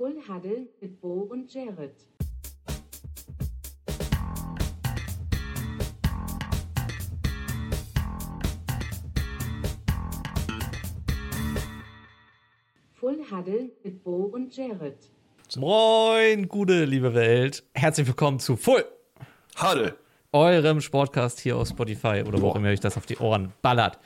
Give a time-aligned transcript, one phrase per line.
[0.00, 1.92] Full Huddle mit Bo und Jared.
[12.94, 14.96] Full Huddle mit Bo und Jared.
[15.58, 17.62] Moin, gute liebe Welt.
[17.74, 18.86] Herzlich willkommen zu Full
[19.60, 19.96] Huddle.
[20.32, 23.98] eurem Sportcast hier auf Spotify oder wo auch immer euch das auf die Ohren ballert.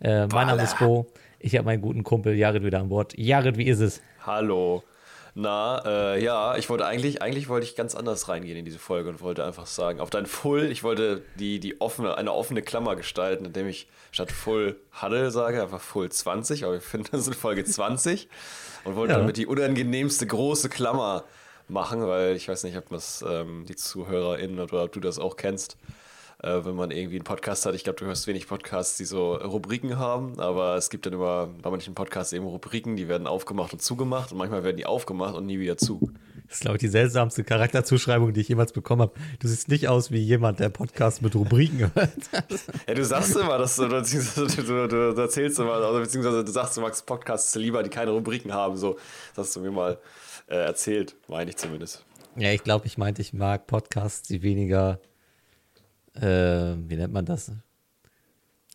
[0.00, 1.06] Äh, mein Name ist Bo.
[1.38, 3.16] Ich habe meinen guten Kumpel Jared wieder an Bord.
[3.16, 4.02] Jared, wie ist es?
[4.26, 4.82] Hallo.
[5.40, 5.80] Na,
[6.14, 9.20] äh, ja, ich wollte eigentlich, eigentlich wollte ich ganz anders reingehen in diese Folge und
[9.20, 13.44] wollte einfach sagen, auf dein Full, ich wollte die, die offene, eine offene Klammer gestalten,
[13.44, 17.64] indem ich statt Full Huddle sage, einfach Full 20, aber ich finde, das ist Folge
[17.64, 18.28] 20
[18.82, 19.20] und wollte Ja.
[19.20, 21.22] damit die unangenehmste große Klammer
[21.68, 25.36] machen, weil ich weiß nicht, ob das ähm, die ZuhörerInnen oder ob du das auch
[25.36, 25.76] kennst.
[26.40, 29.34] Äh, wenn man irgendwie einen Podcast hat, ich glaube, du hörst wenig Podcasts, die so
[29.34, 33.72] Rubriken haben, aber es gibt dann immer bei manchen Podcasts eben Rubriken, die werden aufgemacht
[33.72, 36.12] und zugemacht und manchmal werden die aufgemacht und nie wieder zu.
[36.46, 39.12] Das ist, glaube ich, die seltsamste Charakterzuschreibung, die ich jemals bekommen habe.
[39.40, 42.10] Du siehst nicht aus wie jemand, der Podcast mit Rubriken hört.
[42.86, 46.76] Ja, du sagst immer, dass du, du, du, du erzählst immer, also beziehungsweise du sagst,
[46.76, 48.96] du magst Podcasts lieber, die keine Rubriken haben, so.
[49.34, 49.98] Das hast du mir mal
[50.46, 52.04] äh, erzählt, meine ich zumindest.
[52.36, 55.00] ja, ich glaube, ich meinte, ich mag Podcasts, die weniger,
[56.14, 57.50] äh, wie nennt man das?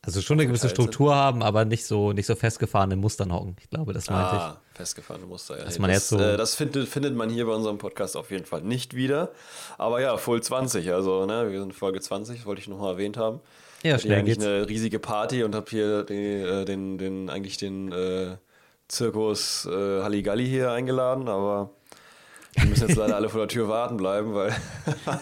[0.06, 0.68] Also schon eine gewisse.
[0.68, 3.56] Struktur haben, aber nicht so, nicht so festgefahrene Mustern hocken.
[3.62, 4.42] Ich glaube, das meinte ich.
[4.42, 5.58] Ah, festgefahrene Muster.
[5.58, 5.64] Ja.
[5.64, 8.30] Dass man das jetzt so- äh, das findet, findet man hier bei unserem Podcast auf
[8.30, 9.32] jeden Fall nicht wieder.
[9.78, 13.16] Aber ja, Full 20, also ne, wir sind Folge 20, das wollte ich nochmal erwähnt
[13.16, 13.40] haben.
[13.84, 14.46] Ja, Ich schnell eigentlich geht's.
[14.46, 18.36] eine riesige Party und habe hier die, äh, den, den, eigentlich den äh,
[18.90, 21.70] Zirkus äh, Halligalli hier eingeladen, aber
[22.62, 24.56] die müssen jetzt leider alle vor der Tür warten bleiben, weil,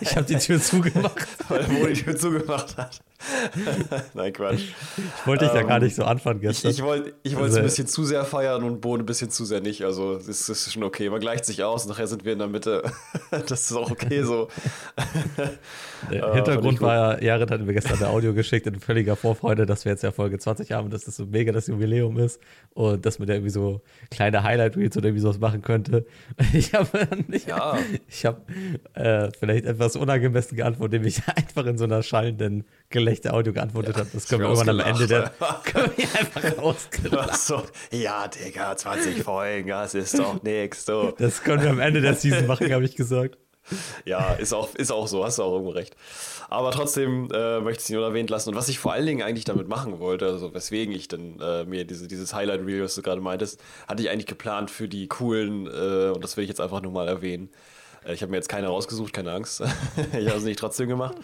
[0.01, 1.27] Ich habe die Tür zugemacht.
[1.49, 2.99] weil Mo die Tür zugemacht hat.
[4.14, 4.61] Nein, Quatsch.
[4.97, 6.72] Ich wollte dich ja gar nicht so anfangen Ich, gestern.
[6.72, 9.30] ich wollte ich wollte es Also- ein bisschen zu sehr feiern und Boden ein bisschen
[9.30, 9.83] zu sehr nicht.
[9.83, 11.09] Also es ist, schon okay.
[11.09, 11.86] Man gleicht sich aus.
[11.87, 12.83] Nachher sind wir in der Mitte.
[13.48, 14.49] Das ist auch okay so.
[16.11, 16.87] Der ich Hintergrund gut.
[16.87, 20.02] war ja, Jared hat mir gestern ein Audio geschickt in völliger Vorfreude, dass wir jetzt
[20.03, 22.39] ja Folge 20 haben, dass das so mega das Jubiläum ist
[22.73, 26.05] und dass man da irgendwie so kleine Highlight-Reels oder irgendwie sowas machen könnte.
[26.53, 26.89] Ich habe
[27.32, 27.77] ich, Ja.
[28.08, 28.49] ich hab,
[28.95, 34.09] äh, vielleicht etwas unangemessen geantwortet, indem ich einfach in so einer schallenden Gelächter-Audio geantwortet habe.
[34.13, 35.31] Das können wir irgendwann am Ende der
[35.63, 36.41] können wir einfach.
[37.37, 40.85] So, ja, Digga, 20 Folgen, das ist doch nix.
[40.85, 41.13] So.
[41.17, 43.37] Das können wir am Ende der Season machen, habe ich gesagt.
[44.05, 45.95] Ja, ist auch, ist auch so, hast du auch irgendwo recht.
[46.49, 48.49] Aber trotzdem äh, möchte ich es nicht unerwähnt lassen.
[48.49, 51.63] Und was ich vor allen Dingen eigentlich damit machen wollte, also weswegen ich dann äh,
[51.63, 55.67] mir diese, dieses Highlight-Reel, was du gerade meintest, hatte ich eigentlich geplant für die coolen,
[55.67, 57.49] äh, und das will ich jetzt einfach nur mal erwähnen.
[58.06, 59.62] Äh, ich habe mir jetzt keine rausgesucht, keine Angst.
[59.98, 61.16] ich habe es nicht trotzdem gemacht.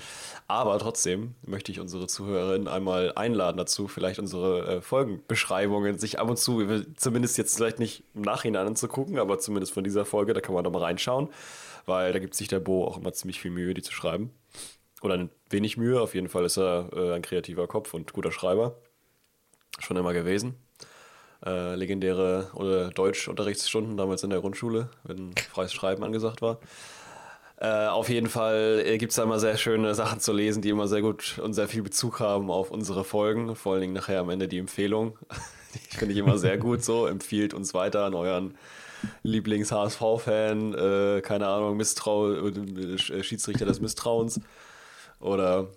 [0.48, 6.30] Aber trotzdem möchte ich unsere Zuhörerinnen einmal einladen dazu, vielleicht unsere äh, Folgenbeschreibungen sich ab
[6.30, 6.66] und zu,
[6.96, 10.64] zumindest jetzt vielleicht nicht im Nachhinein anzugucken, aber zumindest von dieser Folge, da kann man
[10.64, 11.30] doch mal reinschauen,
[11.86, 14.32] weil da gibt sich der Bo auch immer ziemlich viel Mühe, die zu schreiben.
[15.02, 18.32] Oder ein wenig Mühe, auf jeden Fall ist er äh, ein kreativer Kopf und guter
[18.32, 18.78] Schreiber.
[19.80, 20.56] Schon immer gewesen.
[21.46, 26.60] Äh, legendäre oder Deutschunterrichtsstunden damals in der Grundschule, wenn freies Schreiben angesagt war.
[27.60, 30.88] Äh, auf jeden Fall gibt es da immer sehr schöne Sachen zu lesen, die immer
[30.88, 33.56] sehr gut und sehr viel Bezug haben auf unsere Folgen.
[33.56, 35.18] Vor allen Dingen nachher am Ende die Empfehlung.
[35.92, 37.06] Die finde ich immer sehr gut so.
[37.06, 38.58] Empfiehlt uns weiter an euren
[39.24, 44.40] Lieblings-HSV-Fan, äh, keine Ahnung, Misstrau äh, Schiedsrichter des Misstrauens
[45.20, 45.68] oder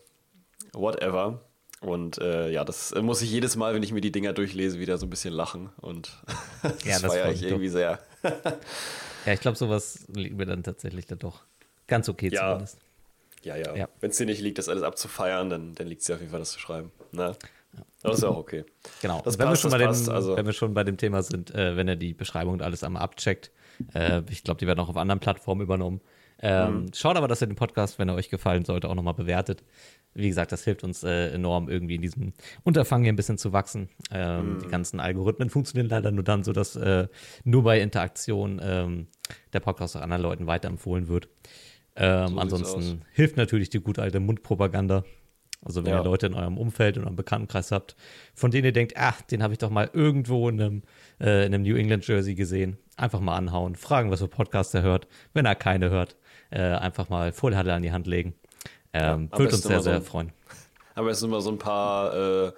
[0.72, 1.40] whatever.
[1.80, 4.78] Und äh, ja, das äh, muss ich jedes Mal, wenn ich mir die Dinger durchlese,
[4.78, 5.70] wieder so ein bisschen lachen.
[5.80, 6.10] Und
[6.62, 7.98] das, Ja, das feiere ich irgendwie sehr.
[9.26, 11.42] Ja, ich glaube, sowas liegt mir dann tatsächlich dann doch
[11.86, 12.52] ganz okay Ja.
[12.52, 12.78] zumindest.
[13.42, 13.76] Ja, ja.
[13.76, 13.88] Ja.
[14.00, 16.30] Wenn es dir nicht liegt, das alles abzufeiern, dann, dann liegt es dir auf jeden
[16.30, 16.90] Fall, das zu schreiben.
[17.12, 17.36] Ne?
[18.02, 18.64] Das ist ja auch okay.
[19.02, 19.20] Genau.
[19.22, 21.22] Das wenn, passt, wir schon bei passt, dem, also- wenn wir schon bei dem Thema
[21.22, 23.50] sind, äh, wenn er die Beschreibung und alles einmal abcheckt,
[23.94, 26.00] äh, ich glaube, die werden auch auf anderen Plattformen übernommen.
[26.42, 26.86] Ähm, Mhm.
[26.94, 29.62] Schaut aber, dass ihr den Podcast, wenn er euch gefallen sollte, auch nochmal bewertet.
[30.14, 32.32] Wie gesagt, das hilft uns äh, enorm, irgendwie in diesem
[32.64, 33.88] Unterfangen hier ein bisschen zu wachsen.
[34.10, 34.58] Ähm, Mhm.
[34.60, 37.08] Die ganzen Algorithmen funktionieren leider nur dann so, dass äh,
[37.44, 39.06] nur bei Interaktion ähm,
[39.52, 41.28] der Podcast auch anderen Leuten weiterempfohlen wird.
[41.96, 45.04] Ähm, sieht's ansonsten hilft natürlich die gute alte Mundpropaganda.
[45.62, 46.00] Also wenn Ja.
[46.00, 47.94] ihr Leute in eurem Umfeld, in eurem Bekanntenkreis habt,
[48.34, 50.82] von denen ihr denkt, ach, den habe ich doch mal irgendwo in einem,
[51.20, 54.80] äh, in einem New England Jersey gesehen, einfach mal anhauen, fragen, was für Podcast er
[54.82, 55.06] hört.
[55.34, 56.16] Wenn er keine hört,
[56.50, 58.34] äh, einfach mal Full Huddle an die Hand legen.
[58.92, 60.32] Ähm, am würde uns besten sehr, immer so sehr ein- freuen.
[60.94, 62.52] Aber jetzt immer so ein paar äh,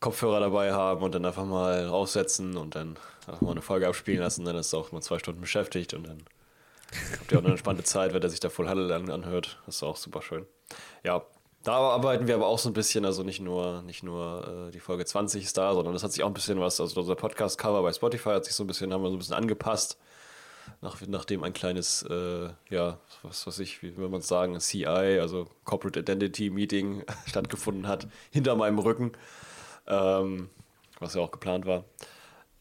[0.00, 4.20] Kopfhörer dabei haben und dann einfach mal raussetzen und dann einfach mal eine Folge abspielen
[4.20, 4.44] lassen.
[4.44, 6.22] Dann ist er auch mal zwei Stunden beschäftigt und dann
[7.18, 9.58] habt ihr auch eine entspannte Zeit, wenn der sich da Full Huddle an, anhört.
[9.66, 10.46] Das ist auch super schön.
[11.04, 11.22] Ja,
[11.62, 14.80] da arbeiten wir aber auch so ein bisschen, also nicht nur, nicht nur äh, die
[14.80, 17.82] Folge 20 ist da, sondern das hat sich auch ein bisschen was, also unser Podcast-Cover
[17.82, 19.98] bei Spotify hat sich so ein bisschen, haben wir so ein bisschen angepasst.
[20.82, 25.48] Nach, nachdem ein kleines, äh, ja, was weiß ich, wie will man sagen, CI, also
[25.64, 29.12] Corporate Identity Meeting stattgefunden hat, hinter meinem Rücken,
[29.86, 30.48] ähm,
[30.98, 31.84] was ja auch geplant war.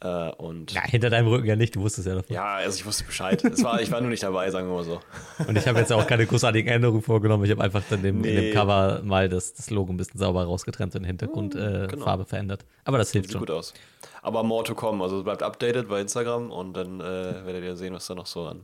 [0.01, 2.33] Äh, und Ja, hinter deinem Rücken ja nicht, du wusstest ja davon.
[2.33, 3.43] ja, also ich wusste Bescheid.
[3.43, 5.01] Es war, ich war nur nicht dabei, sagen wir mal so.
[5.45, 7.43] Und ich habe jetzt auch keine großartigen Änderungen vorgenommen.
[7.43, 8.51] Ich habe einfach dann dem, in Nee.
[8.51, 12.23] dem Cover mal das, das Logo ein bisschen sauber rausgetrennt und Hintergrundfarbe äh, genau.
[12.25, 12.65] Verändert.
[12.85, 13.39] Aber das hilft Sieht schon.
[13.41, 13.73] gut aus.
[14.21, 15.03] Aber more to come.
[15.03, 18.45] Also bleibt updated bei Instagram und dann äh, werdet ihr sehen, was da noch so
[18.45, 18.61] an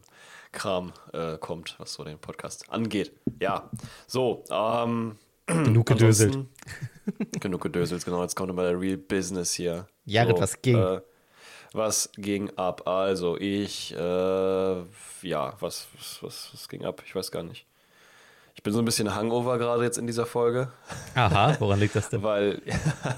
[0.54, 3.12] Kram äh, kommt, was so den Podcast angeht.
[3.42, 3.70] Ja,
[4.08, 4.44] so.
[4.50, 5.18] Ähm,
[5.48, 6.38] Genug gedöselt.
[7.40, 8.22] Genug gedöselt, genau.
[8.24, 9.86] Jetzt kommt mal der Real Business hier.
[10.06, 10.78] Jared, so, was ging?
[11.76, 12.88] Was ging ab?
[12.88, 15.88] Also ich, äh, ja, was,
[16.22, 17.04] was, was, ging ab?
[17.06, 17.66] Ich weiß gar nicht.
[18.56, 20.72] Ich bin so ein bisschen Hangover gerade jetzt in dieser Folge
[21.16, 22.24] Aha, woran liegt das denn?
[22.24, 22.62] weil,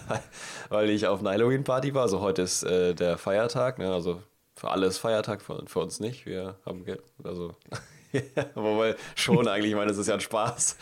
[0.69, 2.01] weil ich auf einer Halloween-Party war.
[2.01, 3.93] Also heute ist äh, der Feiertag, ne?
[3.93, 4.23] also
[4.55, 6.25] für alle ist Feiertag, für, für uns nicht.
[6.25, 7.53] Wir haben Geld, also
[8.55, 10.77] wobei schon eigentlich, ich meine, das ist ja ein Spaß.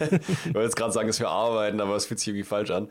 [0.00, 2.90] ich wollte jetzt gerade sagen, dass wir arbeiten, aber es fühlt sich irgendwie falsch an.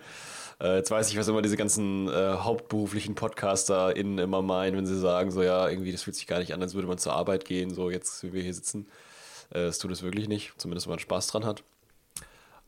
[0.62, 4.98] Äh, jetzt weiß ich, was immer diese ganzen äh, hauptberuflichen PodcasterInnen immer meinen, wenn sie
[5.00, 7.46] sagen, so ja, irgendwie, das fühlt sich gar nicht an, als würde man zur Arbeit
[7.46, 8.88] gehen, so jetzt, wie wir hier sitzen.
[9.52, 11.64] Äh, Das tut es wirklich nicht, zumindest wenn man Spaß dran hat.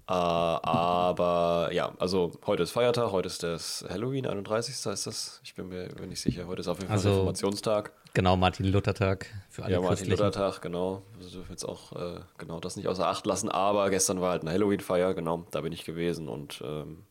[0.10, 4.74] Äh, aber ja, also heute ist Feiertag, heute ist das Halloween, 31.
[4.74, 5.42] ist das?
[5.44, 6.48] Ich bin mir bin nicht sicher.
[6.48, 7.92] Heute ist auf jeden Fall Also, Reformationstag.
[8.13, 10.24] Genau, Martin Luther Tag für alle Ja, Martin Christlichen.
[10.24, 11.04] Luther Tag, genau.
[11.19, 13.50] Wir dürfen jetzt auch äh, genau das nicht außer Acht lassen.
[13.50, 17.04] Aber gestern war halt eine Halloween-Feier, genau, da bin ich gewesen und ähm,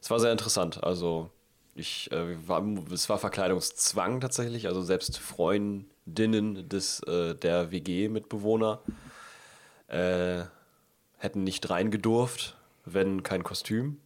[0.00, 0.82] es war sehr interessant.
[0.82, 1.30] Also
[1.74, 2.62] ich äh, war,
[2.92, 4.66] es war Verkleidungszwang tatsächlich.
[4.66, 8.80] Also selbst Freundinnen des äh, der WG-Mitbewohner
[9.88, 10.42] äh,
[11.18, 13.98] hätten nicht reingedurft, wenn kein Kostüm.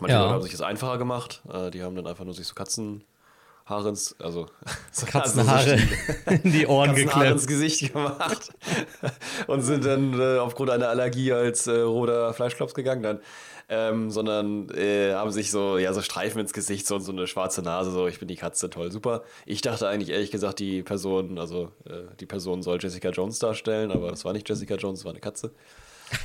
[0.00, 0.30] Manche Ja.
[0.30, 1.42] Haben sich das einfacher gemacht.
[1.52, 4.46] Äh, die haben dann einfach nur sich so Katzenhaare ins, also
[4.92, 5.78] so- Katzenhaare
[6.42, 7.48] in die Ohren Katzenhaare ins geklemmt.
[7.48, 8.52] Gesicht gemacht
[9.46, 13.20] und sind dann äh, aufgrund einer Allergie als äh, roter Fleischklops gegangen dann.
[13.68, 17.62] Ähm, sondern äh, haben sich so, ja, so Streifen ins Gesicht so so eine schwarze
[17.62, 19.24] Nase, so, ich bin die Katze, toll, super.
[19.44, 23.90] Ich dachte eigentlich ehrlich gesagt, die Person, also äh, die Person soll Jessica Jones darstellen,
[23.90, 25.52] aber das war nicht Jessica Jones, das war eine Katze.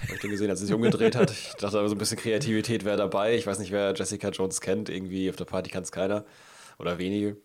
[0.04, 1.32] Habe ich dann gesehen, als sie sich umgedreht hat.
[1.32, 3.36] Ich dachte aber so ein bisschen Kreativität wäre dabei.
[3.36, 4.90] Ich weiß nicht, wer Jessica Jones kennt.
[4.90, 6.26] Irgendwie auf der Party kann es keiner.
[6.78, 7.38] Oder wenige.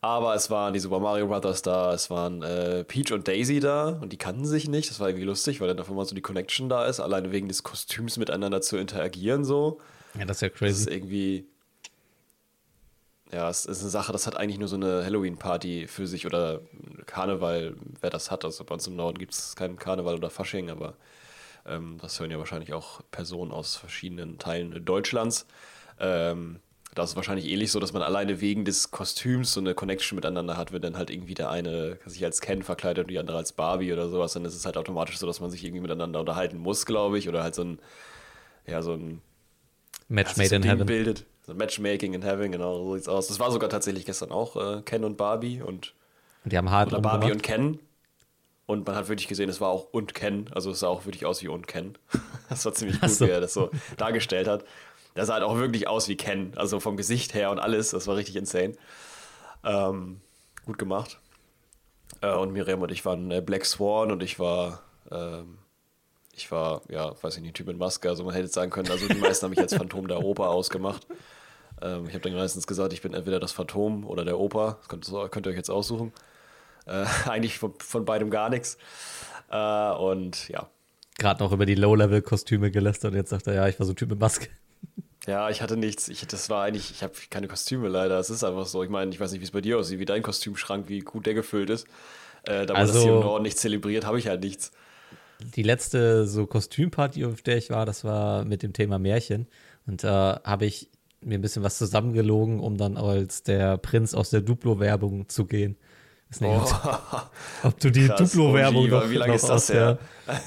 [0.00, 3.88] Aber es waren die Super Mario Brothers da, es waren äh, Peach und Daisy da
[4.00, 4.90] und die kannten sich nicht.
[4.90, 7.48] Das war irgendwie lustig, weil dann auf einmal so die Connection da ist, alleine wegen
[7.48, 9.80] des Kostüms miteinander zu interagieren so.
[10.16, 10.90] Ja, das ist ja Das ist crazy.
[10.90, 11.46] irgendwie.
[13.32, 16.60] Ja, es ist eine Sache, das hat eigentlich nur so eine Halloween-Party für sich oder
[17.06, 18.44] Karneval, wer das hat.
[18.44, 20.94] Also bei uns im Norden gibt es keinen Karneval oder Fasching, aber
[21.66, 25.46] ähm, das hören ja wahrscheinlich auch Personen aus verschiedenen Teilen Deutschlands.
[26.00, 26.60] Ähm,
[26.98, 30.16] da ist es wahrscheinlich ähnlich so, dass man alleine wegen des Kostüms so eine Connection
[30.16, 33.36] miteinander hat, wenn dann halt irgendwie der eine sich als Ken verkleidet und die andere
[33.36, 36.18] als Barbie oder sowas, dann ist es halt automatisch so, dass man sich irgendwie miteinander
[36.20, 37.78] unterhalten muss, glaube ich, oder halt so ein,
[38.66, 39.22] ja, so ein
[40.08, 40.86] Match made so in ein Ding heaven.
[40.86, 41.24] bildet.
[41.46, 43.28] So Matchmaking in Heaven, genau, so sieht's aus.
[43.28, 45.94] Das war sogar tatsächlich gestern auch äh, Ken und Barbie und
[46.44, 47.42] Und die haben hart oder Barbie und.
[47.42, 47.78] Ken.
[48.66, 50.46] Und man hat wirklich gesehen, es war auch und Ken.
[50.52, 51.96] Also es sah auch wirklich aus wie und Ken.
[52.50, 53.26] Das war ziemlich gut, so.
[53.26, 54.64] wie er das so dargestellt hat.
[55.18, 56.52] Das sah halt auch wirklich aus wie Ken.
[56.56, 57.90] Also vom Gesicht her und alles.
[57.90, 58.72] Das war richtig insane.
[59.64, 60.20] Ähm,
[60.64, 61.20] gut gemacht.
[62.20, 65.58] Äh, und Miriam und ich waren äh, Black Swan und ich war, ähm,
[66.32, 68.08] ich war, ja, weiß ich nicht, Typ mit Maske.
[68.08, 71.06] Also man hätte sagen können, also die meisten haben mich als Phantom der Oper ausgemacht.
[71.82, 74.76] Ähm, ich habe dann meistens gesagt, ich bin entweder das Phantom oder der Opa.
[74.78, 76.12] Das könnt, ihr- könnt ihr euch jetzt aussuchen.
[76.86, 78.78] Äh, eigentlich von, von beidem gar nichts.
[79.50, 80.68] Äh, und ja.
[81.18, 83.96] Gerade noch über die Low-Level-Kostüme gelästert und jetzt sagt er, ja, ich war so ein
[83.96, 84.48] Typ mit Maske.
[85.28, 86.08] Ja, ich hatte nichts.
[86.08, 88.18] Ich, das war eigentlich, ich habe keine Kostüme leider.
[88.18, 88.82] Es ist einfach so.
[88.82, 91.26] Ich meine, ich weiß nicht, wie es bei dir aussieht, wie dein Kostümschrank, wie gut
[91.26, 91.86] der gefüllt ist.
[92.44, 94.72] Äh, da man das Also- hier im Norden nicht zelebriert, habe ich halt nichts.
[95.54, 99.46] Die letzte so Kostümparty, auf der ich war, das war mit dem Thema Märchen.
[99.86, 100.88] Und da habe ich
[101.20, 105.76] mir ein bisschen was zusammengelogen, um dann als der Prinz aus der Duplo-Werbung zu gehen.
[106.40, 107.30] Nicht, ob,
[107.64, 108.16] ob du die Oh.
[108.16, 109.98] Duplo-Werbung Oh, noch, noch, ist das aus der,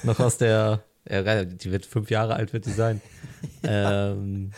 [0.04, 3.02] noch aus der, ja, die wird fünf Jahre alt, wird die sein.
[3.64, 4.52] ähm,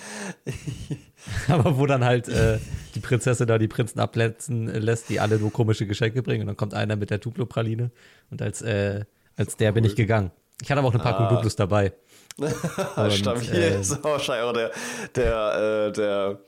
[1.47, 2.59] aber wo dann halt äh,
[2.95, 6.41] die Prinzessin da die Prinzen abletzen lässt, die alle nur komische Geschenke bringen.
[6.41, 7.91] Und dann kommt einer mit der Duplo-Praline.
[8.29, 9.05] Und als, äh,
[9.37, 10.31] als der bin ich gegangen.
[10.61, 11.29] Ich hatte aber auch eine Packung Ah.
[11.29, 11.93] Duplos dabei.
[12.37, 14.71] Und, Stabil äh, ist wahrscheinlich auch der,
[15.15, 16.39] der, äh, der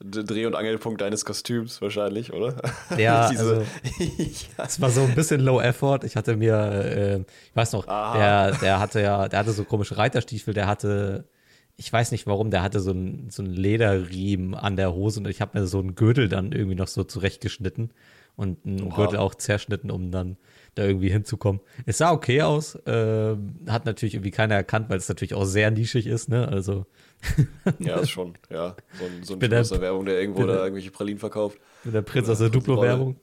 [0.00, 2.56] Dreh- und Angelpunkt deines Kostüms, wahrscheinlich, oder?
[2.98, 3.60] Ja, Diese, also-
[4.58, 4.64] ja.
[4.64, 6.00] Es war so ein bisschen low effort.
[6.04, 8.16] Ich hatte mir, äh, ich weiß noch, Aha.
[8.50, 11.24] der, der hatte ja, der hatte so komische Reiterstiefel, der hatte,
[11.76, 15.28] ich weiß nicht warum, der hatte so einen so einen Lederriemen an der Hose und
[15.28, 17.92] ich habe mir so einen Gürtel dann irgendwie noch so zurechtgeschnitten.
[18.36, 18.96] und ein Oha.
[18.96, 20.36] Gürtel auch zerschnitten, um dann
[20.74, 21.60] da irgendwie hinzukommen.
[21.86, 23.36] Es sah okay aus, äh,
[23.68, 26.48] hat natürlich irgendwie keiner erkannt, weil es natürlich auch sehr nischig ist, ne?
[26.48, 26.84] Also
[27.78, 28.76] Ja, ist schon, ja.
[28.98, 31.58] So ein, so ein aus der- Werbung, der irgendwo da irgendwelche Pralinen verkauft.
[31.84, 32.50] mit der Prinz aus der.
[32.50, 33.16] Duplo-Werbung.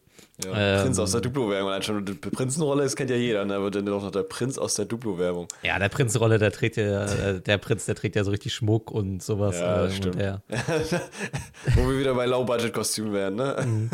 [0.43, 1.81] Ja, Ähm, Prinz aus der Duplo-Werbung.
[1.83, 3.55] Schon die Prinzenrolle, das kennt ja jeder, ne?
[3.55, 5.47] Aber dann doch noch der Prinz aus der Duplo-Werbung.
[5.61, 8.89] Ja, der Prinzrolle, der trägt ja, äh, der Prinz, der trägt ja so richtig Schmuck
[8.91, 9.59] und sowas.
[9.59, 10.15] Ja, ähm, stimmt.
[11.75, 13.55] Wo wir wieder bei Low-Budget-Kostümen wären, ne?
[13.65, 13.89] Mhm.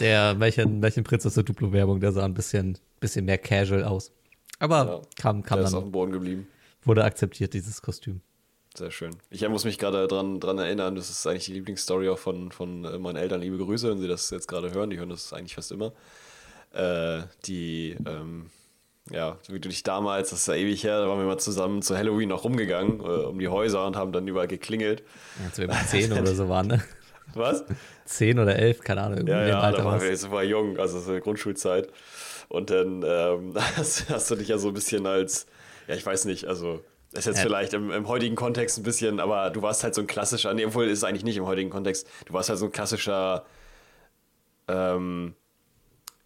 [0.00, 4.12] der welchen, welchen Prinz aus der Duplo-Werbung, der sah ein bisschen, bisschen mehr casual aus.
[4.58, 6.46] Aber Ja, kam, kam Der ist auf dann, dem Boden geblieben.
[6.84, 8.20] wurde akzeptiert, dieses Kostüm.
[8.76, 9.16] Sehr schön.
[9.30, 12.84] Ich muss mich gerade dran, dran erinnern, das ist eigentlich die Lieblingsstory auch von, von
[12.84, 13.40] äh, meinen Eltern.
[13.40, 14.90] Liebe Grüße, wenn sie das jetzt gerade hören.
[14.90, 15.92] Die hören das eigentlich fast immer.
[16.72, 18.50] Äh, die, ähm,
[19.10, 21.82] ja, wie du dich damals, das ist ja ewig her, da waren wir mal zusammen
[21.82, 25.04] zu Halloween noch rumgegangen, äh, um die Häuser und haben dann überall geklingelt.
[25.44, 26.84] Als wir mit 10 oder so waren, ne?
[27.34, 27.64] Was?
[28.06, 30.02] 10 oder 11, keine Ahnung, irgendwie Ja, ja, Alter da waren war's.
[30.02, 31.90] wir super jung, also so Grundschulzeit.
[32.48, 35.46] Und dann ähm, hast, hast du dich ja so ein bisschen als,
[35.86, 36.82] ja, ich weiß nicht, also
[37.14, 37.42] ist jetzt Ja.
[37.42, 40.64] vielleicht im, im heutigen Kontext ein bisschen, aber du warst halt so ein klassischer, nee,
[40.66, 43.44] obwohl ist es eigentlich nicht im heutigen Kontext, du warst halt so ein klassischer,
[44.68, 45.34] ähm,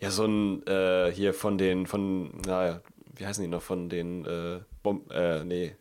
[0.00, 2.80] ja, so ein, äh, hier von den, von, naja,
[3.16, 5.74] wie heißen die noch, von den, äh, Bom äh, nee,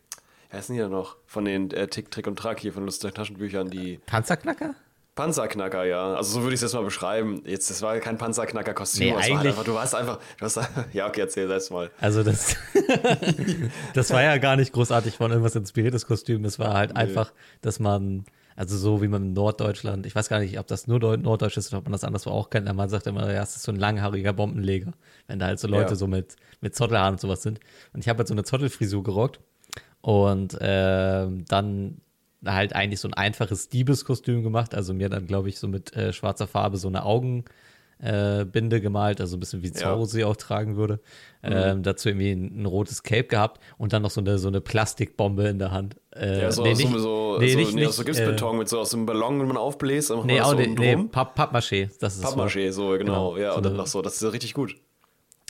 [0.50, 1.16] wie heißen die noch?
[1.26, 4.74] Von den äh, Tick, Trick und Track hier, von lustigen Taschenbüchern, die Panzerknacker?
[5.18, 6.14] Panzerknacker, ja.
[6.14, 7.42] Also so würde ich es jetzt mal beschreiben.
[7.44, 9.06] Jetzt, das war kein Panzerknacker-Kostüm.
[9.08, 10.58] Nee, war halt eigentlich- einfach, du warst einfach, du hast,
[10.92, 11.90] ja, okay, erzähl selbst mal.
[12.00, 12.56] Also das,
[13.94, 16.44] das war ja gar nicht großartig von irgendwas inspiriertes Kostüm.
[16.44, 18.24] Es war halt einfach, dass man,
[18.56, 21.56] also so wie man in Norddeutschland, ich weiß gar nicht, ob das nur Deu- Norddeutsch
[21.56, 23.62] ist oder ob man das anderswo auch kennt, aber man sagt immer, ja, es ist
[23.64, 24.92] so ein langhaariger Bombenleger,
[25.26, 25.96] wenn da halt so Leute Ja.
[25.96, 27.60] so mit, mit Zottelhaaren und sowas sind.
[27.92, 29.40] Und ich habe halt so eine Zottelfrisur gerockt
[30.00, 32.00] und ähm, dann
[32.44, 36.12] halt eigentlich so ein einfaches Diebeskostüm gemacht, also mir dann, glaube ich, so mit äh,
[36.12, 37.44] schwarzer Farbe so eine Augen
[38.00, 38.44] äh,
[38.80, 40.06] gemalt, also ein bisschen wie Zorro Ja.
[40.06, 41.00] sie auch tragen würde.
[41.42, 44.60] Ähm, dazu irgendwie ein, ein rotes Cape gehabt und dann noch so eine, so eine
[44.60, 45.96] Plastikbombe in der Hand.
[46.14, 48.78] Äh, Ja, so, nee, nicht- so, nee, so, nicht- nee, nicht, so Gipsbeton mit so
[48.80, 50.96] aus einem Ballon, wenn man aufbläst, dann macht Nee, man auch so nee.
[51.10, 52.24] Papp, Pappmaché, das ist.
[52.24, 52.98] Pappmaché, so, genau.
[52.98, 53.36] Genau.
[53.36, 54.76] Ja, und dann noch so, das ist richtig gut.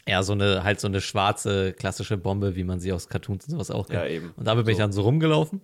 [0.09, 3.51] Ja, so eine, halt so eine schwarze, klassische Bombe, wie man sie aus Cartoons und
[3.53, 4.01] sowas auch kennt.
[4.03, 4.33] Ja, eben.
[4.37, 4.83] Und damit bin ich So.
[4.83, 5.61] dann so rumgelaufen.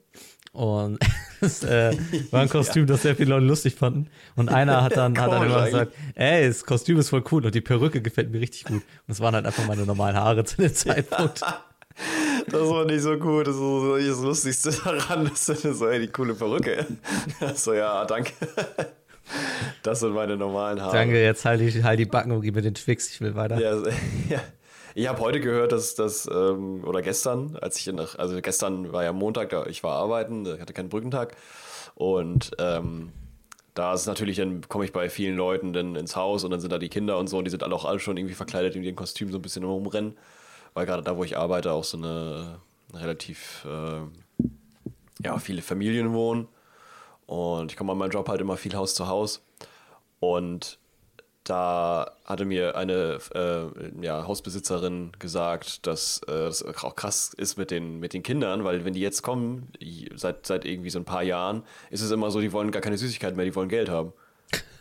[0.52, 0.98] Und
[1.40, 1.96] es äh,
[2.30, 4.08] war ein Kostüm, das sehr viele Leute lustig fanden.
[4.36, 7.54] Und einer hat dann, hat dann immer gesagt, ey, das Kostüm ist voll cool und
[7.54, 8.82] die Perücke gefällt mir richtig gut.
[9.06, 11.40] Und es waren halt einfach meine normalen Haare zu dem Zeitpunkt.
[12.48, 13.46] Das war nicht so gut.
[13.46, 16.86] Das ist so das Lustigste daran, dass du so, ey, die coole Perücke.
[17.54, 18.32] so, ja, danke.
[19.82, 20.96] Das sind meine normalen Haare.
[20.96, 23.58] Danke, jetzt halt die, halt die Backen und gib mir den Twix, ich will weiter.
[23.58, 23.76] Ja,
[24.28, 24.40] ja.
[24.96, 29.02] Ich habe heute gehört, dass das, ähm, oder gestern, als ich nach, also gestern war
[29.02, 31.36] ja Montag, da ich war arbeiten, ich hatte keinen Brückentag.
[31.96, 33.10] Und ähm,
[33.74, 36.72] da ist natürlich, dann komme ich bei vielen Leuten dann ins Haus und dann sind
[36.72, 38.84] da die Kinder und so, und die sind alle auch alle schon irgendwie verkleidet in
[38.84, 40.16] ihren Kostümen so ein bisschen rumrennen.
[40.74, 42.60] Weil gerade da, wo ich arbeite, auch so eine,
[42.92, 44.44] eine relativ, äh,
[45.24, 46.46] ja, viele Familien wohnen.
[47.26, 49.42] Und ich komme an meinem Job halt immer viel Haus zu Haus.
[50.20, 50.78] Und
[51.44, 57.70] da hatte mir eine äh, ja, Hausbesitzerin gesagt, dass äh, das auch krass ist mit
[57.70, 59.70] den, mit den Kindern, weil wenn die jetzt kommen,
[60.14, 62.96] seit, seit irgendwie so ein paar Jahren, ist es immer so, die wollen gar keine
[62.96, 64.14] Süßigkeiten mehr, die wollen Geld haben.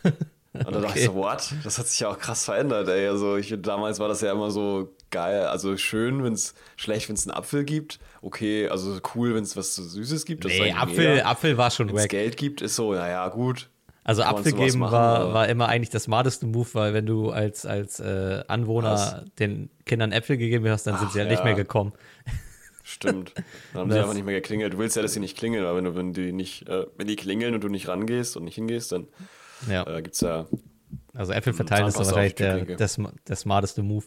[0.54, 1.52] Und da dachte ich so, what?
[1.64, 3.08] Das hat sich ja auch krass verändert, ey.
[3.08, 7.14] Also ich, damals war das ja immer so geil, also schön, wenn es schlecht, wenn
[7.16, 8.00] es einen Apfel gibt.
[8.20, 10.44] Okay, also cool, wenn es was so Süßes gibt.
[10.44, 11.26] das Nee, Apfel, jeder.
[11.26, 12.10] Apfel war schon Wenn es wack.
[12.10, 13.70] Geld gibt, ist so, naja, gut.
[14.02, 17.30] Also kann Apfel geben machen, war, war immer eigentlich das smarteste Move, weil wenn du
[17.30, 19.24] als, als äh, Anwohner Was?
[19.38, 21.44] den Kindern Äpfel gegeben hast, dann sind Ach, sie ja nicht ja.
[21.44, 21.92] mehr gekommen.
[22.82, 23.32] Stimmt.
[23.72, 24.74] Dann haben sie einfach nicht mehr geklingelt.
[24.74, 27.06] Du willst ja, dass sie nicht klingeln, aber wenn, du, wenn die nicht, äh, wenn
[27.06, 29.06] die klingeln und du nicht rangehst und nicht hingehst, dann
[29.70, 29.86] Ja.
[29.86, 30.46] äh, gibt's ja.
[31.14, 34.04] Also Äpfel verteilen ist wahrscheinlich der, der, der smarteste Move.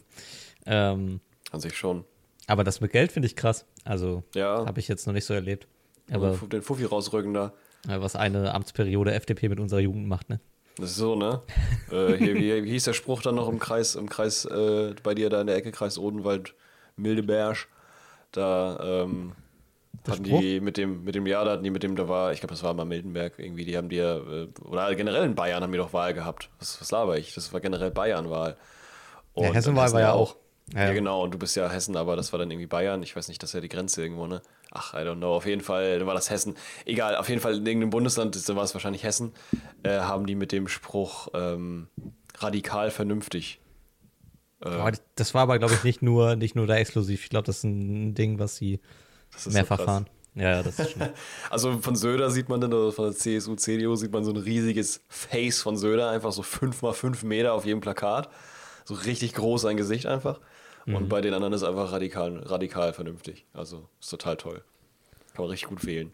[0.68, 1.20] Ähm,
[1.50, 2.04] An sich schon.
[2.46, 3.64] aber das mit Geld finde ich krass.
[3.84, 4.64] Also Ja.
[4.66, 5.66] habe ich jetzt noch nicht so erlebt.
[6.10, 7.52] Aber den Fuffi rausrücken da.
[7.86, 10.40] was eine Amtsperiode FDP mit unserer Jugend macht, ne?
[10.76, 11.42] Das ist so, ne?
[11.90, 15.14] äh, hier, wie, wie hieß der Spruch dann noch im Kreis, im Kreis, äh, bei
[15.14, 16.54] dir da in der Ecke, Kreis Odenwald,
[16.96, 17.66] Mildeberg?
[18.32, 19.32] Da ähm,
[20.06, 22.40] hatten die mit dem, mit dem Jahr, da hatten die mit dem, da war, ich
[22.40, 25.62] glaube, das war mal Mildenberg irgendwie, die haben die ja, äh, oder generell in Bayern
[25.62, 26.50] haben die doch Wahl gehabt.
[26.58, 27.34] Was, was laber ich?
[27.34, 28.56] Das war generell Bayern-Wahl.
[29.36, 30.36] Ja, Hessenwahl war ja auch.
[30.74, 30.92] Ja, Ja.
[30.92, 33.02] genau, und du bist ja Hessen, aber das war dann irgendwie Bayern.
[33.02, 34.42] Ich weiß nicht, das ist ja die Grenze irgendwo, ne?
[34.70, 35.34] Ach, I don't know.
[35.34, 36.56] Auf jeden Fall dann war das Hessen.
[36.84, 39.32] Egal, auf jeden Fall in irgendeinem Bundesland, dann war es wahrscheinlich Hessen,
[39.82, 41.88] äh, haben die mit dem Spruch ähm,
[42.38, 43.60] radikal vernünftig.
[44.60, 47.24] Äh, das war aber, glaube ich, nicht nur, nicht nur da exklusiv.
[47.24, 48.80] Ich glaube, das ist ein Ding, was sie
[49.46, 50.06] mehrfach so fahren.
[50.34, 51.02] Ja, das ist schon.
[51.50, 54.36] Also von Söder sieht man dann, oder von der CSU, CDU sieht man so ein
[54.36, 58.28] riesiges Face von Söder, einfach so fünf mal fünf Meter auf jedem Plakat.
[58.84, 60.40] So richtig groß sein Gesicht einfach.
[60.94, 61.08] Und Mhm.
[61.08, 63.44] bei den anderen ist einfach radikal, radikal vernünftig.
[63.52, 64.62] Also ist total toll.
[65.34, 66.12] Kann man richtig gut wählen.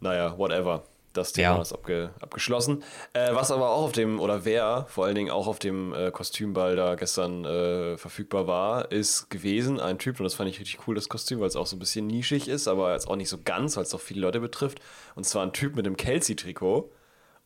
[0.00, 0.84] Naja, whatever.
[1.14, 1.62] Das Thema Ja.
[1.62, 2.84] ist abge, abgeschlossen.
[3.14, 6.10] Äh, was aber auch auf dem, oder wer vor allen Dingen auch auf dem äh,
[6.12, 10.86] Kostümball da gestern äh, verfügbar war, ist gewesen ein Typ, und das fand ich richtig
[10.86, 13.30] cool, das Kostüm, weil es auch so ein bisschen nischig ist, aber jetzt auch nicht
[13.30, 14.80] so ganz, weil es auch viele Leute betrifft.
[15.16, 16.92] Und zwar ein Typ mit dem Kelsey-Trikot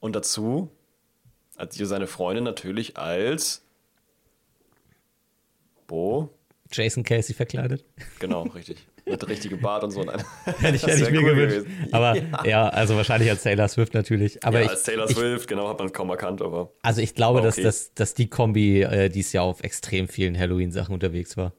[0.01, 0.69] und dazu
[1.57, 3.62] hat hier seine Freundin natürlich als
[5.93, 6.31] Bo,
[6.73, 7.85] Jason Casey verkleidet.
[8.19, 8.79] genau, richtig.
[9.05, 10.03] Mit richtigem Bart und so.
[10.03, 10.25] Nein.
[10.59, 11.57] Hätte ich, hätte ich mir cool gewünscht.
[11.67, 11.89] gewesen.
[11.93, 12.45] Aber ja.
[12.45, 12.69] ja.
[12.71, 14.43] also wahrscheinlich als Taylor Swift natürlich.
[14.43, 17.15] Aber ja, ich, als Taylor ich, Swift, genau, hat man kaum erkannt, aber Also ich
[17.15, 17.65] glaube, War dass, okay.
[17.65, 21.53] dass, dass die Kombi äh, dieses Jahr auf extrem vielen Halloween-Sachen unterwegs war.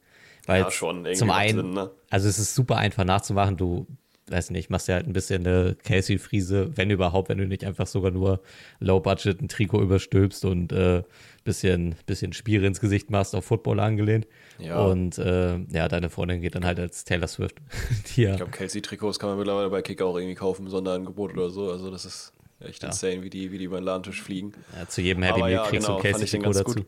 [0.47, 1.91] Weil Ja, schon, irgendwie zum einen, Sinn, ne?
[2.09, 3.55] also es ist super einfach nachzumachen.
[3.55, 3.85] Du,
[4.33, 7.87] weiß nicht, machst ja halt ein bisschen eine Casey-Friese, wenn überhaupt, wenn du nicht einfach
[7.87, 8.41] sogar nur
[8.79, 11.03] Low-Budget ein Trikot überstülpst und äh,
[11.43, 14.27] bisschen, bisschen Spiere ins Gesicht machst, auf Football angelehnt.
[14.59, 14.83] Ja.
[14.83, 17.57] Und äh, ja, deine Freundin geht dann halt als Taylor Swift.
[18.15, 21.69] Ja, Ich glaube, Kelsey-Trikots kann man mittlerweile bei Kick auch irgendwie kaufen, Sonderangebot oder so.
[21.71, 24.53] Also das ist echt insane, wie die, wie die über den Ladentisch fliegen.
[24.77, 26.75] ja, zu jedem Happy Aber Meal ja, kriegst genau, du ein Casey-Trikot dazu.
[26.75, 26.85] gut.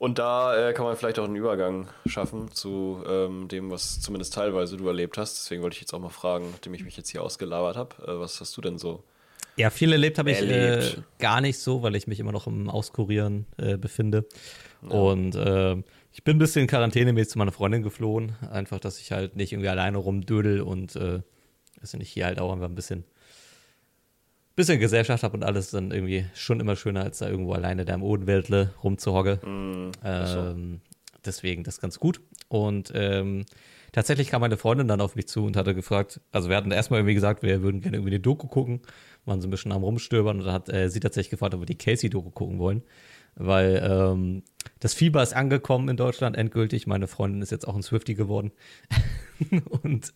[0.00, 4.32] Und da äh, kann man vielleicht auch einen Übergang schaffen zu ähm, dem, was zumindest
[4.32, 5.36] teilweise du erlebt hast.
[5.36, 8.18] Deswegen wollte ich jetzt auch mal fragen, nachdem ich mich jetzt hier ausgelabert habe, äh,
[8.18, 9.04] was hast du denn so?
[9.56, 10.96] Ja, viel erlebt habe ich Erlebt.
[10.96, 14.24] äh, gar nicht so, weil ich mich immer noch im Auskurieren äh, befinde.
[14.80, 15.76] Und äh,
[16.12, 18.36] ich bin ein bisschen quarantänemäßig zu meiner Freundin geflohen.
[18.50, 21.20] Einfach, dass ich halt nicht irgendwie alleine rumdödel und äh,
[21.82, 23.04] weiß nicht, hier halt auch einfach ein bisschen,
[24.60, 27.94] bisschen Gesellschaft habe und alles dann irgendwie schon immer schöner, als da irgendwo alleine da
[27.94, 29.40] im Odenwäldle rumzuhocke.
[30.04, 30.80] Ähm,
[31.24, 32.20] deswegen das ganz gut.
[32.48, 33.46] Und ähm,
[33.92, 37.00] tatsächlich kam meine Freundin dann auf mich zu und hatte gefragt, also wir hatten erstmal
[37.00, 38.80] irgendwie gesagt, wir würden gerne irgendwie eine Doku gucken,
[39.24, 41.66] waren so ein bisschen am Rumstöbern und dann hat äh, sie tatsächlich gefragt, ob wir
[41.66, 42.82] die Casey-Doku gucken wollen.
[43.36, 44.42] Weil ähm,
[44.80, 46.86] das Fieber ist angekommen in Deutschland endgültig.
[46.86, 48.50] Meine Freundin ist jetzt auch ein Swifty geworden.
[49.82, 50.12] und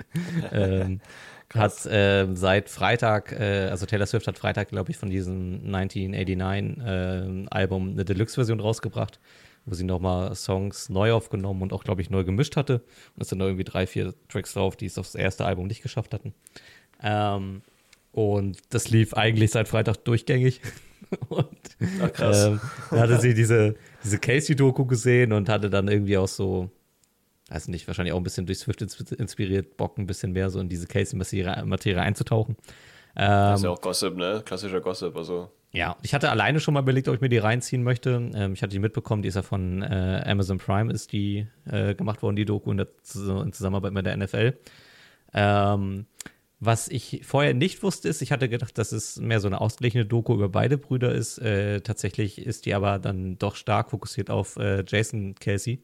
[0.52, 1.00] ähm,
[1.54, 7.92] hat äh, seit Freitag, äh, also Taylor Swift hat Freitag, glaube ich, von diesem 1989-Album
[7.92, 9.20] eine Deluxe-Version rausgebracht,
[9.64, 12.82] wo sie nochmal Songs neu aufgenommen und auch, glaube ich, neu gemischt hatte.
[13.14, 15.82] Und es sind noch irgendwie drei, vier Tracks drauf, die es aufs erste Album nicht
[15.82, 16.34] geschafft hatten.
[17.02, 17.62] Ähm,
[18.12, 20.60] und das lief eigentlich seit Freitag durchgängig.
[21.28, 21.46] und
[22.02, 22.46] Ach, krass.
[22.46, 26.70] ähm, dann hatte sie diese, diese Casey-Doku gesehen und hatte dann irgendwie auch so,
[27.50, 30.61] weiß nicht, wahrscheinlich auch ein bisschen durch Swift ins- inspiriert, Bock ein bisschen mehr so
[30.61, 32.57] in diese Casey-Materie einzutauchen.
[33.14, 34.42] Das Ähm, ist ja auch Gossip, ne?
[34.44, 35.16] Klassischer Gossip.
[35.16, 38.30] Also ja, ich hatte alleine schon mal überlegt, ob ich mir die reinziehen möchte.
[38.35, 41.94] Ähm, ich hatte die mitbekommen, die ist ja von äh, Amazon Prime, ist die äh,
[41.94, 44.54] gemacht worden, die Doku in, der, in Zusammenarbeit mit der NFL.
[45.33, 46.07] Ähm,
[46.61, 50.07] was ich vorher nicht wusste, ist, ich hatte gedacht, dass es mehr so eine ausgeglichene
[50.07, 51.38] Doku über beide Brüder ist.
[51.38, 55.83] Äh, tatsächlich ist die aber dann doch stark fokussiert auf äh, Jason Casey.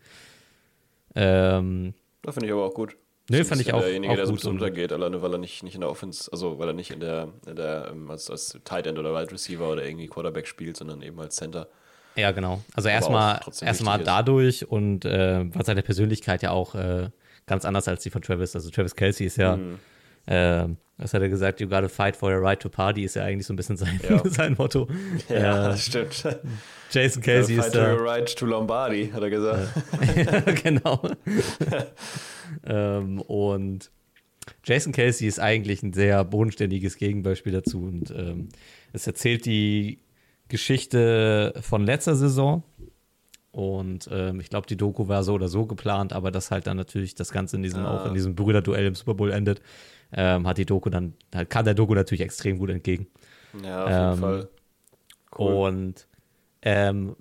[1.14, 2.96] Ähm, da finde ich aber auch gut.
[3.30, 5.32] Nö, ein fand ich auch- Derjenige, auch der so ein gut bisschen untergeht, alleine weil
[5.32, 8.10] er nicht, nicht in der Offense, also weil er nicht in der, in der ähm,
[8.10, 11.68] als, als Tight End oder Wide Receiver oder irgendwie Quarterback spielt, sondern eben als Center.
[12.16, 12.60] Ja, genau.
[12.74, 17.08] Also erstmal erstmal dadurch und äh, war seine Persönlichkeit ja auch äh,
[17.46, 18.54] ganz anders als die von Travis.
[18.56, 19.78] Also Travis Kelsey ist ja, Mhm.
[20.26, 20.66] äh,
[20.98, 23.46] was hat er gesagt, you gotta fight for your right to party, ist ja eigentlich
[23.46, 24.20] so ein bisschen sein, Ja.
[24.28, 24.88] sein Motto.
[25.28, 26.24] Ja, Äh, das stimmt.
[26.90, 27.94] Jason Kelsey Fight ist da.
[27.94, 29.68] right to Lombardi, hat er gesagt.
[30.62, 31.00] genau.
[32.64, 33.90] ähm, und
[34.64, 37.82] Jason Kelsey ist eigentlich ein sehr bodenständiges Gegenbeispiel dazu.
[37.82, 38.48] Und ähm,
[38.92, 40.00] es erzählt die
[40.48, 42.62] Geschichte von letzter Saison.
[43.52, 46.76] Und ähm, ich glaube, die Doku war so oder so geplant, aber dass halt dann
[46.76, 47.96] natürlich das Ganze in diesem, Ah.
[48.02, 49.60] auch in diesem Brüderduell im Super Bowl endet,
[50.12, 53.06] ähm, hat die Doku dann, halt kam der Doku natürlich extrem gut entgegen.
[53.64, 54.48] Ja, auf jeden Ähm, Fall.
[55.36, 55.52] Cool.
[55.68, 56.06] Und
[56.62, 57.16] ähm,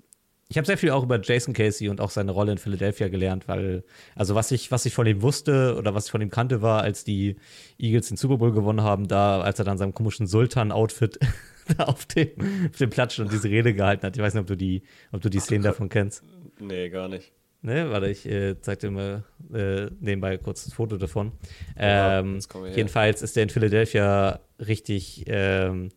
[0.48, 3.46] ich habe sehr viel auch über Jason Casey und auch seine Rolle in Philadelphia gelernt,
[3.46, 3.84] weil,
[4.16, 6.82] also was ich, was ich von ihm wusste oder was ich von ihm kannte, war,
[6.82, 7.36] als die
[7.78, 11.20] Eagles den Super Bowl gewonnen haben, da, als er dann seinem komischen Sultan-Outfit
[11.78, 12.30] auf dem,
[12.68, 14.16] auf dem Platz und diese Rede gehalten hat.
[14.16, 16.24] Ich weiß nicht, ob du die, ob du die Szenen davon kennst.
[16.58, 17.32] Nee, gar nicht.
[17.62, 19.22] Ne, warte, ich äh, zeig dir mal
[19.54, 21.30] äh, nebenbei kurz ein Foto davon.
[21.78, 22.72] Ja, Ähm, her.
[22.74, 25.90] jedenfalls ist der in Philadelphia richtig, ähm,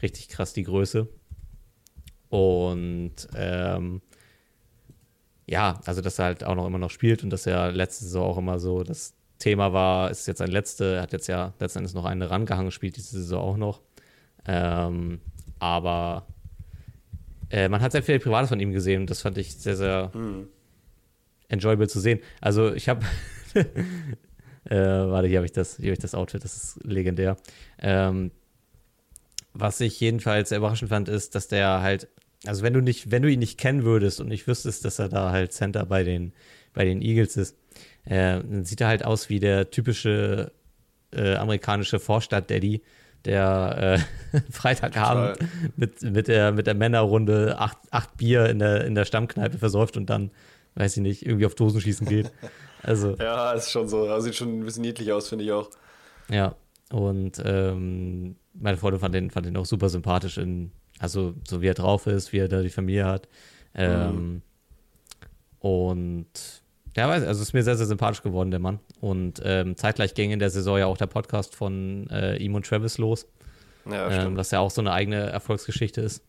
[0.00, 1.08] richtig krass die Größe.
[2.28, 4.02] Und ähm,
[5.46, 8.24] ja, also dass er halt auch noch immer noch spielt und dass er letzte Saison
[8.30, 11.94] auch immer so das Thema war, ist jetzt ein letzte, er hat jetzt ja letztendlich
[11.94, 13.80] noch eine rangehangen, spielt diese Saison auch noch.
[14.46, 15.20] Ähm,
[15.58, 16.26] aber
[17.50, 20.10] äh, man hat sehr viel Privates von ihm gesehen und das fand ich sehr, sehr
[20.12, 20.48] Hm.
[21.48, 22.20] enjoyable zu sehen.
[22.40, 23.06] Also ich habe
[24.70, 27.36] Äh, warte, hier habe ich, das, hier hab ich das Outfit, das ist legendär.
[27.78, 28.30] Ähm,
[29.52, 32.08] was ich jedenfalls sehr überraschend fand, ist, dass der halt,
[32.46, 35.08] also wenn du nicht, wenn du ihn nicht kennen würdest und nicht wüsstest, dass er
[35.08, 36.32] da halt Center bei den,
[36.74, 37.56] bei den Eagles ist,
[38.04, 40.52] äh, dann sieht er halt aus wie der typische
[41.12, 42.82] äh, amerikanische Vorstadt-Daddy,
[43.24, 43.98] der
[44.32, 45.38] äh, Freitagabend
[45.76, 49.96] mit, mit, der, mit der Männerrunde acht, acht Bier in der, in der Stammkneipe versäuft
[49.96, 50.30] und dann,
[50.74, 52.30] weiß ich nicht, irgendwie auf Dosenschießen geht.
[52.82, 54.08] Also, ja, ist schon so.
[54.08, 55.70] Also sieht schon ein bisschen niedlich aus, finde ich auch.
[56.30, 56.54] Ja,
[56.90, 61.68] und ähm, meine Freundin fand den, fand den auch super sympathisch, in, also so wie
[61.68, 63.28] er drauf ist, wie er da die Familie hat.
[63.74, 64.42] Ähm, mhm.
[65.60, 66.62] Und
[66.96, 68.80] ja, weiß, also ist mir sehr, sehr sympathisch geworden, der Mann.
[69.00, 72.66] Und ähm, zeitgleich ging in der Saison ja auch der Podcast von äh, ihm und
[72.66, 73.26] Travis los.
[73.84, 76.22] Ja, ähm, was ja auch so eine eigene Erfolgsgeschichte ist.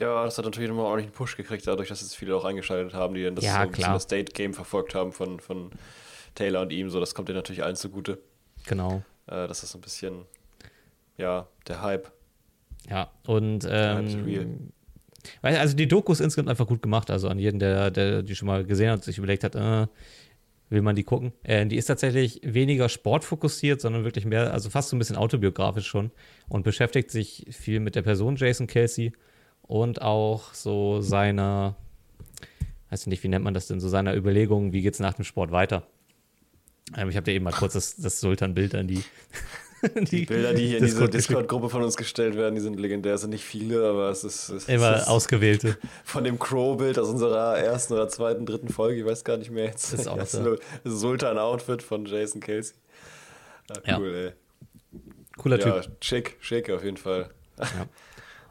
[0.00, 2.94] Ja, das hat natürlich nochmal ordentlich einen Push gekriegt, dadurch, dass jetzt viele auch eingeschaltet
[2.94, 5.70] haben, die dann das, ja, so das State-Game verfolgt haben von, von
[6.34, 6.90] Taylor und ihm.
[6.90, 8.18] So, das kommt dir natürlich allen zugute.
[8.66, 9.02] Genau.
[9.26, 10.26] Äh, das ist so ein bisschen,
[11.16, 12.10] ja, der Hype.
[12.88, 14.72] Ja, und ähm,
[15.42, 17.10] also die Doku ist insgesamt einfach gut gemacht.
[17.10, 19.86] Also an jeden, der, der die schon mal gesehen hat, sich überlegt hat, äh,
[20.68, 21.32] will man die gucken.
[21.42, 25.86] Äh, die ist tatsächlich weniger sportfokussiert, sondern wirklich mehr, also fast so ein bisschen autobiografisch
[25.86, 26.10] schon
[26.48, 29.12] und beschäftigt sich viel mit der Person Jason Kelsey
[29.62, 31.76] und auch so seiner,
[32.90, 35.14] weiß ich nicht, wie nennt man das denn, so seiner Überlegungen, wie geht es nach
[35.14, 35.86] dem Sport weiter.
[36.96, 39.02] Ähm, ich habe dir eben mal kurz das, das Sultan-Bild an die
[39.94, 43.14] die, die, Bilder, die hier in diese Discord-Gruppe von uns gestellt werden, die sind legendär.
[43.14, 44.48] Es sind nicht viele, aber es ist.
[44.48, 45.76] Es Immer ist ausgewählte.
[46.04, 49.64] Von dem Crow-Bild aus unserer ersten oder zweiten, dritten Folge, ich weiß gar nicht mehr
[49.66, 49.92] jetzt.
[49.92, 50.56] Das ist auch so.
[50.84, 52.74] Sultan-Outfit von Jason Kelsey.
[53.70, 54.18] Ah, cool, ja.
[54.26, 54.32] ey.
[55.36, 55.74] Cooler Typ.
[55.74, 57.30] Ja, schick, schick auf jeden Fall.
[57.58, 57.86] Ja.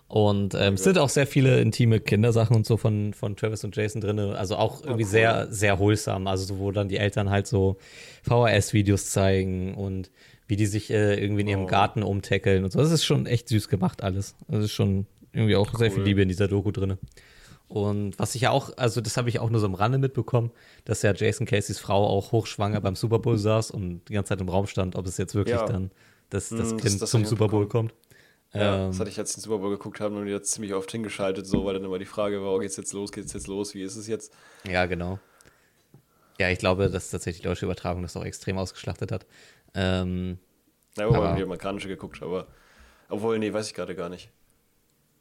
[0.08, 3.76] Und ähm, es sind auch sehr viele intime Kindersachen und so von, von Travis und
[3.76, 4.20] Jason drin.
[4.20, 5.12] Also auch irgendwie oh, cool.
[5.12, 6.28] sehr, sehr holsam.
[6.28, 7.78] Also so, wo dann die Eltern halt so
[8.24, 10.12] VHS-Videos zeigen und
[10.48, 11.68] wie die sich äh, irgendwie in ihrem oh.
[11.68, 12.80] Garten umtackeln und so.
[12.80, 14.36] Das ist schon echt süß gemacht alles.
[14.48, 15.80] Das ist schon irgendwie auch cool.
[15.80, 16.98] sehr viel Liebe in dieser Doku drin.
[17.68, 20.52] Und was ich ja auch, also das habe ich auch nur so am Rande mitbekommen,
[20.86, 24.42] dass ja Jason Caseys Frau auch hochschwanger beim Super Bowl saß und die ganze Zeit
[24.42, 25.66] im Raum stand, ob es jetzt wirklich ja.
[25.66, 25.92] dann
[26.30, 27.94] das, das mm, Kind das, zum Super Bowl kommt.
[28.54, 30.92] Ja, ähm, das hatte ich jetzt den Super Bowl geguckt haben und jetzt ziemlich oft
[30.92, 33.74] hingeschaltet, so, weil dann immer die Frage war, oh, geht's jetzt los, geht's jetzt los,
[33.74, 34.32] wie ist es jetzt?
[34.70, 35.20] Ja, genau.
[36.40, 39.26] Ja, ich glaube, dass tatsächlich die deutsche Übertragung das auch extrem ausgeschlachtet hat.
[39.76, 40.38] Ähm,
[40.98, 42.48] ja, wobei wir die amerikanische geguckt, aber.
[43.10, 44.32] Obwohl, nee, weiß ich gerade gar nicht.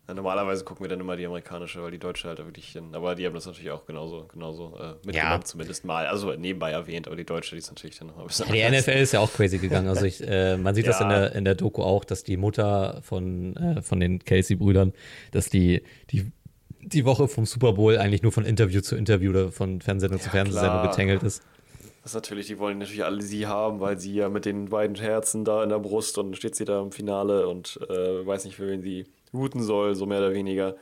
[0.07, 2.79] Ja, normalerweise gucken wir dann immer die amerikanische, weil die deutsche halt wirklich.
[2.93, 5.41] Aber die haben das natürlich auch genauso, genauso äh, mitgenommen, ja.
[5.41, 6.07] zumindest mal.
[6.07, 8.53] Also nebenbei erwähnt, aber die deutsche, die ist natürlich dann nochmal ein bisschen.
[8.53, 9.89] Die NFL ist ja auch crazy gegangen.
[9.89, 10.93] Also ich, äh, man sieht ja.
[10.93, 14.93] das in der, in der Doku auch, dass die Mutter von, äh, von den Kelsey-Brüdern,
[15.33, 16.31] dass die, die
[16.87, 20.25] die Woche vom Super Bowl eigentlich nur von Interview zu Interview oder von Fernsehsendung ja,
[20.25, 21.43] zu Fernsehsendung getängelt ist.
[22.05, 24.95] Das ist natürlich, die wollen natürlich alle sie haben, weil sie ja mit den beiden
[24.95, 28.57] Herzen da in der Brust und steht sie da im Finale und äh, weiß nicht,
[28.57, 30.77] für wen sie routen soll, so mehr oder weniger.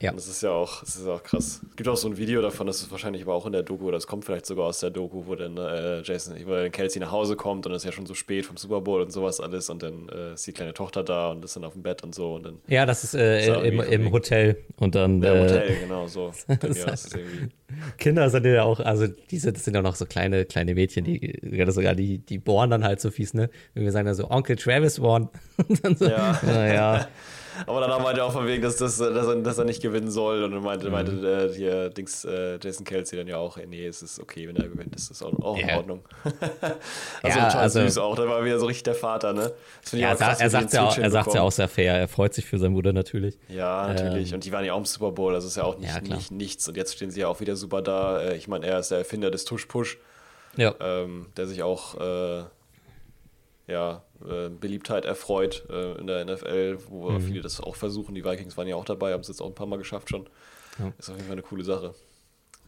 [0.00, 0.10] Ja.
[0.10, 1.60] Und das ist ja auch, das ist auch krass.
[1.70, 3.90] Es gibt auch so ein Video davon, das ist wahrscheinlich aber auch in der Doku,
[3.90, 7.12] das kommt vielleicht sogar aus der Doku, wo dann äh, Jason, wo dann Kelsey nach
[7.12, 9.70] Hause kommt und es ist ja schon so spät vom Super Bowl und sowas alles
[9.70, 12.14] und dann äh, ist die kleine Tochter da und ist dann auf dem Bett und
[12.14, 12.58] so und dann.
[12.66, 15.22] Ja, das ist äh, im, im Hotel und dann.
[15.22, 16.32] Ja, im äh, Hotel, genau, so.
[16.74, 17.16] Ja, ist
[17.98, 21.40] Kinder sind ja auch, also diese, das sind ja noch so kleine, kleine Mädchen, die
[21.68, 23.50] sogar die, die bohren dann halt so fies, ne?
[23.74, 25.28] Wenn wir sagen dann so, Onkel Travis bohren.
[25.68, 26.40] Und dann so, ja.
[26.44, 27.08] naja.
[27.66, 30.10] Aber dann meinte er auch von wegen, dass, dass, dass, er, dass er nicht gewinnen
[30.10, 30.42] soll.
[30.44, 30.92] Und dann meinte, mhm.
[30.92, 34.56] meinte äh, hier Dings, äh, Jason Kelsey dann ja auch, nee, es ist okay, wenn
[34.56, 35.70] er gewinnt, das ist auch, auch yeah.
[35.70, 36.04] in Ordnung.
[37.22, 39.52] also ja, also, süß auch, da war wieder so richtig der Vater, ne?
[39.92, 42.46] ja, krass, er sagt ja auch, er sagt ja auch sehr fair, er freut sich
[42.46, 43.38] für seinen Bruder natürlich.
[43.48, 44.30] Ja, natürlich.
[44.30, 46.00] Ähm, und die waren ja auch im Super Bowl, also ist ja auch nicht, ja,
[46.00, 46.68] nicht nichts.
[46.68, 48.20] Und jetzt stehen sie ja auch wieder super da.
[48.20, 49.98] Äh, ich meine, er ist der Erfinder des Tush-Push.
[50.56, 50.74] Ja.
[50.80, 52.44] Ähm, der sich auch äh,
[53.66, 57.20] ja, äh, Beliebtheit erfreut äh, in der NFL, wo mhm.
[57.20, 58.14] viele das auch versuchen.
[58.14, 60.28] Die Vikings waren ja auch dabei, haben es jetzt auch ein paar Mal geschafft schon.
[60.78, 60.92] Ja.
[60.98, 61.94] Ist auf jeden Fall eine coole Sache.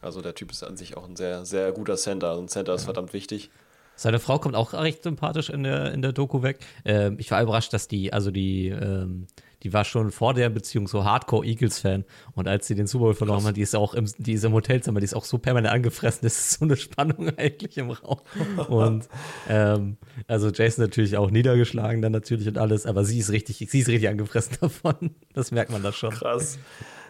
[0.01, 2.29] Also der Typ ist an sich auch ein sehr, sehr guter Center.
[2.29, 3.49] Also ein Center ist verdammt wichtig.
[3.95, 6.59] Seine Frau kommt auch recht sympathisch in der, in der Doku weg.
[6.85, 9.25] Ähm, ich war überrascht, dass die, also die, ähm,
[9.63, 12.05] die war schon vor der Beziehung so Hardcore-Eagles-Fan.
[12.33, 14.53] Und als sie den Super Bowl verloren hat, die ist auch im, die ist im
[14.53, 16.19] Hotelzimmer, die ist auch so permanent angefressen.
[16.23, 18.19] Das ist so eine Spannung eigentlich im Raum.
[18.67, 19.07] Und
[19.49, 23.79] ähm, also Jason natürlich auch niedergeschlagen dann natürlich und alles, aber sie ist richtig, sie
[23.79, 25.15] ist richtig angefressen davon.
[25.33, 26.11] Das merkt man da schon.
[26.11, 26.59] Krass.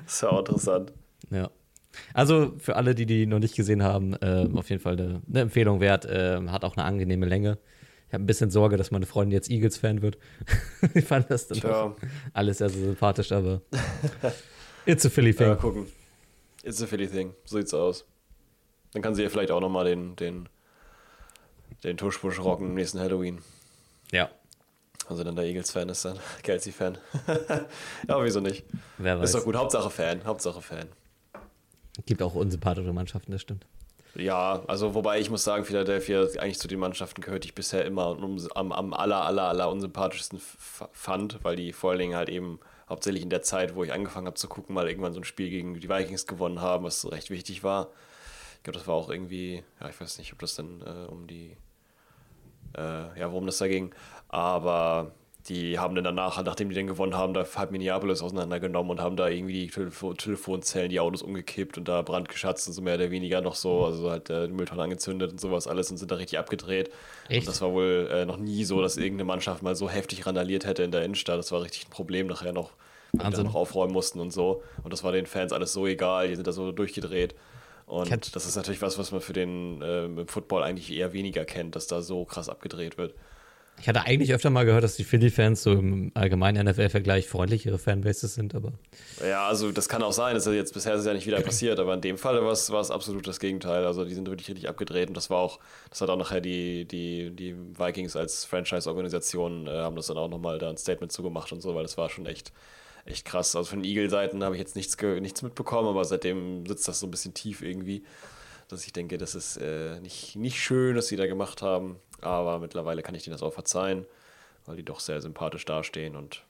[0.05, 0.93] Das ist ja auch interessant.
[1.29, 1.49] Ja.
[2.13, 5.41] Also für alle, die die noch nicht gesehen haben, äh, auf jeden Fall eine, eine
[5.41, 6.05] Empfehlung wert.
[6.05, 7.57] Äh, hat auch eine angenehme Länge.
[8.08, 10.17] Ich habe ein bisschen Sorge, dass meine Freundin jetzt Eagles-Fan wird.
[10.93, 11.96] ich fand das dann
[12.34, 13.62] alles sehr, sehr sympathisch, aber
[14.86, 15.48] it's a Philly thing.
[15.48, 15.88] Ja, gucken.
[16.63, 17.34] It's a Philly thing.
[17.43, 18.06] So sieht's aus.
[18.93, 20.48] Dann kann sie ja vielleicht auch nochmal den, den
[21.84, 23.39] den Tuschbusch rocken im nächsten Halloween.
[24.12, 24.30] Ja,
[25.08, 26.98] Also dann der Eagles-Fan ist dann, Kelsey-Fan.
[28.08, 28.65] ja, wieso nicht?
[28.98, 29.30] wer weiß.
[29.30, 30.88] Ist doch gut, Hauptsache Fan, Hauptsache Fan.
[32.06, 33.65] Gibt auch unsympathische Mannschaften, das stimmt.
[34.15, 37.86] Ja, also wobei ich muss sagen, Philadelphia eigentlich zu den Mannschaften gehört, die ich bisher
[37.86, 38.17] immer
[38.56, 43.24] am, am aller, aller, aller unsympathischsten fand, weil die vor allen Dingen halt eben hauptsächlich
[43.24, 45.80] in der Zeit, wo ich angefangen habe zu gucken, mal irgendwann so ein Spiel gegen
[45.80, 47.89] die Vikings gewonnen haben, was recht wichtig war.
[48.58, 51.28] Ich glaube, das war auch irgendwie, ja, ich weiß nicht, ob das dann äh, um
[51.28, 51.56] die,
[52.76, 53.93] äh, ja, worum das da ging,
[54.30, 55.12] aber
[55.49, 59.15] die haben dann danach, nachdem die dann gewonnen haben, da halb Minneapolis auseinandergenommen und haben
[59.15, 62.95] da irgendwie die Telefo Telefonzellen, die Autos umgekippt und da Brand geschatzt und so mehr
[62.95, 66.12] oder weniger noch so, also halt äh, die Mülltonne angezündet und sowas alles und sind
[66.12, 66.91] da richtig abgedreht.
[67.29, 67.41] Echt?
[67.41, 70.65] Und das war wohl äh, noch nie so, dass irgendeine Mannschaft mal so heftig randaliert
[70.65, 71.39] hätte in der Innenstadt.
[71.39, 72.71] Das war richtig ein Problem nachher noch,
[73.13, 74.63] wenn die noch aufräumen mussten und so.
[74.83, 77.36] Und das war den Fans alles so egal, die sind da so durchgedreht.
[77.86, 81.45] Und das ist natürlich was, was man für den äh, im Football eigentlich eher weniger
[81.45, 83.13] kennt, dass da so krass abgedreht wird.
[83.79, 88.33] Ich hatte eigentlich öfter mal gehört, dass die Philly-Fans so im allgemeinen NFL-Vergleich freundlichere Fanbases
[88.33, 88.73] sind, aber
[89.21, 90.33] Ja, also das kann auch sein.
[90.33, 92.71] Das ist jetzt bisher ist ja nicht wieder passiert, aber in dem Fall war es,
[92.71, 93.85] war es absolut das Gegenteil.
[93.85, 95.59] Also die sind wirklich richtig abgedreht und das war auch,
[95.89, 100.29] das hat auch nachher die, die, die Vikings als Franchise-Organisation äh, haben das dann auch
[100.29, 102.51] nochmal da ein Statement zugemacht und so, weil das war schon echt,
[103.05, 103.55] echt krass.
[103.55, 107.05] Also von den Eagle-Seiten habe ich jetzt nichts, nichts mitbekommen, aber seitdem sitzt das so
[107.05, 108.03] ein bisschen tief irgendwie,
[108.69, 112.60] dass ich denke, das ist äh, nicht, nicht schön, was sie da gemacht haben, aber
[112.60, 114.06] mittlerweile kann ich denen das auch verzeihen,
[114.65, 116.43] weil die doch sehr sympathisch dastehen und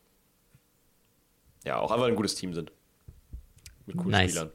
[1.65, 2.71] ja, auch einfach ein gutes Team sind.
[3.85, 4.31] Mit coolen Nice.
[4.31, 4.51] Spielern.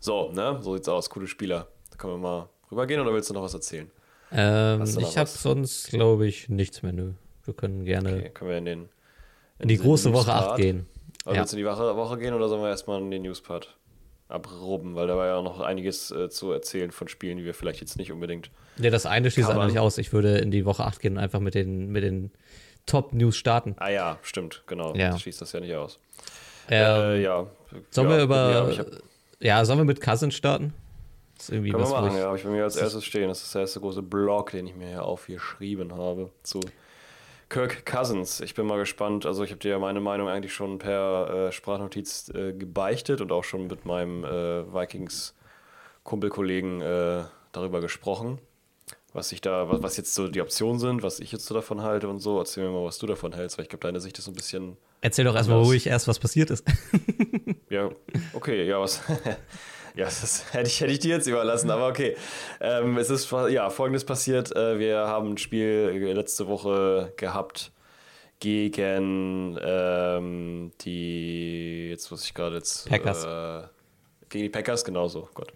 [0.00, 0.58] So, ne?
[0.62, 1.10] So sieht's aus.
[1.10, 1.68] Coole Spieler.
[1.90, 3.90] Da können wir mal rübergehen oder willst du noch was erzählen?
[4.32, 6.92] ähm, ich habe sonst, glaube ich, nichts mehr.
[6.92, 7.12] Nö.
[7.44, 8.80] Wir können gerne Okay, können wir in den.
[9.58, 10.86] in die diesen große Woche News-Part- 8 gehen.
[11.24, 11.40] Also Ja.
[11.42, 13.76] willst du in die Woche, Woche gehen oder sollen wir erstmal in den News-Part
[14.28, 14.94] abrubben?
[14.94, 17.96] Weil da war ja noch einiges äh, zu erzählen von Spielen, die wir vielleicht jetzt
[17.96, 18.50] nicht unbedingt.
[18.78, 19.98] Ne, das eine schließt man- nicht aus.
[19.98, 22.30] Ich würde in die Woche 8 gehen und einfach mit den, mit den
[22.86, 23.76] Top-News starten.
[23.78, 24.94] Ah ja, stimmt, genau.
[24.94, 25.10] Ja.
[25.10, 25.98] Das schließt das ja nicht aus.
[26.68, 27.46] Ähm, äh, ja.
[27.90, 28.70] sollen ja, wir über.
[28.72, 28.86] Ja, hab,
[29.40, 30.72] Ja, sollen wir mit Cousins starten?
[31.36, 32.26] Das ist irgendwie können wir was, wo machen, ich, ja.
[32.26, 33.28] Habe ich bei mir als erstes stehen.
[33.28, 36.60] Das ist der erste große Blog, den ich mir hier aufgeschrieben habe zu
[37.52, 38.40] Kirk Cousins.
[38.40, 39.26] Ich bin mal gespannt.
[39.26, 43.30] Also ich habe dir ja meine Meinung eigentlich schon per äh, Sprachnotiz äh, gebeichtet und
[43.30, 48.38] auch schon mit meinem äh, Vikings-Kumpelkollegen äh, darüber gesprochen.
[49.12, 51.82] Was ich da, was, was jetzt so die Optionen sind, was ich jetzt so davon
[51.82, 52.38] halte und so.
[52.38, 54.34] Erzähl mir mal, was du davon hältst, weil ich glaube, deine Sicht ist so ein
[54.34, 56.64] bisschen Erzähl doch erstmal ruhig erst, was passiert ist.
[57.68, 57.90] Ja,
[58.34, 59.02] okay, ja, was.
[59.94, 62.16] ja, das hätte ich, hätte ich dir jetzt überlassen, aber okay.
[62.60, 67.72] Ähm, es ist ja folgendes passiert: äh, Wir haben ein Spiel letzte Woche gehabt
[68.40, 71.90] gegen ähm, die.
[71.90, 72.88] Jetzt muss ich gerade jetzt.
[72.88, 73.24] Packers.
[73.24, 73.68] Äh,
[74.28, 75.52] gegen die Packers, genauso, Gott.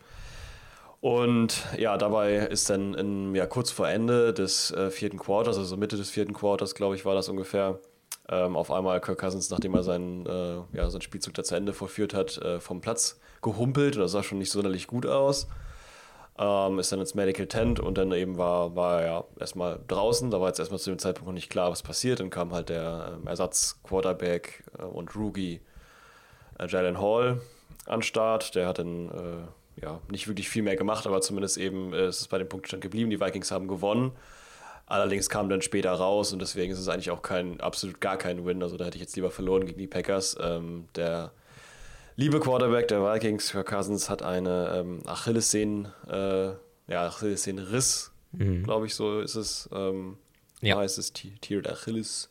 [1.01, 5.77] Und ja, dabei ist dann in, ja, kurz vor Ende des äh, vierten Quarters, also
[5.77, 7.79] Mitte des vierten Quarters, glaube ich, war das ungefähr,
[8.29, 11.73] ähm, auf einmal Kirk Cousins, nachdem er seinen, äh, ja, seinen Spielzug da zu Ende
[11.73, 15.47] vollführt hat, äh, vom Platz gehumpelt und das sah schon nicht sonderlich gut aus.
[16.39, 20.31] Ähm, ist dann ins Medical Tent und dann eben war, war er ja erstmal draußen.
[20.31, 22.21] Da war jetzt erstmal zu dem Zeitpunkt noch nicht klar, was passiert.
[22.21, 25.61] Dann kam halt der ähm, Ersatz-Quarterback äh, und Rookie
[26.59, 27.41] äh, Jalen Hall
[27.87, 28.55] an Start.
[28.55, 32.21] Der hat dann äh, ja, nicht wirklich viel mehr gemacht, aber zumindest eben äh, ist
[32.21, 33.09] es bei dem Punktstand geblieben.
[33.09, 34.13] Die Vikings haben gewonnen.
[34.87, 38.47] Allerdings kam dann später raus und deswegen ist es eigentlich auch kein, absolut gar kein
[38.47, 38.63] Win.
[38.63, 40.37] Also da hätte ich jetzt lieber verloren gegen die Packers.
[40.41, 41.33] Ähm, der
[42.15, 46.51] liebe Quarterback der Vikings, Kirk Cousins, hat eine ähm, Achillessehnen, äh,
[46.89, 48.13] ja, Achillessehnenriss,
[48.63, 49.69] glaube ich, so ist es.
[49.73, 50.19] Ähm,
[50.61, 50.77] Ja.
[50.77, 52.31] heißt es T- Tiered Achilles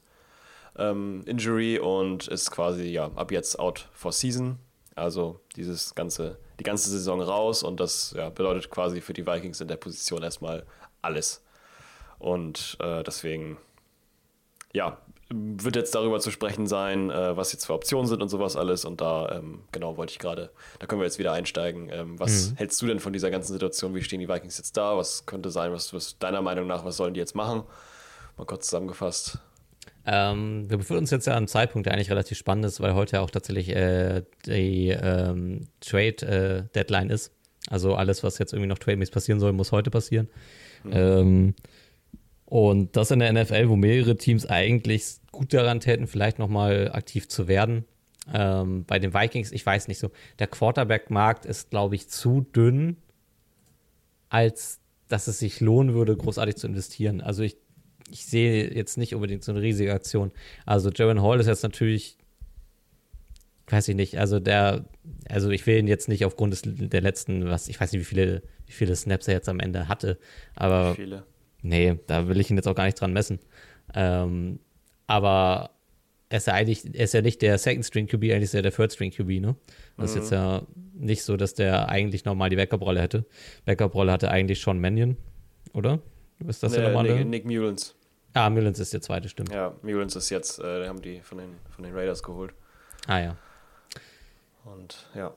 [0.78, 4.60] ähm, Injury und ist quasi ja ab jetzt out for season.
[4.96, 9.60] Also dieses ganze, die ganze Saison raus und das ja, bedeutet quasi für die Vikings
[9.62, 10.66] in der Position erstmal
[11.02, 11.42] alles.
[12.20, 13.58] Und äh, deswegen,
[14.74, 14.98] ja,
[15.30, 18.86] wird jetzt darüber zu sprechen sein, äh, was jetzt für Optionen sind und sowas alles.
[18.86, 21.90] Und da, ähm, genau, wollte ich gerade, da können wir jetzt wieder einsteigen.
[21.92, 23.96] Ähm, was hältst du denn von dieser ganzen Situation?
[23.96, 24.96] Wie stehen die Vikings jetzt da?
[24.98, 27.64] Was könnte sein, was, was deiner Meinung nach, was sollen die jetzt machen?
[28.38, 29.40] Mal kurz zusammengefasst.
[30.06, 32.94] Ähm, wir befinden uns jetzt ja an einem Zeitpunkt, der eigentlich relativ spannend ist, weil
[32.94, 37.32] heute ja auch tatsächlich äh, die ähm, Trade-Deadline ist.
[37.72, 40.30] Also alles, was jetzt irgendwie noch trademäßig passieren soll, muss heute passieren.
[40.92, 41.56] Ähm,
[42.46, 47.28] und das in der NFL, wo mehrere Teams eigentlich gut daran täten, vielleicht nochmal aktiv
[47.28, 47.86] zu werden.
[48.32, 52.98] Ähm, bei den Vikings, ich weiß nicht so, der Quarterback-Markt ist, glaube ich, zu dünn,
[54.30, 57.22] als dass es sich lohnen würde, großartig zu investieren.
[57.22, 57.58] Also ich,
[58.10, 60.32] ich sehe jetzt nicht unbedingt so eine riesige Aktion.
[60.66, 62.18] Also Jaron Hall ist jetzt natürlich,
[63.68, 64.86] weiß ich nicht, also der,
[65.30, 68.06] also ich will ihn jetzt nicht aufgrund des, der letzten, was, ich weiß nicht, wie
[68.06, 70.18] viele, wie viele Snaps er jetzt am Ende hatte,
[70.56, 71.24] aber Viele.
[71.66, 73.40] Nee, da will ich ihn jetzt auch gar nicht dran messen.
[73.94, 74.60] Ähm,
[75.08, 75.72] aber
[76.30, 78.62] er ist ja eigentlich, er ist ja nicht der Second String QB, eigentlich ist er
[78.62, 79.56] der Third String QB, ne?
[79.98, 80.62] Das ist jetzt ja
[80.94, 83.26] nicht so, dass der eigentlich normal die Backup-Rolle hätte.
[83.66, 85.18] Backup-Rolle hatte eigentlich schon Mannion,
[85.74, 86.00] oder?
[86.48, 87.16] Ist das Nee, der normale?
[87.16, 87.96] Nick, Nick Mullins.
[88.34, 89.52] Ah, Mullins ist der zweite, stimmt.
[89.52, 92.54] Ja, Mullins ist jetzt, äh, haben die von den, von den Raiders geholt.
[93.08, 93.38] Ah ja.
[94.66, 95.34] Und ja,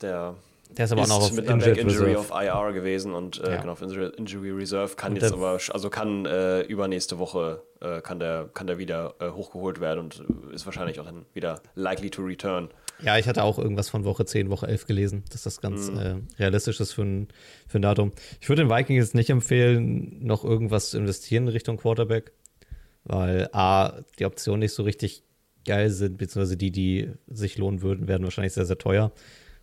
[0.00, 0.34] der
[0.76, 2.34] Der ist aber ist auch noch auf mit einer Injured Back Injury Reserve.
[2.34, 3.60] auf IR gewesen und äh, Ja.
[3.60, 8.18] genau auf Injury, Reserve kann Und jetzt aber, also kann äh, übernächste Woche äh, kann
[8.18, 12.10] der kann der wieder äh, hochgeholt werden und äh, ist wahrscheinlich auch dann wieder likely
[12.10, 12.68] to return.
[13.02, 15.98] Ja, ich hatte auch irgendwas von Woche 10, Woche 11 gelesen, dass das ganz Mhm.
[15.98, 17.28] äh, realistisch ist für ein,
[17.68, 18.12] für ein Datum.
[18.40, 22.32] Ich würde den Vikings jetzt nicht empfehlen, noch irgendwas zu investieren in Richtung Quarterback,
[23.04, 25.22] weil A, die Optionen nicht so richtig
[25.66, 29.12] geil sind, beziehungsweise die, die sich lohnen würden, werden wahrscheinlich sehr, sehr teuer.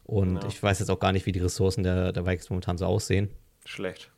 [0.03, 0.47] Und Ja.
[0.47, 3.29] ich weiß jetzt auch gar nicht, wie die Ressourcen der, der Vikings momentan so aussehen.
[3.65, 4.09] Schlecht.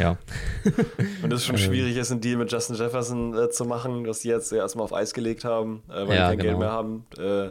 [0.00, 0.18] Ja,
[1.22, 1.46] Und es Ähm.
[1.56, 4.84] schon schwierig ist, einen Deal mit Justin Jefferson äh, zu machen, was die jetzt erstmal
[4.84, 6.58] auf Eis gelegt haben, äh, weil Ja, die kein Geld genau.
[6.58, 7.50] mehr haben, äh,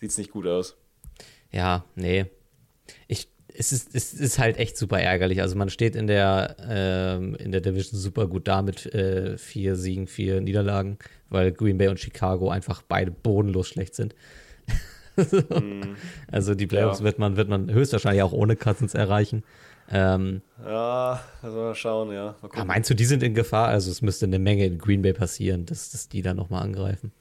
[0.00, 0.76] sieht es nicht gut aus.
[1.52, 2.26] ja, nee.
[3.06, 5.40] Ich, es, ist, es ist halt echt super ärgerlich.
[5.42, 9.76] Also man steht in der, ähm, in der Division super gut da mit äh, vier
[9.76, 14.16] Siegen, vier Niederlagen, weil Green Bay und Chicago einfach beide bodenlos schlecht sind.
[16.30, 17.04] Also die Playoffs Ja.
[17.04, 19.44] wird, man, wird man höchstwahrscheinlich auch ohne Cousins erreichen.
[19.90, 22.14] Ähm, Ja, also mal schauen, ja.
[22.14, 22.66] Mal ja, gucken.
[22.66, 23.68] meinst du, die sind in Gefahr?
[23.68, 27.12] Also es müsste eine Menge in Green Bay passieren, dass, dass die dann nochmal angreifen.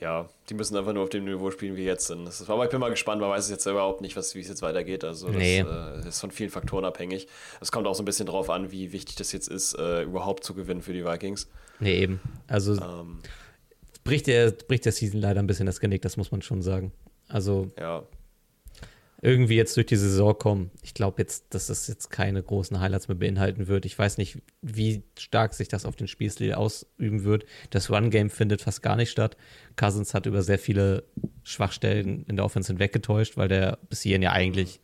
[0.00, 2.24] Ja, die müssen einfach nur auf dem Niveau spielen, wie jetzt sind.
[2.24, 4.48] Das ist, aber ich bin mal gespannt, man weiß jetzt überhaupt nicht, was, wie es
[4.48, 5.02] jetzt weitergeht.
[5.02, 5.60] Also das Nee.
[5.60, 7.26] äh, ist von vielen Faktoren abhängig.
[7.60, 10.44] Es kommt auch so ein bisschen drauf an, wie wichtig das jetzt ist, äh, überhaupt
[10.44, 11.48] zu gewinnen für die Vikings.
[11.80, 12.20] Nee, eben.
[12.46, 13.18] Also Ähm,
[14.08, 16.92] bricht, der, bricht der Season leider ein bisschen das Genick, das muss man schon sagen.
[17.28, 18.04] Also ja,
[19.20, 20.70] irgendwie jetzt durch die Saison kommen.
[20.82, 23.84] Ich glaube jetzt, dass das jetzt keine großen Highlights mehr beinhalten wird.
[23.84, 27.44] Ich weiß nicht, wie stark sich das auf den Spielstil ausüben wird.
[27.70, 29.36] Das Run-Game findet fast gar nicht statt.
[29.76, 31.02] Cousins hat über sehr viele
[31.42, 34.80] Schwachstellen in der Offense hinweggetäuscht, weil der bis hierhin ja eigentlich,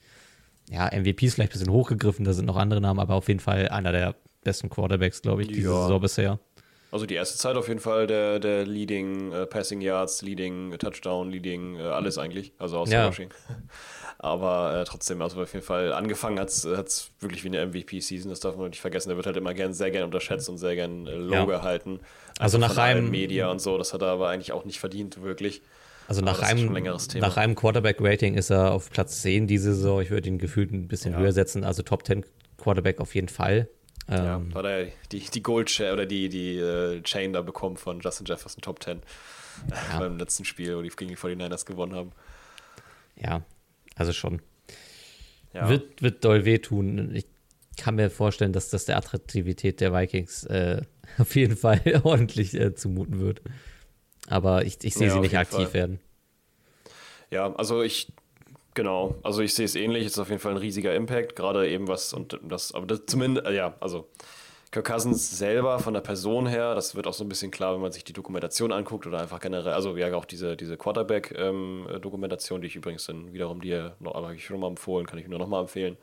[0.68, 3.68] ja, MVPs vielleicht ein bisschen hochgegriffen, da sind noch andere Namen, aber auf jeden Fall
[3.68, 5.82] einer der besten Quarterbacks, glaube ich, diese Ja.
[5.82, 6.40] Saison bisher.
[6.94, 10.78] Also die erste Zeit auf jeden Fall der, der Leading äh, Passing Yards, Leading äh,
[10.78, 13.06] Touchdown, Leading äh, alles eigentlich, also außer Ja.
[13.06, 13.30] Rushing.
[14.18, 16.64] Aber äh, trotzdem, also auf jeden Fall angefangen hat es
[17.20, 19.08] wirklich wie eine MVP-Season, das darf man nicht vergessen.
[19.10, 21.44] Der wird halt immer gern, sehr gern unterschätzt und sehr gern äh, low Ja.
[21.44, 22.00] gehalten.
[22.38, 24.78] Also nach von allen reinem- Media und so, das hat er aber eigentlich auch nicht
[24.80, 25.62] verdient, wirklich.
[26.06, 26.84] Also nach einem, ein
[27.20, 30.00] nach einem Quarterback-Rating ist er auf Platz 10 diese Saison.
[30.02, 31.18] Ich würde ihn gefühlt ein bisschen Ja.
[31.18, 31.64] höher setzen.
[31.64, 32.24] Also Top 10
[32.58, 33.68] Quarterback auf jeden Fall.
[34.08, 37.40] Ja, Ähm, da hat er die, die Gold Chain oder die, die äh, Chain da
[37.42, 39.00] bekommen von Justin Jefferson Top 10
[39.90, 39.98] Ja.
[39.98, 42.12] beim letzten Spiel, wo die gegen die 49ers gewonnen haben.
[43.16, 43.42] ja,
[43.96, 44.42] also schon.
[45.52, 45.68] Ja.
[45.68, 47.14] Wird, wird doll wehtun.
[47.14, 47.26] Ich
[47.78, 50.82] kann mir vorstellen, dass das der Attraktivität der Vikings äh,
[51.18, 53.40] auf jeden Fall ordentlich äh, zumuten wird.
[54.26, 55.74] Aber ich, ich sehe Ja, sie nicht aktiv Fall.
[55.74, 56.00] werden.
[57.30, 58.12] Ja, also ich,
[58.74, 61.88] genau, also ich sehe es ähnlich, ist auf jeden Fall ein riesiger Impact, gerade eben
[61.88, 64.08] was und das, aber das zumindest, äh, ja, also
[64.70, 67.80] Kirk Cousins selber von der Person her, das wird auch so ein bisschen klar, wenn
[67.80, 72.66] man sich die Dokumentation anguckt oder einfach generell, also ja auch diese, diese Quarterback-Dokumentation, die
[72.66, 75.60] ich übrigens dann wiederum dir noch, ich schon mal empfohlen, kann ich nur noch mal
[75.60, 75.96] empfehlen,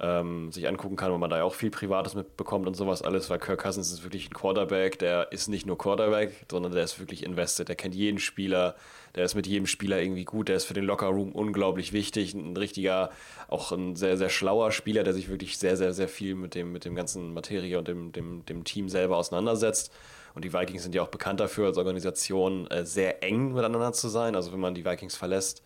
[0.00, 3.30] ähm, sich angucken kann, wo man da ja auch viel Privates mitbekommt und sowas alles,
[3.30, 6.98] weil Kirk Cousins ist wirklich ein Quarterback, der ist nicht nur Quarterback, sondern der ist
[6.98, 8.74] wirklich invested, der kennt jeden Spieler,
[9.14, 12.56] der ist mit jedem Spieler irgendwie gut, der ist für den Lockerroom unglaublich wichtig, ein
[12.56, 13.10] richtiger,
[13.46, 16.72] auch ein sehr, sehr schlauer Spieler, der sich wirklich sehr, sehr, sehr viel mit dem,
[16.72, 19.92] mit dem ganzen Materie und dem, dem, dem Team selber auseinandersetzt.
[20.34, 24.08] Und die Vikings sind ja auch bekannt dafür, als Organisation äh, sehr eng miteinander zu
[24.08, 24.34] sein.
[24.34, 25.62] Also wenn man die Vikings verlässt,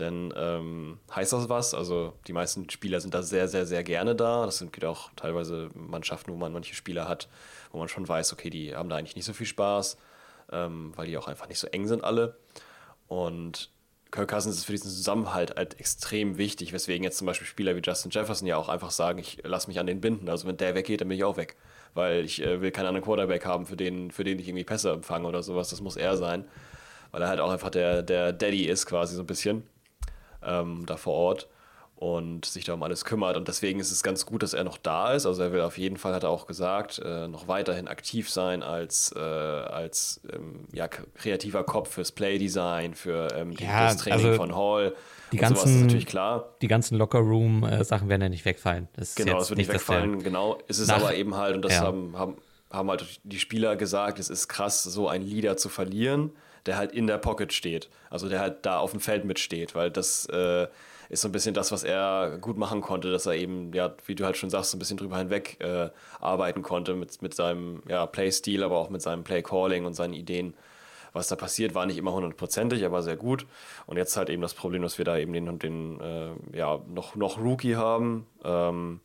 [0.00, 1.74] dann ähm, heißt das was.
[1.74, 4.46] Also die meisten Spieler sind da sehr, sehr, sehr gerne da.
[4.46, 7.28] Das sind auch teilweise Mannschaften, wo man manche Spieler hat,
[7.72, 9.96] wo man schon weiß, okay, die haben da eigentlich nicht so viel Spaß,
[10.52, 12.36] ähm, weil die auch einfach nicht so eng sind alle.
[13.08, 13.70] Und
[14.10, 17.80] Kirk Cousins ist für diesen Zusammenhalt halt extrem wichtig, weswegen jetzt zum Beispiel Spieler wie
[17.80, 20.28] Justin Jefferson ja auch einfach sagen, ich lasse mich an den binden.
[20.28, 21.56] Also wenn der weggeht, dann bin ich auch weg.
[21.94, 24.90] Weil ich äh, will keinen anderen Quarterback haben, für den, für den ich irgendwie Pässe
[24.90, 25.70] empfange oder sowas.
[25.70, 26.44] Das muss er sein.
[27.12, 29.64] Weil er halt auch einfach der, der Daddy ist, quasi so ein bisschen
[30.44, 31.48] ähm, da vor Ort
[31.96, 33.36] und sich da um alles kümmert.
[33.36, 35.26] Und deswegen ist es ganz gut, dass er noch da ist.
[35.26, 38.62] Also er will auf jeden Fall, hat er auch gesagt, äh, noch weiterhin aktiv sein
[38.62, 44.26] als, äh, als ähm, ja, kreativer Kopf fürs Playdesign, für ähm, die- Ja, das Training
[44.26, 44.94] also von Hall.
[45.30, 46.48] die und ganzen- ist natürlich klar.
[46.62, 48.88] Die ganzen Lockerroom-Sachen werden ja nicht wegfallen.
[48.94, 50.22] Das ist Genau, das wird nicht wegfallen.
[50.22, 51.80] Genau, es ist aber eben halt, und das Ja.
[51.82, 52.36] haben, haben,
[52.70, 56.30] haben halt die Spieler gesagt, es ist krass, so einen Leader zu verlieren,
[56.66, 57.88] der halt in der Pocket steht.
[58.10, 60.66] Also der halt da auf dem Feld mitsteht, weil das äh,
[61.10, 64.14] ist so ein bisschen das, was er gut machen konnte, dass er eben, ja, wie
[64.14, 65.90] du halt schon sagst, so ein bisschen drüber hinweg äh,
[66.20, 70.54] arbeiten konnte mit, mit seinem ja, Play-Stil, aber auch mit seinem Play-Calling und seinen Ideen.
[71.12, 73.44] Was da passiert, war nicht immer hundertprozentig, aber sehr gut.
[73.86, 77.16] Und jetzt halt eben das Problem, dass wir da eben den, den äh, ja, noch,
[77.16, 78.26] noch Rookie haben.
[78.44, 79.00] Ähm,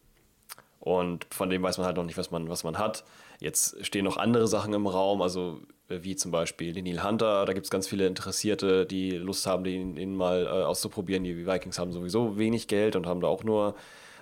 [0.80, 3.04] und von dem weiß man halt noch nicht, was man, was man hat.
[3.40, 7.46] Jetzt stehen noch andere Sachen im Raum, also wie zum Beispiel den Neil Hunter.
[7.46, 11.24] Da gibt es ganz viele Interessierte, die Lust haben, den, den mal äh, auszuprobieren.
[11.24, 13.76] Die Vikings haben sowieso wenig Geld und haben da auch nur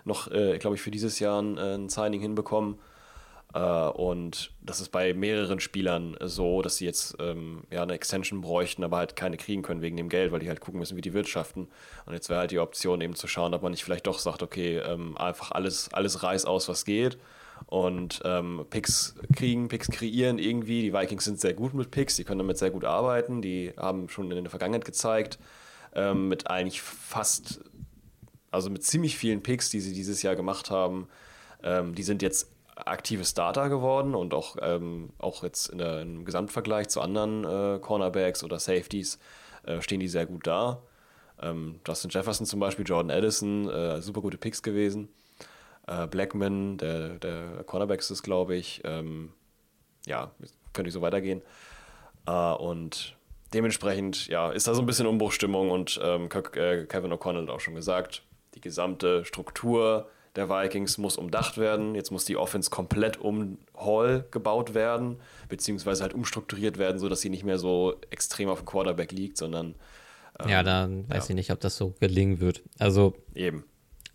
[0.05, 2.79] noch, äh, glaube ich, für dieses Jahr ein, äh, ein Signing hinbekommen.
[3.53, 8.41] Äh, und das ist bei mehreren Spielern so, dass sie jetzt ähm, ja, eine Extension
[8.41, 11.01] bräuchten, aber halt keine kriegen können wegen dem Geld, weil die halt gucken müssen, wie
[11.01, 11.69] die wirtschaften.
[12.05, 14.43] Und jetzt wäre halt die Option eben zu schauen, ob man nicht vielleicht doch sagt,
[14.43, 17.17] okay, ähm, einfach alles, alles reiß aus, was geht
[17.73, 20.81] und ähm, Picks kriegen, Picks kreieren irgendwie.
[20.83, 23.41] Die Vikings sind sehr gut mit Picks, die können damit sehr gut arbeiten.
[23.41, 25.39] Die haben schon in der Vergangenheit gezeigt,
[25.95, 27.61] ähm, mit eigentlich fast,
[28.51, 31.07] also mit ziemlich vielen Picks, die sie dieses Jahr gemacht haben,
[31.63, 36.25] ähm, die sind jetzt aktive Starter geworden und auch, ähm, auch jetzt in der, im
[36.25, 39.19] Gesamtvergleich zu anderen äh, Cornerbacks oder Safeties
[39.65, 40.81] äh, stehen die sehr gut da.
[41.41, 45.09] Ähm, Justin Jefferson zum Beispiel, Jordan Addison, äh, super gute Picks gewesen
[45.87, 48.81] äh, Blackman, der, der Cornerback ist es, glaube ich.
[48.83, 49.33] Ähm,
[50.05, 50.31] ja,
[50.73, 51.41] könnte ich so weitergehen.
[52.25, 53.15] Äh, und
[53.53, 57.59] dementsprechend, ja, ist da so ein bisschen Umbruchstimmung und ähm, äh, Kevin O'Connell hat auch
[57.59, 58.23] schon gesagt,
[58.55, 61.95] die gesamte Struktur der Vikings muss umdacht werden.
[61.95, 65.17] Jetzt muss die Offense komplett um Hall gebaut werden,
[65.47, 69.75] beziehungsweise halt umstrukturiert werden, sodass sie nicht mehr so extrem auf dem Quarterback liegt, sondern.
[70.39, 71.29] Ähm, ja, dann weiß ja.
[71.31, 72.63] ich nicht, ob das so gelingen wird.
[72.79, 73.13] Also.
[73.35, 73.63] Eben.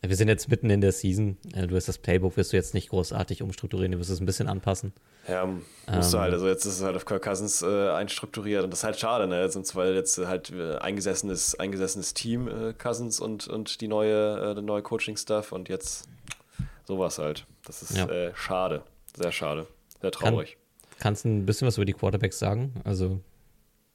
[0.01, 1.37] Wir sind jetzt mitten in der Season.
[1.55, 4.27] Äh, du wirst das Playbook wirst du jetzt nicht großartig umstrukturieren, du wirst es ein
[4.27, 4.93] bisschen anpassen.
[5.27, 6.33] Ja, musst ähm, du halt.
[6.33, 9.27] Also jetzt ist es halt auf Kirk Cousins äh, einstrukturiert und das ist halt schade,
[9.27, 9.49] ne?
[9.49, 14.63] Sonst weil jetzt halt äh, eingesessenes, eingesessenes Team äh, Cousins und, und die neue, äh,
[14.63, 16.09] neue Coaching-Stuff und jetzt
[16.85, 17.47] sowas halt.
[17.67, 18.07] Das ist ja.
[18.07, 18.83] äh, schade.
[19.17, 19.67] Sehr schade.
[20.01, 20.57] Sehr traurig.
[20.91, 22.73] Kann, kannst du ein bisschen was über die Quarterbacks sagen?
[22.85, 23.21] Also,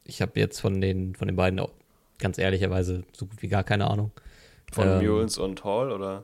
[0.03, 1.71] ich habe jetzt von den, von den beiden auch
[2.19, 4.11] ganz ehrlicherweise so gut wie gar keine Ahnung.
[4.73, 6.23] Von ähm, Mules und Hall, oder?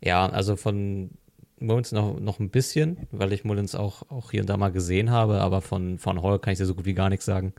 [0.00, 1.10] Ja, also von
[1.58, 5.10] Mullins noch, noch ein bisschen, weil ich Mullins auch, auch hier und da mal gesehen
[5.10, 7.52] habe, aber von, von Hall kann ich dir so gut wie gar nichts sagen.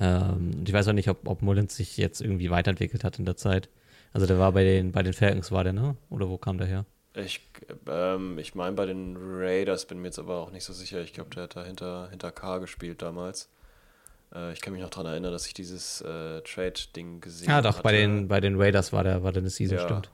[0.00, 3.36] Ähm, ich weiß auch nicht, ob, ob Mullins sich jetzt irgendwie weiterentwickelt hat in der
[3.36, 3.68] Zeit.
[4.12, 5.96] Also der war bei den, bei den Falcons, war der, ne?
[6.10, 6.84] Oder wo kam der her?
[7.16, 7.40] Ich,
[7.88, 11.00] ähm, ich meine bei den Raiders, bin mir jetzt aber auch nicht so sicher.
[11.02, 13.48] Ich glaube, der hat da hinter, hinter K gespielt damals.
[14.34, 17.58] Äh, ich kann mich noch daran erinnern, dass ich dieses äh, Trade-Ding gesehen habe.
[17.58, 17.82] Ja, doch, hatte.
[17.82, 20.10] bei den, bei den Raiders war der, war der eine Season, ja, stimmt.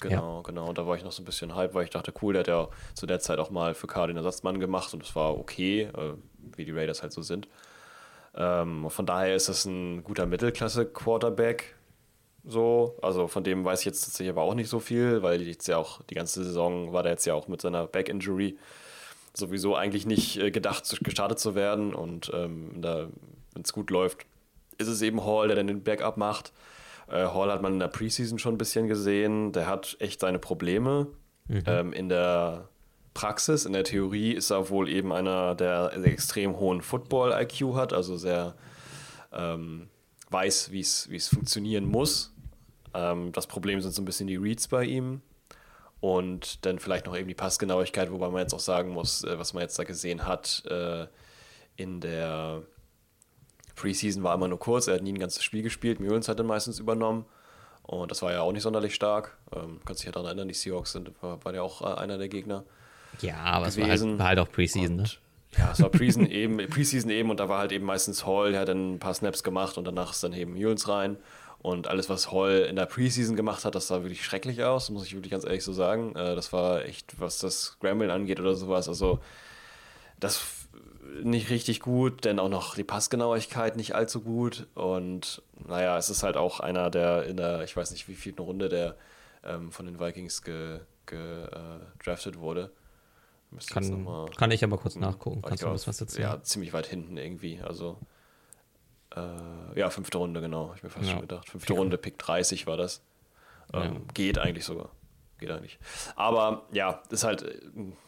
[0.00, 0.42] Genau, ja.
[0.42, 0.68] genau.
[0.68, 2.48] Und da war ich noch so ein bisschen hype, weil ich dachte, cool, der hat
[2.48, 5.82] ja zu der Zeit auch mal für K den Ersatzmann gemacht und es war okay,
[5.82, 6.14] äh,
[6.56, 7.48] wie die Raiders halt so sind.
[8.34, 11.76] Ähm, von daher ist das ein guter Mittelklasse-Quarterback.
[12.44, 15.68] So, also von dem weiß ich jetzt tatsächlich aber auch nicht so viel, weil jetzt
[15.68, 18.56] ja auch die ganze Saison war der jetzt ja auch mit seiner Back-Injury
[19.34, 21.94] sowieso eigentlich nicht äh, gedacht, gestartet zu werden.
[21.94, 23.08] Und ähm, da
[23.54, 24.26] wenn es gut läuft,
[24.78, 26.52] ist es eben Hall, der dann den Backup macht.
[27.08, 29.52] Äh, Hall hat man in der Preseason schon ein bisschen gesehen.
[29.52, 31.08] Der hat echt seine Probleme.
[31.48, 31.62] Mhm.
[31.66, 32.68] Ähm, in der
[33.14, 38.16] Praxis, in der Theorie ist er wohl eben einer, der extrem hohen Football-IQ hat, also
[38.16, 38.54] sehr
[39.32, 39.88] ähm,
[40.30, 42.32] weiß, wie es funktionieren muss.
[42.94, 45.22] Ähm, das Problem sind so ein bisschen die Reads bei ihm
[46.00, 49.52] und dann vielleicht noch eben die Passgenauigkeit, wobei man jetzt auch sagen muss, äh, was
[49.52, 51.06] man jetzt da gesehen hat äh,
[51.76, 52.62] in der
[53.80, 56.00] Preseason war immer nur kurz, er hat nie ein ganzes Spiel gespielt.
[56.00, 57.24] Mullins hat dann meistens übernommen.
[57.82, 59.36] Und das war ja auch nicht sonderlich stark.
[59.54, 62.18] Ähm, kannst dich ja daran erinnern, die Seahawks sind, war, war ja auch äh, einer
[62.18, 62.64] der Gegner.
[63.20, 63.82] Ja, aber gewesen.
[63.82, 65.04] es war halt, war halt auch Preseason, ne?
[65.56, 68.60] Ja, es war Preseason eben, Preseason eben und da war halt eben meistens Hall, der
[68.60, 71.16] hat dann ein paar Snaps gemacht und danach ist dann eben Mullins rein.
[71.62, 75.06] Und alles, was Hall in der Preseason gemacht hat, das sah wirklich schrecklich aus, muss
[75.06, 76.14] ich wirklich ganz ehrlich so sagen.
[76.16, 78.88] Äh, das war echt, was das Scramblen angeht oder sowas.
[78.88, 79.20] Also,
[80.18, 80.59] das
[81.22, 84.66] nicht richtig gut, denn auch noch die Passgenauigkeit nicht allzu gut.
[84.74, 88.34] Und naja, es ist halt auch einer, der in der, ich weiß nicht wie viel
[88.38, 88.96] Runde, der
[89.44, 92.70] ähm, von den Vikings gedraftet ge, äh, wurde.
[93.72, 94.06] Kann,
[94.36, 95.42] kann ich aber kurz nachgucken.
[95.42, 96.28] Kannst glaub, du was erzählen?
[96.28, 97.60] Ja, ziemlich weit hinten irgendwie.
[97.60, 97.98] Also,
[99.16, 100.72] äh, ja, fünfte Runde, genau.
[100.76, 101.12] Ich mir fast ja.
[101.12, 101.48] schon gedacht.
[101.48, 103.02] Fünfte Runde, Pick 30 war das.
[103.72, 104.00] Ähm, ja.
[104.14, 104.90] Geht eigentlich sogar
[105.40, 105.78] geht eigentlich.
[106.16, 107.44] Aber ja, ist halt,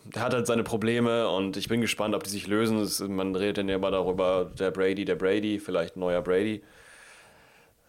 [0.04, 2.78] der hat halt seine Probleme und ich bin gespannt, ob die sich lösen.
[2.78, 6.62] Das, man redet dann ja immer darüber, der Brady, der Brady, vielleicht ein neuer Brady.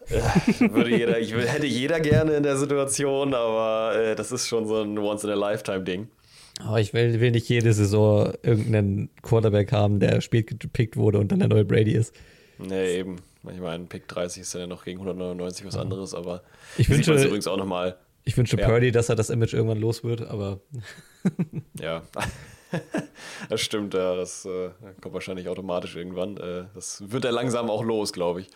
[0.08, 4.66] Äh, würde jeder, ich hätte jeder gerne in der Situation, aber äh, das ist schon
[4.66, 6.08] so ein Once-in-a-Lifetime-Ding.
[6.60, 11.32] Aber ich will, will, nicht jede Saison irgendeinen Quarterback haben, der spät gepickt wurde und
[11.32, 12.14] dann der neue Brady ist.
[12.58, 13.16] Nee, eben.
[13.52, 16.42] Ich meine, Pick 30 ist ja noch gegen 199 was anderes, aber
[16.78, 17.96] ich wünsche übrigens auch nochmal.
[18.24, 18.66] Ich wünsche ja.
[18.66, 20.60] Purdy, dass er das Image irgendwann los wird, aber.
[21.80, 22.02] ja.
[23.48, 24.16] das stimmt, ja.
[24.16, 24.70] Das äh,
[25.00, 26.36] kommt wahrscheinlich automatisch irgendwann.
[26.38, 28.48] Äh, das wird er langsam auch los, glaube ich.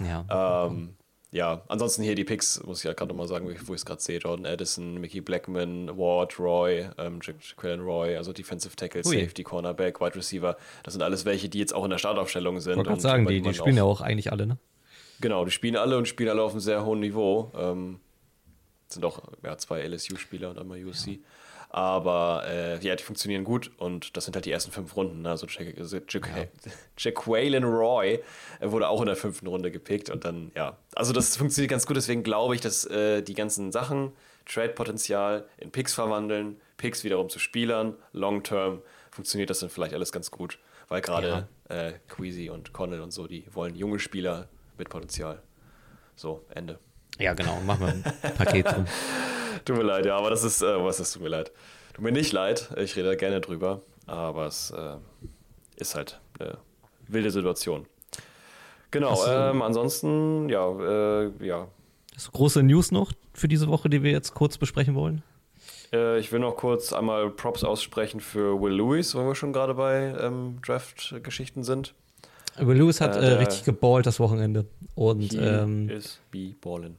[0.00, 0.66] Ja.
[0.66, 0.94] Ähm,
[1.30, 4.02] ja, ansonsten hier die Picks, muss ich ja gerade nochmal sagen, wo ich es gerade
[4.02, 7.20] sehe: Jordan Addison, Mickey Blackman, Ward, Roy, ähm,
[7.56, 9.18] Quillen Roy, also Defensive Tackle, Ui.
[9.18, 10.56] Safety, Cornerback, Wide Receiver.
[10.82, 12.78] Das sind alles welche, die jetzt auch in der Startaufstellung sind.
[12.78, 14.58] Ich wollte sagen, die, die spielen ja auch eigentlich alle, ne?
[15.22, 17.50] Genau, die spielen alle und spielen alle auf einem sehr hohen Niveau.
[17.56, 18.00] Ähm,
[18.94, 21.12] sind auch ja, zwei LSU-Spieler und einmal USC.
[21.12, 21.18] Ja.
[21.72, 25.22] Aber äh, ja, die funktionieren gut und das sind halt die ersten fünf Runden.
[25.22, 25.30] Ne?
[25.30, 26.28] Also Jack, also Jack,
[26.98, 27.12] ja.
[27.64, 28.22] Roy
[28.60, 30.76] wurde auch in der fünften Runde gepickt und dann, ja.
[30.94, 34.12] Also das funktioniert ganz gut, deswegen glaube ich, dass äh, die ganzen Sachen,
[34.44, 40.30] Trade-Potenzial in Picks verwandeln, Picks wiederum zu Spielern, Long-Term, funktioniert das dann vielleicht alles ganz
[40.30, 40.58] gut.
[40.88, 41.74] Weil gerade ja.
[41.74, 45.42] äh, Queasy und Connell und so, die wollen junge Spieler mit Potenzial.
[46.16, 46.78] So, Ende.
[47.18, 48.86] Ja, genau, machen wir ein Paket drum.
[49.64, 51.52] tut mir leid, ja, aber das ist, äh, was ist, tut mir leid.
[51.94, 54.96] Tut mir nicht leid, ich rede gerne drüber, aber es äh,
[55.76, 56.58] ist halt eine
[57.08, 57.86] wilde Situation.
[58.90, 60.68] Genau, ähm, ansonsten, ja,
[61.22, 61.68] äh, ja.
[62.14, 65.22] Hast du große News noch für diese Woche, die wir jetzt kurz besprechen wollen?
[65.92, 69.74] Äh, ich will noch kurz einmal Props aussprechen für Will Lewis, wenn wir schon gerade
[69.74, 71.94] bei ähm, Draft-Geschichten sind.
[72.58, 74.66] Will Lewis hat äh, äh richtig geballt das Wochenende.
[74.94, 76.96] Und, ähm, is be ballin'.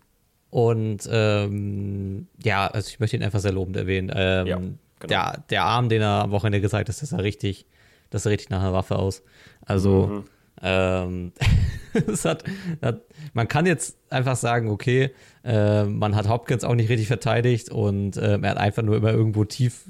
[0.50, 4.12] Und ähm, ja, also ich möchte ihn einfach sehr lobend erwähnen.
[4.14, 4.76] Ähm, ja, genau.
[5.08, 7.66] der, der Arm, den er am Wochenende gezeigt hat, das sah richtig,
[8.12, 9.24] das sah richtig nach einer Waffe aus.
[9.66, 10.24] Also mhm.
[10.62, 11.32] ähm,
[12.08, 12.44] es hat,
[12.84, 13.02] hat,
[13.34, 15.12] man kann jetzt einfach sagen, okay,
[15.44, 19.12] äh, man hat Hopkins auch nicht richtig verteidigt und äh, er hat einfach nur immer
[19.12, 19.90] irgendwo tief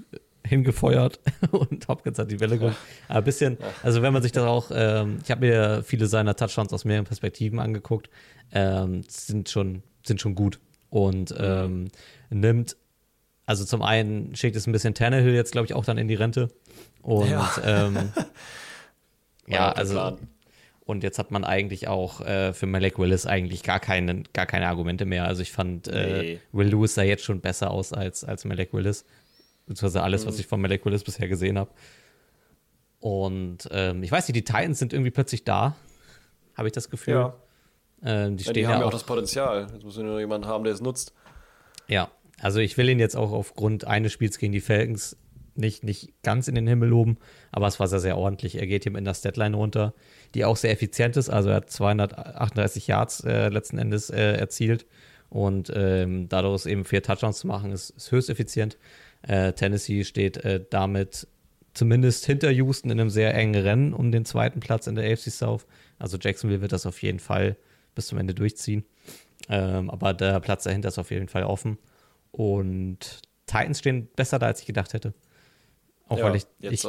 [0.54, 1.20] hingefeuert
[1.52, 2.76] und Hopkins hat die Welle geholt.
[3.08, 6.36] Aber ein bisschen, also wenn man sich das auch, ähm, ich habe mir viele seiner
[6.36, 8.10] Touchdowns aus mehreren Perspektiven angeguckt,
[8.54, 10.60] ähm, sind schon sind schon gut.
[10.90, 11.88] Und ähm,
[12.30, 12.78] nimmt,
[13.46, 16.16] also zum einen schickt es ein bisschen Tannehill jetzt, glaube ich, auch dann in die
[16.16, 16.50] Rente.
[17.02, 17.98] Und ja, ähm,
[19.48, 20.18] ja also.
[20.86, 24.68] Und jetzt hat man eigentlich auch äh, für Malek Willis eigentlich gar, keinen, gar keine
[24.68, 25.24] Argumente mehr.
[25.26, 26.40] Also ich fand, äh, nee.
[26.52, 29.06] Will Lewis sah jetzt schon besser aus als, als Malek Willis.
[29.66, 30.30] Beziehungsweise alles, mhm.
[30.30, 31.72] was ich von Malek Willis bisher gesehen habe.
[33.00, 35.76] Und ähm, ich weiß nicht, die Titans sind irgendwie plötzlich da.
[36.56, 37.16] Habe ich das Gefühl.
[37.16, 37.34] Ja.
[38.04, 39.68] Ähm, die, ja, die haben ja auch, das Potenzial.
[39.74, 41.14] Jetzt muss nur jemanden haben, der es nutzt.
[41.88, 42.10] Ja,
[42.40, 45.18] also ich will ihn jetzt auch aufgrund eines Spiels gegen die Falcons
[45.56, 47.18] nicht, nicht ganz in den Himmel loben,
[47.52, 48.56] aber es war sehr, sehr ordentlich.
[48.56, 49.94] Er geht hier in der Statline runter,
[50.34, 51.30] die auch sehr effizient ist.
[51.30, 54.86] Also er hat 238 Yards äh, letzten Endes äh, erzielt
[55.30, 58.78] und ähm, dadurch eben vier Touchdowns zu machen, ist, ist höchst effizient.
[59.24, 61.28] Äh, Tennessee steht äh, damit
[61.74, 65.32] zumindest hinter Houston in einem sehr engen Rennen um den zweiten Platz in der AFC
[65.32, 65.66] South.
[65.98, 67.58] Also Jacksonville wird das auf jeden Fall
[67.96, 68.86] bis zum Ende durchziehen.
[69.50, 71.78] Ähm, aber der Platz dahinter ist auf jeden Fall offen.
[72.32, 75.14] Und Titans stehen besser da, als ich gedacht hätte.
[76.08, 76.46] Auch ja, weil ich.
[76.60, 76.86] ich,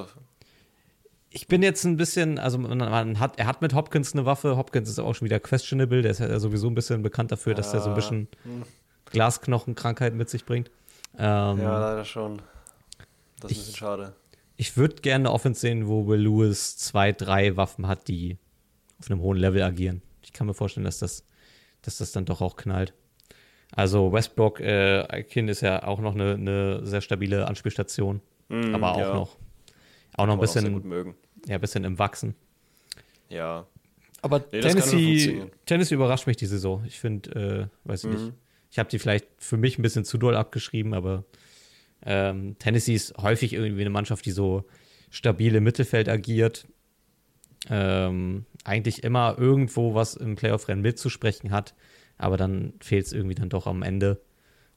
[1.31, 4.57] ich bin jetzt ein bisschen, also man hat, er hat mit Hopkins eine Waffe.
[4.57, 6.03] Hopkins ist auch schon wieder questionable.
[6.03, 8.63] Der ist ja sowieso ein bisschen bekannt dafür, dass er so ein bisschen hm.
[9.07, 10.71] Glasknochenkrankheit mit sich bringt.
[11.19, 12.43] Ähm, ja, leider schon.
[13.41, 14.13] Das ist ein bisschen schade.
[14.57, 18.39] Ich würde gerne eine Offense sehen, wo Will Lewis zwei, drei Waffen hat, die
[19.01, 21.25] auf einem hohen Level agieren ich kann mir vorstellen, dass das,
[21.83, 22.95] dass das dann doch auch knallt.
[23.73, 28.93] Also Westbrook, äh, Kind ist ja auch noch eine, eine sehr stabile Anspielstation, mm, aber
[28.93, 29.15] auch ja.
[29.15, 29.37] noch,
[30.17, 31.15] auch noch ein bisschen,
[31.47, 32.35] ja, ein bisschen im Wachsen.
[33.29, 33.67] Ja.
[34.23, 36.85] Aber nee, Tennessee, Tennessee überrascht mich die Saison.
[36.87, 38.17] Ich finde, äh, weiß ich mhm.
[38.17, 38.33] nicht.
[38.75, 41.23] Ich habe die vielleicht für mich ein bisschen zu doll abgeschrieben, aber
[42.05, 44.65] ähm, Tennessee ist häufig irgendwie eine Mannschaft, die so
[45.11, 46.67] stabil im Mittelfeld agiert,
[47.71, 51.77] ähm, eigentlich immer irgendwo was im Playoff-Rennen mitzusprechen hat,
[52.19, 54.21] aber dann fehlt es irgendwie dann doch am Ende,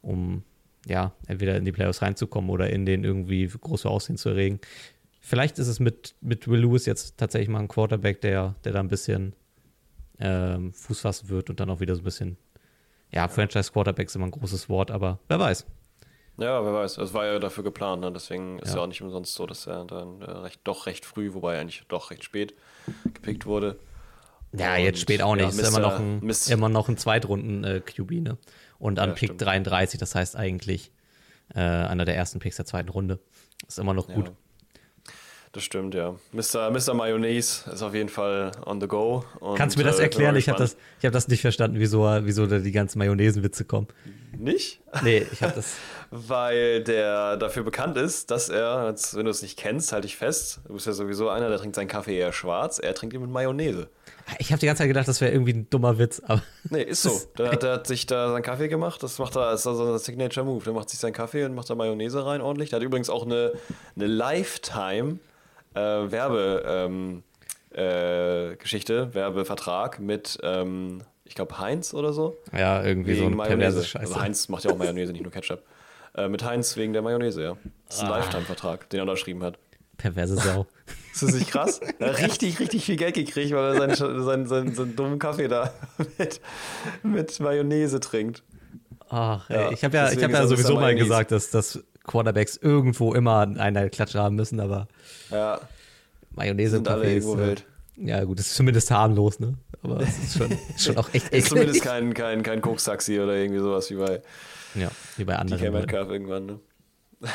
[0.03, 0.43] um
[0.85, 4.59] ja, entweder in die Playoffs reinzukommen oder in den irgendwie große Aussehen zu erregen.
[5.21, 8.79] Vielleicht ist es mit, mit Will Lewis jetzt tatsächlich mal ein Quarterback, der, der da
[8.79, 9.33] ein bisschen
[10.19, 12.37] ähm, Fuß fassen wird und dann auch wieder so ein bisschen,
[13.11, 15.65] ja, Franchise-Quarterback ist immer ein großes Wort, aber wer weiß.
[16.37, 16.97] Ja, wer weiß.
[16.99, 18.11] Es war ja dafür geplant, ne?
[18.11, 18.77] deswegen ist ja.
[18.77, 21.83] ja auch nicht umsonst so, dass er dann äh, recht, doch recht früh, wobei eigentlich
[21.87, 22.53] doch recht spät
[23.03, 23.79] gepickt wurde.
[24.53, 25.43] Ja, und, jetzt spät auch nicht.
[25.43, 28.37] Ja, ist immer noch ein, immer noch ein Zweitrunden-QB, äh, ne?
[28.79, 29.41] Und an ja, Pick stimmt.
[29.41, 30.91] 33, das heißt eigentlich
[31.55, 33.19] äh, einer der ersten Picks der zweiten Runde.
[33.67, 34.31] Ist immer noch gut.
[35.53, 36.15] Das stimmt, ja.
[36.33, 36.69] Mr.
[36.71, 36.93] Mr.
[36.93, 39.23] Mayonnaise ist auf jeden Fall on the go.
[39.39, 40.35] Und, Kannst du mir das äh, erklären?
[40.35, 43.87] Ich habe das, hab das nicht verstanden, wieso, wieso da die ganzen Mayonnaise-Witze kommen.
[44.37, 44.81] Nicht?
[45.03, 45.75] Nee, ich habe das.
[46.11, 50.61] Weil der dafür bekannt ist, dass er, wenn du es nicht kennst, halte ich fest,
[50.67, 53.29] du bist ja sowieso einer, der trinkt seinen Kaffee eher schwarz, er trinkt ihn mit
[53.29, 53.89] Mayonnaise.
[54.39, 56.43] Ich habe die ganze Zeit gedacht, das wäre irgendwie ein dummer Witz, aber.
[56.69, 57.19] Nee, ist so.
[57.37, 60.45] Der, der hat sich da seinen Kaffee gemacht, das macht er, ist also ein Signature
[60.45, 60.63] Move.
[60.63, 62.69] Der macht sich seinen Kaffee und macht da Mayonnaise rein ordentlich.
[62.69, 63.53] Der hat übrigens auch eine,
[63.95, 65.19] eine Lifetime
[65.77, 67.23] äh, Werbe ähm,
[67.71, 68.55] äh,
[69.13, 72.37] Werbevertrag mit, ähm, ich glaube, Heinz oder so.
[72.57, 74.21] Ja, irgendwie so Wegen ein perverses Also Scheiße.
[74.21, 75.61] Heinz macht ja auch Mayonnaise, nicht nur Ketchup.
[76.15, 77.57] Äh, mit Heinz wegen der Mayonnaise, ja.
[77.87, 78.17] Das ist ein Ah.
[78.17, 79.57] Lifetime-Vertrag, den er unterschrieben hat.
[79.97, 80.65] Perverse Sau.
[81.13, 81.79] Ist das nicht krass?
[81.99, 85.47] Er hat richtig, richtig viel Geld gekriegt, weil er seinen, seinen, seinen, seinen dummen Kaffee
[85.47, 85.73] da
[86.19, 86.39] mit,
[87.03, 88.43] mit Mayonnaise trinkt.
[89.09, 91.05] Ach, Ja, ey, ich habe ja, ich hab ja ist sowieso mal Mayonnaise.
[91.05, 94.87] gesagt, dass, dass Quarterbacks irgendwo immer eine Klatsche haben müssen, aber
[95.29, 95.61] Ja,
[96.31, 97.25] Mayonnaise im sind alle Kaffee ist.
[97.27, 97.65] Äh, wild.
[97.97, 99.53] ja, gut, das ist zumindest harmlos, ne?
[99.83, 101.91] Aber es ist schon, schon auch echt Ist zumindest eklig.
[101.91, 104.21] kein, kein, kein Koks-Taxi oder irgendwie sowas wie bei
[104.75, 105.61] Ja, wie bei anderen.
[105.61, 105.73] Leuten.
[105.77, 106.59] Metcalf irgendwann, ne?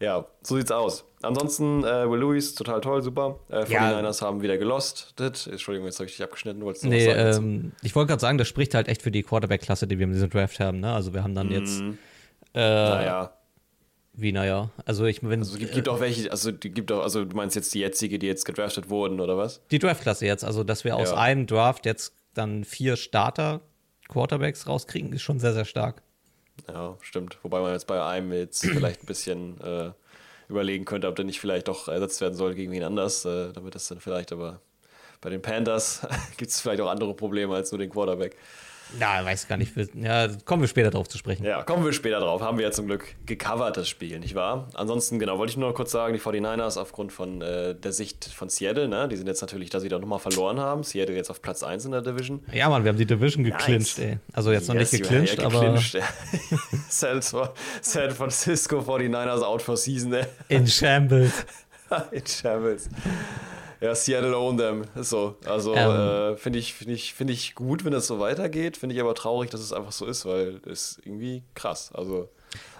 [0.00, 1.04] ja, so sieht's aus.
[1.22, 3.40] Ansonsten, äh, Will Lewis, total toll, super.
[3.50, 3.90] Äh, Ja.
[4.00, 5.12] 49ers haben wieder gelost.
[5.16, 6.62] Das, Entschuldigung, jetzt habe ich dich abgeschnitten.
[6.62, 9.10] Wolltest du Nee, was sagen ähm, ich wollte gerade sagen, das spricht halt echt für
[9.10, 10.80] die Quarterback-Klasse, die wir in diesem Draft haben.
[10.80, 10.90] Ne?
[10.92, 11.98] Also wir haben dann jetzt, Mhm.
[12.54, 13.32] Äh, naja,
[14.12, 17.24] wie naja, also ich wenn also gibt, gibt auch welche, also die gibt auch, also
[17.24, 19.62] du meinst jetzt die jetzige, die jetzt gedraftet wurden, oder was?
[19.70, 21.16] die Draft-Klasse jetzt, also dass wir aus Ja.
[21.16, 26.02] einem Draft jetzt dann vier Starter-Quarterbacks rauskriegen, ist schon sehr, sehr stark.
[26.68, 27.38] Ja, stimmt.
[27.42, 29.92] Wobei man jetzt bei einem jetzt vielleicht ein bisschen äh,
[30.48, 33.74] überlegen könnte, ob der nicht vielleicht doch ersetzt werden soll gegen wen anders, äh, damit
[33.74, 34.60] das dann vielleicht aber
[35.20, 38.36] bei den Panthers gibt es vielleicht auch andere Probleme als nur den Quarterback.
[38.98, 39.72] Ja, weiß gar nicht.
[39.94, 41.44] Ja, kommen wir später drauf zu sprechen.
[41.44, 42.42] Ja, kommen wir später drauf.
[42.42, 44.68] Haben wir ja zum Glück gecovert, das Spiel, nicht wahr?
[44.74, 48.24] Ansonsten, genau, wollte ich nur noch kurz sagen, die 49ers aufgrund von äh, der Sicht
[48.24, 50.82] von Seattle, ne, die sind jetzt natürlich, dass sie da nochmal verloren haben.
[50.82, 52.40] Seattle jetzt auf Platz 1 in der Division.
[52.52, 54.08] Ja, Mann, wir haben die Division geclincht, Nice.
[54.08, 54.18] ey.
[54.32, 56.04] Also jetzt noch Yes, nicht you- geclincht, ja, aber geclincht, ja.
[56.88, 57.22] San,
[57.82, 60.26] San Francisco 49ers out for season, ne?
[60.48, 61.32] in Shambles.
[62.12, 62.88] In Shambles.
[63.90, 65.36] Ja, Seattle own so.
[65.46, 66.34] Also Ähm.
[66.34, 68.76] äh, finde ich, find ich, find ich gut, wenn es so weitergeht.
[68.76, 71.90] Finde ich aber traurig, dass es einfach so ist, weil es irgendwie krass.
[71.94, 72.28] Also.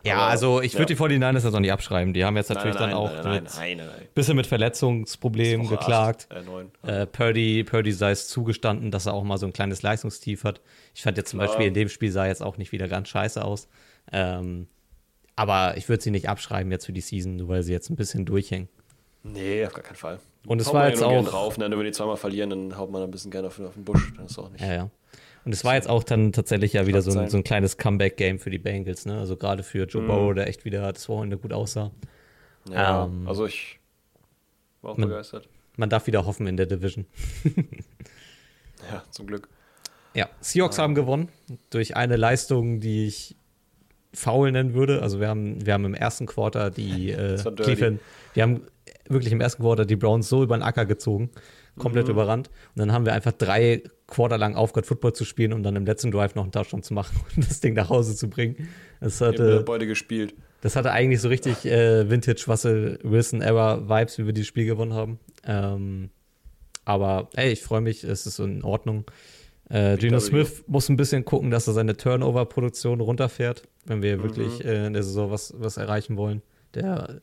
[0.05, 1.09] Ja, aber, also ich würde ja.
[1.09, 2.13] die 49ers jetzt auch nicht abschreiben.
[2.13, 4.09] Die haben jetzt natürlich nein, nein, dann auch nein, nein, nein.
[4.15, 6.29] bisschen mit Verletzungsproblemen geklagt.
[6.31, 7.03] acht, äh.
[7.03, 10.61] Äh, Purdy, Purdy sei es zugestanden, dass er auch mal so ein kleines Leistungstief hat.
[10.95, 11.49] Ich fand jetzt zum Klar.
[11.49, 13.69] Beispiel in dem Spiel sah jetzt auch nicht wieder ganz scheiße aus.
[14.13, 14.67] Ähm,
[15.37, 17.97] aber ich würde sie nicht abschreiben jetzt für die Season, nur weil sie jetzt ein
[17.97, 18.69] bisschen durchhängen.
[19.23, 20.19] Nee, auf gar keinen Fall.
[20.47, 21.71] Und es Haut war jetzt auch- drauf, ne?
[21.71, 24.13] Wenn die zweimal verlieren, dann haut man ein bisschen gerne auf, auf den Busch.
[24.17, 24.63] Das ist auch nicht.
[24.63, 24.91] Ja, ja.
[25.45, 28.39] Und es war jetzt auch dann tatsächlich ja wieder so ein, so ein kleines Comeback-Game
[28.39, 29.19] für die Bengals, ne?
[29.19, 29.85] Also gerade für.
[29.87, 31.91] Joe Burrow, der echt wieder das Wochenende gut aussah.
[32.71, 33.79] Ja, Ähm, also ich
[34.83, 35.49] war auch man- begeistert.
[35.77, 37.07] Man darf wieder hoffen in der Division.
[38.91, 39.49] Ja, zum Glück.
[40.15, 41.29] Ja, Seahawks haben gewonnen
[41.71, 43.37] durch eine Leistung, die ich
[44.13, 45.03] faul nennen würde.
[45.03, 47.37] Also wir haben, wir haben im ersten Quarter die äh.
[47.57, 48.01] Cleveland,
[48.35, 48.63] wir haben
[49.11, 51.31] wirklich im ersten Quarter die Browns so über den Acker gezogen,
[51.79, 52.13] komplett Mhm.
[52.13, 52.49] überrannt.
[52.75, 55.87] Und dann haben wir einfach drei Quarter lang aufgehört, Football zu spielen, um dann im
[55.87, 58.69] letzten Drive noch einen Touchdown zu machen und das Ding nach Hause zu bringen.
[59.01, 60.35] Das hatte, Beute gespielt.
[60.63, 64.67] das hatte eigentlich so richtig äh, Vintage Russell Wilson Era Vibes, wie wir dieses Spiel
[64.67, 65.19] gewonnen haben.
[65.45, 66.11] Ähm,
[66.85, 69.05] aber ey, ich freue mich, es ist in Ordnung.
[69.69, 70.19] Äh, Geno.
[70.19, 74.23] Smith muss ein bisschen gucken, dass er seine Turnover-Produktion runterfährt, wenn wir Mhm.
[74.25, 76.43] wirklich äh, in der Saison was, was erreichen wollen.
[76.75, 77.21] Der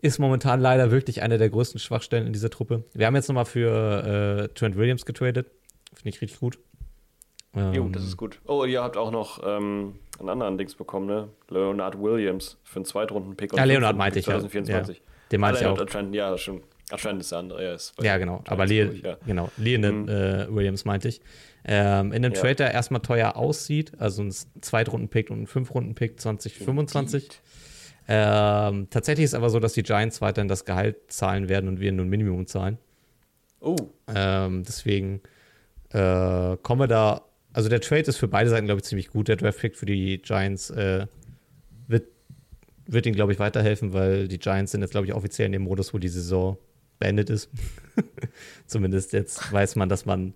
[0.00, 2.84] ist momentan leider wirklich eine der größten Schwachstellen in dieser Truppe.
[2.94, 5.50] Wir haben jetzt nochmal für äh, Trent Williams getradet.
[5.94, 6.58] Finde ich richtig gut.
[7.54, 8.40] Jo, Ähm, das ist gut.
[8.46, 11.28] Oh, ihr habt auch noch ähm, einen anderen Dings bekommen, ne?
[11.48, 13.52] Leonard Williams für einen Zweitrunden-Pick.
[13.52, 14.34] und Ja, Leonard meinte ich, ja.
[14.34, 14.98] 2024.
[14.98, 15.84] Ja, den meinte ich auch.
[15.86, 16.62] Trent, ja, schon.
[16.90, 17.64] Ah, Trent ist der andere.
[17.64, 18.42] Ja, ist Ja, genau.
[18.46, 19.16] Aber ich, ja.
[19.26, 21.20] genau, Leonard äh, Williams meinte ich.
[21.64, 22.40] Ähm, in einem Ja.
[22.40, 27.28] Trade, der erstmal teuer aussieht, also ein Zweitrunden-Pick und ein Fünftrunden-Pick 2025.
[28.10, 31.92] Ähm, tatsächlich ist aber so, dass die Giants weiterhin das Gehalt zahlen werden und wir
[31.92, 32.78] nur ein Minimum zahlen.
[33.60, 35.20] Oh, Ähm, deswegen
[35.90, 37.22] äh, kommen wir da.
[37.52, 39.28] Also der Trade ist für beide Seiten, glaube ich, ziemlich gut.
[39.28, 41.06] Der Draft-Pick für die Giants äh,
[41.86, 42.04] wird,
[42.86, 45.62] wird ihnen, glaube ich, weiterhelfen, weil die Giants sind jetzt, glaube ich, offiziell in dem
[45.62, 46.56] Modus, wo die Saison
[46.98, 47.50] beendet ist.
[48.66, 50.34] Zumindest jetzt weiß man, dass man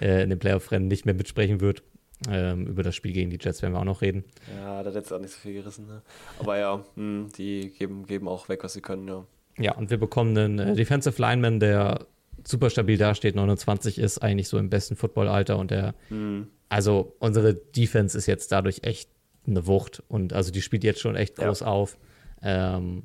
[0.00, 1.82] äh, in dem Playoff-Rennen nicht mehr mitsprechen wird.
[2.30, 4.24] Ähm, über das Spiel gegen die Jets werden wir auch noch reden.
[4.56, 5.86] ja, da hat jetzt auch nicht so viel gerissen.
[5.86, 6.00] Ne?
[6.38, 9.24] Aber ja, mh, die geben, geben auch weg, was sie können, ja.
[9.58, 12.06] Ja, und wir bekommen einen äh, Defensive Lineman, der
[12.44, 16.48] super stabil dasteht, 29 ist, eigentlich so im besten Footballalter und der, Mhm.
[16.68, 19.10] also unsere Defense ist jetzt dadurch echt
[19.46, 21.46] eine Wucht und also die spielt jetzt schon echt Ja.
[21.46, 21.98] groß auf.
[22.42, 23.02] Ähm,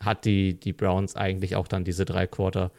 [0.00, 2.70] hat die, die Browns eigentlich auch dann diese drei Quarter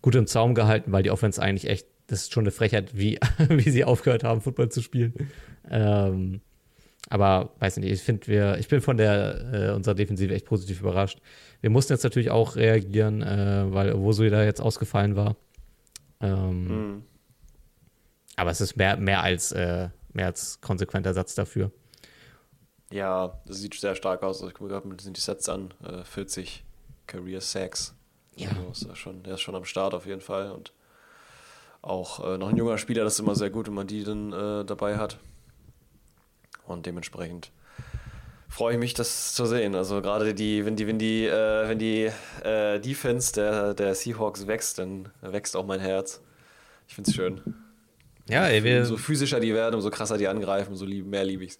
[0.00, 3.18] gut im Zaum gehalten, weil die Offense eigentlich echt, das ist schon eine Frechheit, wie,
[3.48, 5.14] wie sie aufgehört haben, Football zu spielen.
[5.70, 6.42] Ähm,
[7.08, 10.80] aber weiß nicht, ich finde wir, ich bin von der äh, unserer Defensive echt positiv
[10.80, 11.20] überrascht.
[11.62, 15.36] Wir mussten jetzt natürlich auch reagieren, äh, weil Wosu da jetzt ausgefallen war.
[16.20, 17.02] Ähm, Mhm.
[18.36, 21.70] Aber es ist mehr, mehr als äh, mehr als konsequenter Ersatz dafür.
[22.90, 24.36] Ja, das sieht sehr stark aus.
[24.36, 25.72] Also ich gucke gerade mit sind die Sets an.
[25.82, 26.64] Äh, 40
[27.06, 27.94] Career Sacks.
[28.36, 28.50] Ja.
[28.50, 30.50] Also ist er schon, der ist schon am Start auf jeden Fall.
[30.50, 30.72] Und
[31.82, 34.32] auch äh, noch ein junger Spieler, das ist immer sehr gut, wenn man die dann
[34.32, 35.18] äh, dabei hat.
[36.66, 37.50] Und dementsprechend
[38.48, 39.74] freue ich mich, das zu sehen.
[39.74, 42.10] Also gerade die, wenn die, wenn die, äh, wenn die
[42.44, 46.20] äh, Defense der, der Seahawks wächst, dann wächst auch mein Herz.
[46.86, 47.40] Ich finde es schön.
[48.28, 51.44] Ja, ey, wir, Umso physischer die werden, umso krasser die angreifen, umso lieb, mehr liebe
[51.44, 51.58] ich's.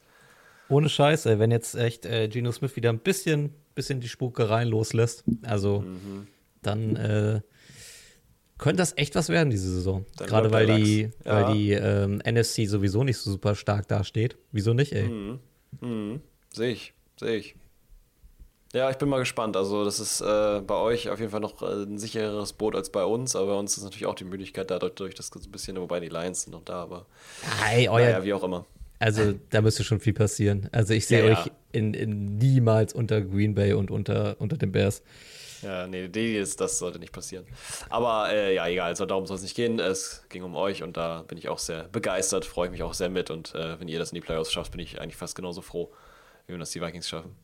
[0.69, 4.69] ohne Scheiß, ey, wenn jetzt echt äh, Geno Smith wieder ein bisschen, bisschen die Spukereien
[4.69, 6.29] loslässt, also Mhm.
[6.63, 7.41] dann äh,
[8.63, 10.07] könnte das echt was werden diese Saison.
[10.17, 11.11] Dann Gerade weil die.
[11.25, 11.47] Ja.
[11.49, 14.37] weil die ähm, NFC sowieso nicht so super stark dasteht.
[14.53, 15.09] Wieso nicht, ey?
[15.09, 15.39] Mhm.
[15.81, 16.21] Mhm.
[16.53, 17.57] Sehe ich, sehe ich.
[18.75, 19.55] Ja, ich bin mal gespannt.
[19.57, 22.89] Also, das ist äh, bei euch auf jeden Fall noch äh, ein sichereres Boot als
[22.91, 25.77] bei uns, aber bei uns ist natürlich auch die Möglichkeit dadurch, dass das ein bisschen,
[25.77, 27.05] wobei die Lions sind noch da, aber
[27.71, 28.65] Ey, euer, naja, wie auch immer.
[28.99, 30.69] Also da müsste schon viel passieren.
[30.73, 31.39] Also ich sehe Ja, ja.
[31.41, 35.03] euch in, in niemals unter Green Bay und unter, unter den Bears.
[35.63, 37.47] Ja, nee, die ist, das sollte nicht passieren.
[37.89, 39.79] Aber äh, ja, egal, also darum soll es nicht gehen.
[39.79, 42.95] Es ging um euch und da bin ich auch sehr begeistert, freue ich mich auch
[42.95, 43.31] sehr mit.
[43.31, 45.93] Und äh, wenn ihr das in die Playoffs schafft, bin ich eigentlich fast genauso froh,
[46.47, 47.35] wie wenn das die Vikings schaffen.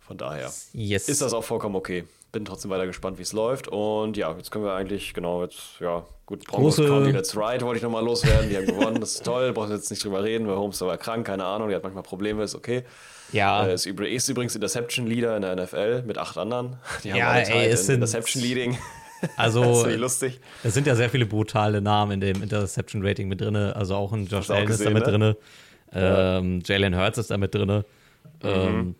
[0.00, 1.08] Von daher Yes.
[1.08, 2.04] ist das auch vollkommen okay.
[2.32, 3.68] Bin trotzdem weiter gespannt, wie es läuft.
[3.68, 7.78] Und ja, jetzt können wir eigentlich, genau, jetzt, ja, gut, Broncos County, Let's Ride wollte
[7.78, 8.48] ich nochmal loswerden.
[8.50, 10.96] Die haben gewonnen, das ist toll, brauchen wir jetzt nicht drüber reden, weil Holmes war
[10.98, 12.84] krank, keine Ahnung, der hat manchmal Probleme, ist okay.
[13.32, 13.66] Ja.
[13.66, 16.76] Äh, ist, übr- ist übrigens Interception-Leader in der NFL mit acht anderen.
[17.04, 18.78] Die Ja, alle ey, es in sind- Interception-Leading.
[19.36, 20.40] Also das ist nicht lustig.
[20.62, 23.56] es sind ja sehr viele brutale Namen in dem Interception Rating mit drin.
[23.56, 25.10] Also auch ein Josh Allen ist da mit ne?
[25.12, 25.34] drin.
[25.92, 27.82] Ähm, Jalen Hurts ist da mit drin.
[28.44, 28.94] Ähm,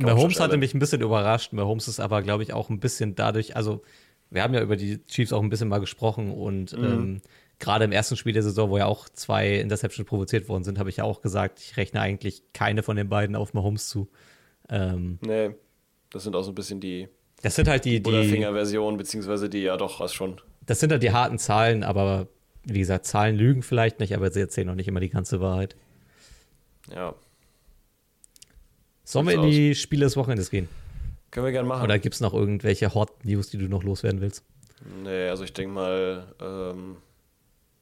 [0.00, 1.52] Auch Mahomes hatte mich ein bisschen überrascht.
[1.52, 3.82] Mahomes ist aber, glaube ich, auch ein bisschen dadurch, also
[4.30, 6.84] wir haben ja über die Chiefs auch ein bisschen mal gesprochen und Mhm.
[6.84, 7.20] ähm,
[7.60, 10.90] gerade im ersten Spiel der Saison, wo ja auch zwei Interceptions provoziert worden sind, habe
[10.90, 14.08] ich ja auch gesagt, ich rechne eigentlich keine von den beiden auf Mahomes zu.
[14.68, 15.50] Ähm, Nee,
[16.10, 17.08] das sind auch so ein bisschen die
[17.42, 20.40] das sind halt die, die, Butterfinger-Version, beziehungsweise die, ja doch, was schon.
[20.66, 22.26] das sind halt die harten Zahlen, aber
[22.64, 25.74] wie gesagt, Zahlen lügen vielleicht nicht, aber sie erzählen noch nicht immer die ganze Wahrheit.
[26.94, 27.14] Ja,
[29.10, 30.68] Sollen wir in die Spiele des Wochenendes gehen?
[31.32, 31.82] können wir gerne machen.
[31.82, 34.44] Oder gibt es noch irgendwelche Hot News, die du noch loswerden willst?
[35.02, 36.96] Nee, also ich denke mal, ähm,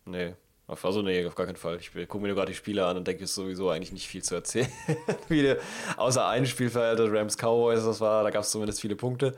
[0.09, 0.35] nee.
[0.67, 1.79] Auf- Also nee, auf gar keinen Fall.
[1.81, 4.07] Ich gucke mir nur gerade die Spiele an und denke, es ist sowieso eigentlich nicht
[4.07, 4.69] viel zu erzählen.
[5.29, 5.59] viele,
[5.97, 9.35] außer ein Spielfeld, das Rams Cowboys, das war, da gab es zumindest viele Punkte.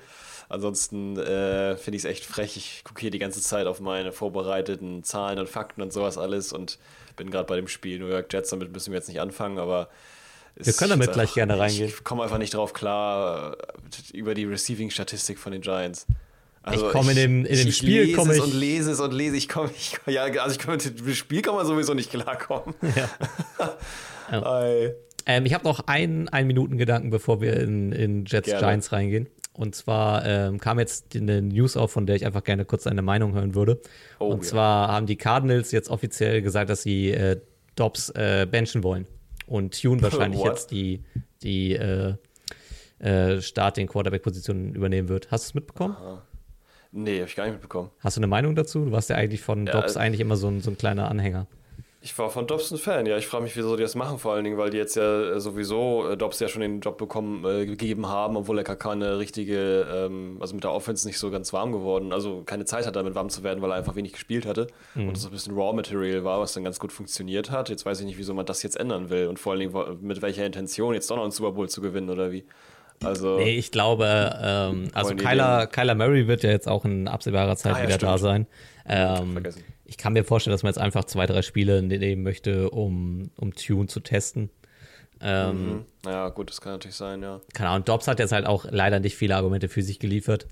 [0.49, 2.57] Ansonsten äh, finde ich es echt frech.
[2.57, 6.53] Ich gucke hier die ganze Zeit auf meine vorbereiteten Zahlen und Fakten und sowas alles
[6.53, 6.79] und
[7.15, 9.89] bin gerade bei dem Spiel New York Jets, damit müssen wir jetzt nicht anfangen, aber
[10.57, 11.87] es- Wir können damit ich- gleich gerne reingehen.
[11.89, 16.07] Ich komme einfach nicht drauf klar äh, über die Receiving-Statistik von den Giants.
[16.73, 19.01] Ich komme in dem- in dem ich Spiel lese komme es ich- und lese es
[19.01, 19.37] und lese.
[19.37, 22.75] Ich komme, ich, ja, also ich komme mit dem Spiel kann man sowieso nicht klarkommen.
[24.31, 24.47] Ja.
[24.47, 24.95] Ei.
[25.27, 28.61] Ähm, ich habe noch einen, einen Minuten Gedanken, bevor wir in, in Jets Gerne.
[28.65, 29.29] Giants reingehen.
[29.53, 33.03] Und zwar ähm, kam jetzt eine News auf, von der ich einfach gerne kurz eine
[33.03, 33.81] Meinung hören würde.
[34.21, 34.49] Oh, und ja.
[34.51, 37.41] zwar haben die Cardinals jetzt offiziell gesagt, dass sie äh,
[37.75, 39.07] Dobbs äh, benchen wollen.
[39.47, 41.03] Und Tune wahrscheinlich jetzt die,
[41.43, 42.15] die äh,
[43.01, 45.31] äh, Starting-Quarterback-Position übernehmen wird.
[45.31, 45.97] Hast du es mitbekommen?
[46.93, 47.91] Nee, habe ich gar nicht mitbekommen.
[48.01, 48.85] Hast du eine Meinung dazu?
[48.85, 51.09] Du warst ja eigentlich von Ja, Dobbs äh, eigentlich immer so ein, so ein kleiner
[51.09, 51.47] Anhänger.
[52.03, 53.19] Ich war von Dobbs ein Fan, ja.
[53.19, 55.41] Ich frage mich, wieso die das machen, vor allen Dingen, weil die jetzt ja äh,
[55.41, 59.19] sowieso äh, Dobbs ja schon den Job bekommen, äh, gegeben haben, obwohl er gar keine
[59.19, 62.97] richtige, ähm, also mit der Offense nicht so ganz warm geworden, also keine Zeit hat,
[62.97, 65.77] damit warm zu werden, weil er einfach wenig gespielt hatte und das ein bisschen Raw
[65.77, 67.69] Material war, was dann ganz gut funktioniert hat.
[67.69, 70.23] Jetzt weiß ich nicht, wieso man das jetzt ändern will und vor allen Dingen mit
[70.23, 72.45] welcher Intention, jetzt doch noch einen Super Bowl zu gewinnen oder wie.
[73.03, 77.57] Also, Nee, ich glaube, ähm, also Kyler, Kyler Murray wird ja jetzt auch in absehbarer
[77.57, 78.21] Zeit Ah, ja, wieder da stimmt.
[78.21, 78.47] sein.
[78.87, 79.65] Ähm, vergessen.
[79.85, 83.55] ich kann mir vorstellen, dass man jetzt einfach zwei, drei Spiele nehmen möchte, um, um
[83.55, 84.51] Tune zu testen.
[85.23, 85.85] Ähm, Mhm.
[86.07, 87.41] Ja, gut, das kann natürlich sein, ja.
[87.55, 90.47] Keine Ahnung, Dobbs hat jetzt halt auch leider nicht viele Argumente für sich geliefert.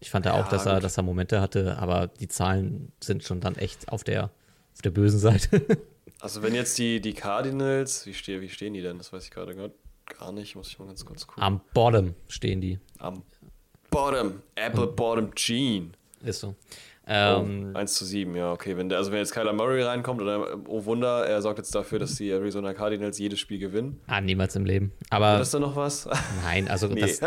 [0.00, 0.84] Ich fand ja auch, dass er, gut.
[0.84, 4.24] dass er Momente hatte, aber die Zahlen sind schon dann echt auf der,
[4.74, 5.62] auf der bösen Seite.
[6.20, 8.96] Also wenn jetzt die, die Cardinals, wie, steh, wie stehen die denn?
[8.96, 9.54] Das weiß ich gerade
[10.06, 11.42] gar- nicht, muss ich mal ganz kurz gucken.
[11.42, 12.78] Am Bottom stehen die.
[12.98, 13.22] Am
[13.90, 15.90] Bottom, Apple Bottom Gene.
[16.22, 16.54] Ist so.
[17.06, 18.78] Oh, Ähm, 1 zu 7, ja, okay.
[18.78, 21.98] Wenn der, also wenn jetzt Kyler Murray reinkommt, oder oh Wunder, er sorgt jetzt dafür,
[21.98, 24.00] dass die Arizona Cardinals jedes Spiel gewinnen.
[24.06, 24.90] ah, niemals im Leben.
[25.10, 26.08] Aber Ist da noch was?
[26.42, 27.02] Nein, also Nee.
[27.02, 27.20] das,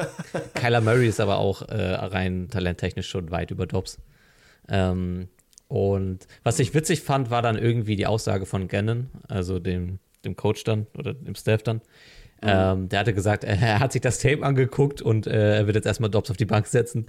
[0.55, 3.99] Kyler Murray ist aber auch äh, rein talenttechnisch schon weit über Dobbs.
[4.67, 5.27] Ähm,
[5.67, 10.35] und was ich witzig fand, war dann irgendwie die Aussage von Gannon, also dem dem
[10.35, 11.81] Coach dann oder dem Staff dann.
[12.41, 12.49] Mhm.
[12.49, 15.87] Ähm, der hatte gesagt, er hat sich das Tape angeguckt und äh, er wird jetzt
[15.87, 17.07] erstmal Dobbs auf die Bank setzen.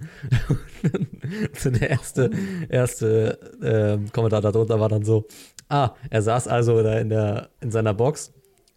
[1.52, 2.30] so der erste,
[2.70, 5.26] erste äh, Kommentar darunter war dann so:
[5.68, 8.32] Ah, er saß also da in, der, in seiner Box,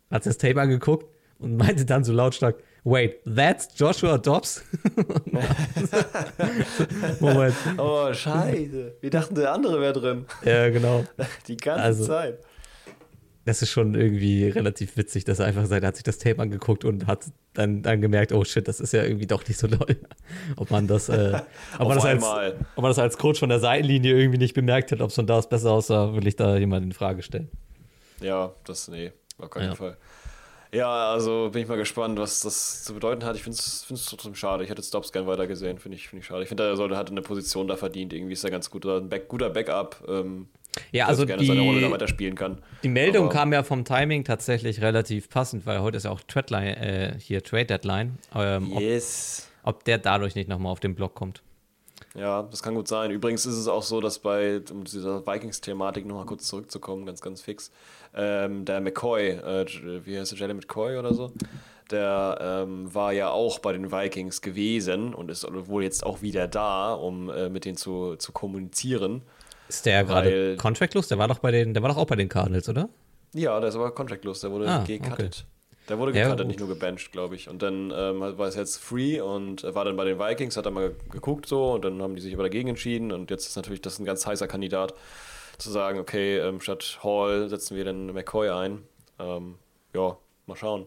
[0.10, 1.06] hat sich das Tape angeguckt
[1.40, 4.62] und meinte dann so lautstark: Wait, that's Joshua Dobbs?
[7.22, 7.56] Moment.
[7.78, 8.96] Oh, scheiße.
[9.00, 10.26] Wir dachten, der andere wäre drin.
[10.44, 11.06] Ja, genau.
[11.48, 12.40] Die ganze also, Zeit
[13.46, 16.40] das ist schon irgendwie relativ witzig, dass er einfach sagt, er hat sich das Tape
[16.42, 19.68] angeguckt und hat dann, dann gemerkt, oh shit, das ist ja irgendwie doch nicht so
[19.68, 19.98] doll.
[20.58, 21.42] ob man das, äh,
[21.80, 24.92] ob, man das als, ob man das als Coach von der Seitenlinie irgendwie nicht bemerkt
[24.92, 27.50] hat, ob es von da aus besser aussah, will ich da jemand in Frage stellen.
[28.22, 29.76] Ja, das, nee, auf keinen ja.
[29.76, 29.98] Fall.
[30.74, 33.36] Ja, also bin ich mal gespannt, was das zu bedeuten hat.
[33.36, 34.64] Ich finde es trotzdem schade.
[34.64, 36.44] Ich hätte Stops gern weiter gesehen, finde ich, find ich schade.
[36.44, 38.14] Ich finde, er sollte, hat eine Position da verdient.
[38.14, 40.02] Irgendwie ist er ganz gut, ein Back, guter Backup.
[40.08, 40.48] Ähm,
[40.92, 42.62] ja, also gerne die, seine Rolle da weiterspielen kann.
[42.84, 46.22] Die Meldung Aber, kam ja vom Timing tatsächlich relativ passend, weil heute ist ja auch
[46.22, 48.18] Treadline, äh, hier Trade Deadline.
[48.36, 49.50] Ähm, yes.
[49.64, 51.42] Ob, ob, der dadurch nicht nochmal auf den Block kommt.
[52.16, 53.12] Ja, das kann gut sein.
[53.12, 57.42] Übrigens ist es auch so, dass bei, um dieser Vikings-Thematik nochmal kurz zurückzukommen, ganz, ganz
[57.42, 57.72] fix,
[58.14, 59.66] ähm, der McCoy, äh,
[60.06, 61.32] wie heißt der, Jalen McCoy oder so,
[61.90, 66.48] der ähm, war ja auch bei den Vikings gewesen und ist wohl jetzt auch wieder
[66.48, 69.22] da, um äh, mit denen zu, zu kommunizieren.
[69.72, 71.08] Ist der gerade contractlos?
[71.08, 72.90] Der war doch bei den, der war doch auch bei den Cardinals, oder?
[73.34, 75.46] Ja, der ist aber contractlos, der wurde ah, gecuttet.
[75.46, 75.86] Okay.
[75.88, 77.48] Der wurde gecuttet, ja, nicht nur gebencht, glaube ich.
[77.48, 80.72] Und dann ähm, war es jetzt free und war dann bei den Vikings, hat er
[80.72, 83.82] mal geguckt so und dann haben die sich aber dagegen entschieden und jetzt ist natürlich
[83.82, 84.94] das ein ganz heißer Kandidat,
[85.58, 88.84] zu sagen, okay, ähm, statt Hall setzen wir dann McCoy ein.
[89.20, 89.56] Ähm,
[89.96, 90.18] ja,
[90.48, 90.86] mal schauen.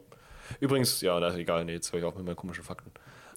[0.61, 2.91] Übrigens, ja, das ist egal, nee, jetzt höre ich auch mit meinen komischen Fakten.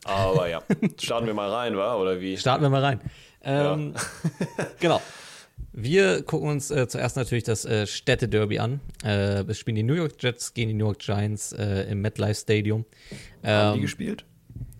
[0.03, 0.61] Aber ja,
[0.99, 1.95] starten wir mal rein, wa?
[1.95, 2.35] Oder wie?
[2.35, 2.99] Starten wir mal rein.
[3.43, 4.65] Ähm, ja.
[4.79, 5.01] genau.
[5.79, 8.79] Wir gucken uns äh, zuerst natürlich das äh, Städte-Derby an.
[9.03, 12.33] Äh, es spielen die New York Jets gegen die New York Giants äh, im MetLife
[12.33, 12.83] Stadium.
[13.43, 14.25] haben die ähm, gespielt?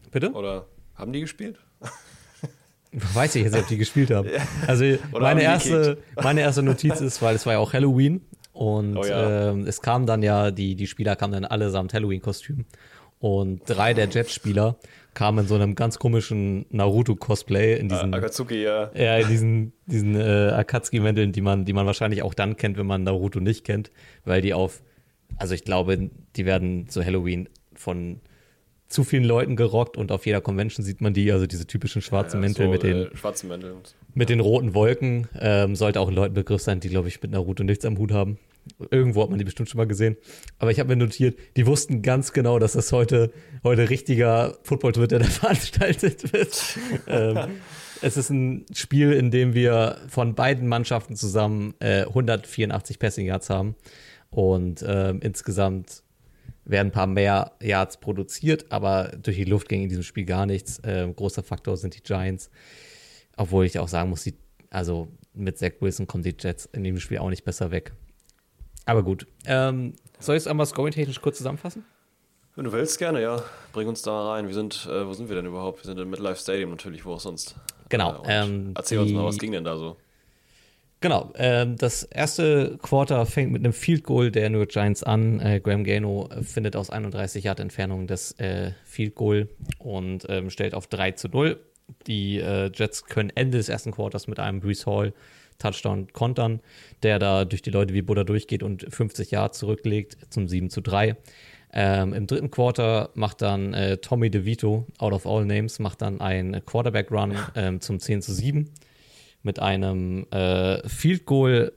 [0.10, 0.32] Bitte?
[0.32, 1.60] Oder haben die gespielt?
[3.14, 4.28] Weiß ich jetzt, ob die gespielt haben.
[4.66, 9.06] Also meine erste, meine erste Notiz ist, weil es war ja auch Halloween und oh
[9.06, 9.52] ja.
[9.52, 12.66] ähm, es kam dann ja, die, die Spieler kamen dann allesamt Halloween-Kostüm.
[13.20, 14.78] Und drei der Jet-Spieler
[15.18, 18.14] kam in so einem ganz komischen Naruto-Cosplay in diesen.
[18.14, 18.92] Akatsuki, ja.
[18.94, 22.86] Ja, in diesen, diesen äh, Akatsuki-Mänteln, die man, die man wahrscheinlich auch dann kennt, wenn
[22.86, 23.90] man Naruto nicht kennt,
[24.26, 24.84] weil die auf,
[25.38, 28.22] also ich glaube, die werden zu Halloween von
[28.90, 32.38] zu vielen Leuten gerockt und auf jeder Convention sieht man die, also diese typischen schwarzen
[32.38, 33.74] ja, ja, Mäntel so, mit den äh, schwarzen Mäntel.
[34.14, 35.28] mit den roten Wolken.
[35.40, 38.12] Ähm, sollte auch ein Leuten Begriff sein, die, glaube ich, mit Naruto nichts am Hut
[38.12, 38.38] haben.
[38.92, 40.18] Irgendwo hat man die bestimmt schon mal gesehen.
[40.60, 43.32] Aber ich habe mir notiert, die wussten ganz genau, dass das heute,
[43.64, 46.78] heute richtiger Football-Twitter veranstaltet wird.
[47.08, 47.38] ähm,
[48.02, 53.50] es ist ein Spiel, in dem wir von beiden Mannschaften zusammen äh, 184 Passing Yards
[53.50, 53.76] haben.
[54.30, 56.04] Und äh, insgesamt
[56.66, 60.46] werden ein paar mehr Yards produziert, aber durch die Luft ging in diesem Spiel gar
[60.46, 60.80] nichts.
[60.80, 62.50] Äh, großer Faktor sind die Giants.
[63.38, 64.36] Obwohl ich auch sagen muss, die,
[64.70, 67.94] also mit Zach Wilson kommen die Jets in dem Spiel auch nicht besser weg.
[68.88, 69.28] Aber gut.
[69.46, 71.86] Ähm, soll ich es einmal scoring-technisch kurz zusammenfassen?
[72.56, 73.44] Wenn du willst, gerne, ja.
[73.72, 74.48] Bring uns da rein.
[74.48, 75.84] Wir sind, äh, wo sind wir denn überhaupt?
[75.84, 77.56] Wir sind im Midlife Stadium natürlich, wo auch sonst.
[77.90, 78.24] Genau.
[78.24, 79.98] Äh, ähm, erzähl uns mal, was ging denn da so?
[81.00, 85.40] Genau, ähm, das erste Quarter fängt mit einem Field Goal der New York Giants an.
[85.40, 90.74] Äh, Graham Gano findet aus 31 Yard Entfernung das äh, Field Goal und ähm, stellt
[90.74, 91.60] auf 3 zu 0.
[92.08, 95.14] Die äh, Jets können Ende des ersten Quarters mit einem Brees Hall
[95.60, 96.62] Touchdown kontern,
[97.04, 100.82] der da durch die Leute wie Buddha durchgeht und 50 Jahre zurücklegt zum 7 zu
[100.82, 101.16] 3.
[101.74, 106.22] Ähm, Im dritten Quarter macht dann äh, Tommy DeVito, out of all names, macht dann
[106.22, 108.72] ein Quarterback-Run ähm, zum 10 zu 7
[109.44, 111.74] mit einem äh, Field Goal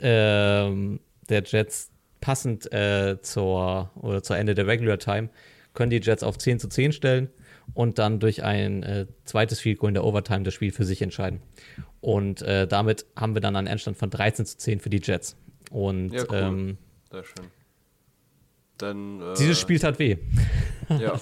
[0.00, 5.30] ähm, der Jets passend äh, zur, oder zur Ende der Regular Time
[5.74, 7.30] können die Jets auf 10 zu 10 stellen
[7.74, 11.02] und dann durch ein äh, zweites Field Goal in der Overtime das Spiel für sich
[11.02, 11.40] entscheiden.
[12.00, 15.36] Und äh, damit haben wir dann einen Endstand von 13 zu 10 für die Jets.
[15.70, 16.36] Und ja, cool.
[16.36, 16.78] ähm,
[17.10, 17.46] sehr schön.
[18.78, 20.16] Dann, äh, dieses Spiel tat weh.
[20.88, 21.20] Ja.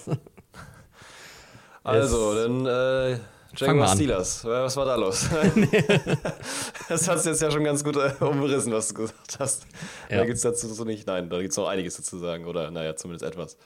[1.83, 3.19] also, dann äh,
[3.57, 4.45] Jaguars Steelers.
[4.45, 5.29] Was war da los?
[6.89, 9.67] das hast du jetzt ja schon ganz gut äh, umrissen, was du gesagt hast.
[10.09, 10.19] Ja.
[10.19, 11.07] Da gibt es dazu so nicht.
[11.07, 12.47] Nein, da gibt es noch einiges dazu zu sagen.
[12.47, 13.57] Oder naja, zumindest etwas.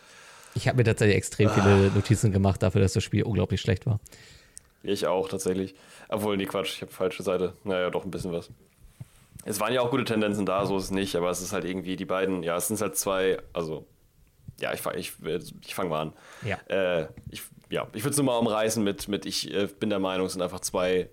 [0.54, 1.52] Ich habe mir tatsächlich extrem ah.
[1.52, 4.00] viele Notizen gemacht dafür, dass das Spiel unglaublich schlecht war.
[4.82, 5.74] Ich auch, tatsächlich.
[6.12, 7.54] Obwohl, nee, Quatsch, ich habe falsche Seite.
[7.64, 8.50] Naja, doch ein bisschen was.
[9.44, 11.64] Es waren ja auch gute Tendenzen da, so ist es nicht, aber es ist halt
[11.64, 13.86] irgendwie die beiden, ja, es sind halt zwei, also,
[14.60, 15.12] ja, ich, ich,
[15.66, 16.12] ich fange mal an.
[16.44, 16.58] Ja.
[16.68, 17.42] Äh, ich
[17.72, 20.34] ja, ich würde es nur mal umreißen mit, mit ich äh, bin der Meinung, es
[20.34, 21.08] sind einfach zwei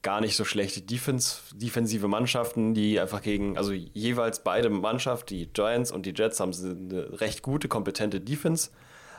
[0.00, 5.46] gar nicht so schlechte Defense, defensive Mannschaften, die einfach gegen, also jeweils beide Mannschaften, die
[5.46, 8.70] Giants und die Jets, haben eine recht gute, kompetente Defense,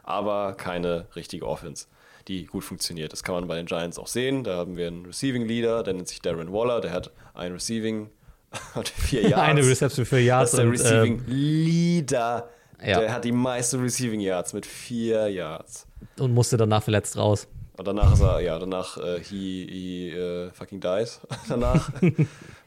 [0.04, 1.88] aber keine richtige Offense,
[2.30, 3.12] die gut funktioniert.
[3.12, 4.44] Das kann man bei den Giants auch sehen.
[4.44, 8.10] Da haben wir einen Receiving Leader, der nennt sich Darren Waller, der hat ein Receiving
[8.76, 9.42] und vier Yards.
[9.50, 10.52] Eine Reception für Yards.
[10.52, 12.50] Das ist der Receiving Leader.
[12.86, 13.00] Ja.
[13.02, 15.86] Der hat die meisten Receiving Yards mit vier Yards.
[16.18, 17.48] Ähm, und musste danach verletzt raus.
[17.78, 21.22] Und danach ist er, ja, danach, äh, he, he äh, fucking dies.
[21.50, 21.92] danach.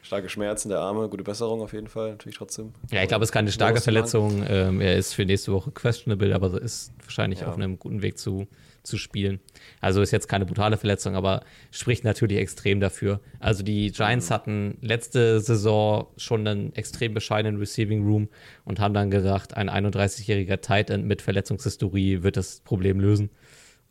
[0.01, 2.73] Starke Schmerzen der Arme, gute Besserung auf jeden Fall, natürlich trotzdem.
[2.91, 3.79] Ja, ich glaube, es ist keine starke?
[3.79, 4.43] Verletzung.
[4.47, 7.47] Ähm, er ist für nächste Woche questionable, aber ist wahrscheinlich Ja.
[7.47, 8.47] auf einem guten Weg zu,
[8.83, 9.39] zu spielen.
[9.81, 13.21] Also ist jetzt keine brutale Verletzung, aber spricht natürlich extrem dafür.
[13.39, 14.33] Also die Giants Mhm.
[14.33, 18.29] hatten letzte Saison schon einen extrem bescheidenen Receiving Room
[18.65, 23.29] und haben dann gedacht, ein 31-jähriger Tight End mit Verletzungshistorie wird das Problem lösen.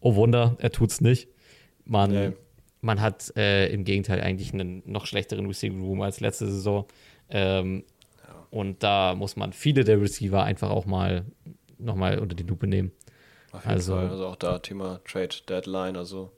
[0.00, 1.28] Oh Wunder, er tut's nicht.
[1.84, 2.32] Man, Nee.
[2.80, 6.86] man hat äh, im Gegenteil eigentlich einen noch schlechteren Receiving Room als letzte Saison.
[7.30, 7.84] Ähm,
[8.50, 11.24] Und da muss man viele der Receiver einfach auch mal
[11.78, 12.92] nochmal unter die Lupe nehmen.
[13.64, 13.94] Also-.
[13.96, 16.30] Also auch da Thema Trade Deadline, also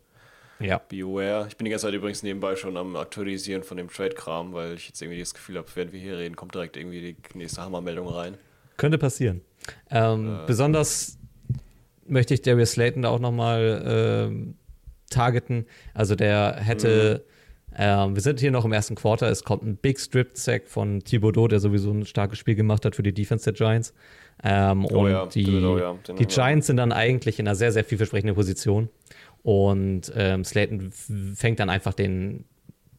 [0.60, 0.78] Ja.
[0.88, 1.46] beware.
[1.48, 4.88] Ich bin die ganze Zeit übrigens nebenbei schon am Aktualisieren von dem Trade-Kram, weil ich
[4.88, 7.00] jetzt irgendwie das Gefühl habe, während wir hier reden, kommt direkt irgendwie
[7.32, 8.36] die nächste Hammermeldung rein.
[8.76, 9.40] Könnte passieren.
[9.90, 10.46] Ähm, Äh.
[10.46, 11.18] Besonders
[12.06, 14.54] möchte ich Darius Slayton da auch nochmal ähm,
[15.10, 15.66] targeten.
[15.94, 17.24] Also der hätte,
[17.70, 17.74] Mhm.
[17.78, 21.48] ähm, wir sind hier noch im ersten Quarter, es kommt ein Big Strip-Sack von Thibodeau,
[21.48, 23.94] der sowieso ein starkes Spiel gemacht hat für die Defense der Giants.
[24.42, 26.26] Ähm, Oh und ja, die, oh ja, den die.
[26.26, 28.88] Giants sind dann eigentlich in einer sehr, sehr vielversprechenden Position.
[29.42, 30.90] Und ähm, Slayton
[31.34, 32.44] fängt dann einfach den,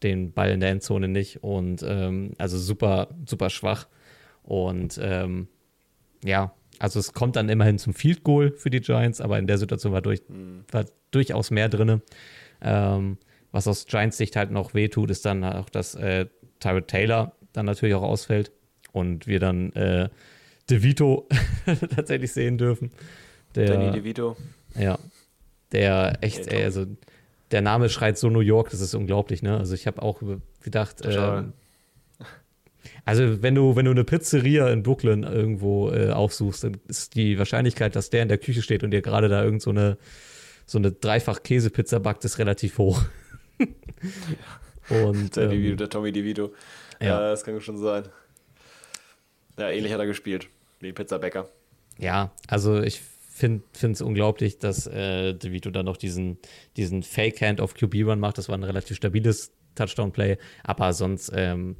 [0.02, 1.42] den Ball in der Endzone nicht.
[1.42, 3.86] Und ähm, also super, super schwach.
[4.42, 5.48] Und ähm,
[6.24, 9.58] ja, also es kommt dann immerhin zum Field Goal für die Giants, aber in der
[9.58, 10.22] Situation war, durch,
[10.70, 12.02] war durchaus mehr drin.
[12.60, 13.18] Ähm,
[13.52, 16.26] was aus Giants Sicht halt noch wehtut, ist dann auch, dass äh,
[16.60, 18.52] Tyrod Taylor dann natürlich auch ausfällt
[18.92, 20.08] und wir dann äh,
[20.70, 21.28] DeVito
[21.94, 22.90] tatsächlich sehen dürfen.
[23.54, 24.36] Der, Danny DeVito.
[24.74, 24.98] ja,
[25.72, 26.86] der echt, ey, also
[27.50, 29.56] der Name schreit so New York, das ist unglaublich, ne?
[29.56, 30.20] Also ich habe auch
[30.62, 31.52] gedacht, ähm,
[33.04, 37.38] also wenn du, wenn du eine Pizzeria in Brooklyn irgendwo äh, aufsuchst, dann ist die
[37.38, 39.96] Wahrscheinlichkeit, dass der in der Küche steht und dir gerade da irgend so eine,
[40.66, 43.02] so eine Dreifach-Käsepizza backt, ist relativ hoch.
[44.88, 46.52] und Der, ähm, DeVito, der Tommy DeVito.
[47.00, 47.06] ja.
[47.06, 47.20] Ja.
[47.30, 48.04] das kann schon sein.
[49.58, 50.48] Ja, ähnlich hat er gespielt.
[50.80, 51.48] Wie Pizzabäcker.
[51.98, 56.38] Ja, also ich finde es unglaublich, dass äh, DeVito dann noch diesen,
[56.76, 58.38] diesen Fake-Hand auf QB-Run macht.
[58.38, 61.76] Das war ein relativ stabiles Touchdown-Play, aber sonst ähm,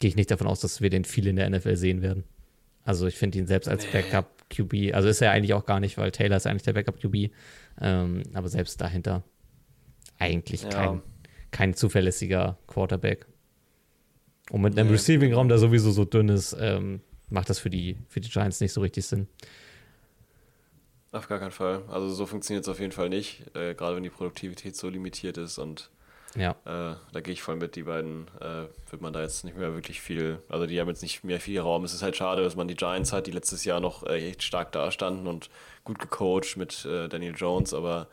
[0.00, 2.24] gehe ich nicht davon aus, dass wir den viel in der NFL sehen werden.
[2.84, 3.90] Also ich finde ihn selbst als Nee.
[4.02, 7.30] Backup-QB, also ist er eigentlich auch gar nicht, weil Taylor ist eigentlich der Backup-QB,
[7.80, 9.22] ähm, aber selbst dahinter
[10.18, 10.68] eigentlich Ja.
[10.70, 11.02] kein,
[11.50, 13.26] kein zuverlässiger Quarterback.
[14.50, 14.94] Und mit einem Nee.
[14.94, 17.00] Receiving-Raum, der sowieso so dünn ist, ähm,
[17.30, 19.28] macht das für die, für die Giants nicht so richtig Sinn.
[21.12, 21.82] Auf gar keinen Fall.
[21.88, 23.42] Also so funktioniert es auf jeden Fall nicht.
[23.56, 25.90] Äh, gerade wenn die Produktivität so limitiert ist und
[26.36, 29.56] Ja, Äh, da gehe ich voll mit, die beiden äh, wird man da jetzt nicht
[29.56, 31.82] mehr wirklich viel, also die haben jetzt nicht mehr viel Raum.
[31.84, 34.44] Es ist halt schade, dass man die Giants hat, die letztes Jahr noch äh, echt
[34.44, 35.50] stark dastanden und
[35.82, 38.06] gut gecoacht mit äh, Daniel Jones, aber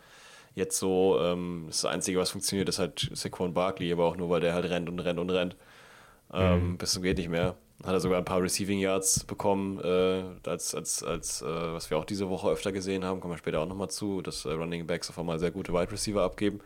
[0.56, 4.42] jetzt so, ähm, das Einzige, was funktioniert, ist halt Saquon Barkley, aber auch nur, weil
[4.42, 5.56] der halt rennt und rennt und rennt.
[6.34, 7.56] Ähm, Bis zum geht nicht mehr.
[7.84, 11.98] Hat er sogar ein paar Receiving Yards bekommen, äh, als, als, als äh, was wir
[11.98, 14.88] auch diese Woche öfter gesehen haben, kommen wir später auch nochmal zu, dass äh, Running
[14.88, 16.60] Backs auf einmal sehr gute Wide Receiver abgeben.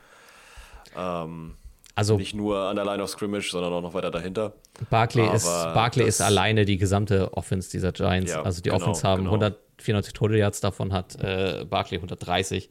[0.95, 1.55] Ähm,
[1.95, 4.53] also nicht nur an der Line of Scrimmage, sondern auch noch weiter dahinter.
[4.89, 8.31] Barkley, ist, Barkley ist alleine die gesamte Offense dieser Giants.
[8.31, 9.33] Ja, also die genau, Offense haben genau.
[9.33, 12.69] 194 Total Yards, davon hat äh, Barkley 130.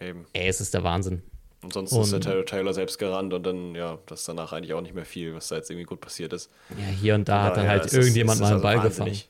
[0.00, 0.26] Eben.
[0.32, 1.22] Ey, es ist der Wahnsinn.
[1.66, 4.52] Und sonst ist der Und- Taylor, Taylor selbst gerannt und dann, ja, das ist danach
[4.52, 6.50] eigentlich auch nicht mehr viel, was da jetzt irgendwie gut passiert ist.
[6.70, 9.06] Ja, hier und da hat dann halt irgendjemand ist mal einen Ball also gefangen.
[9.10, 9.28] wahnsinnig.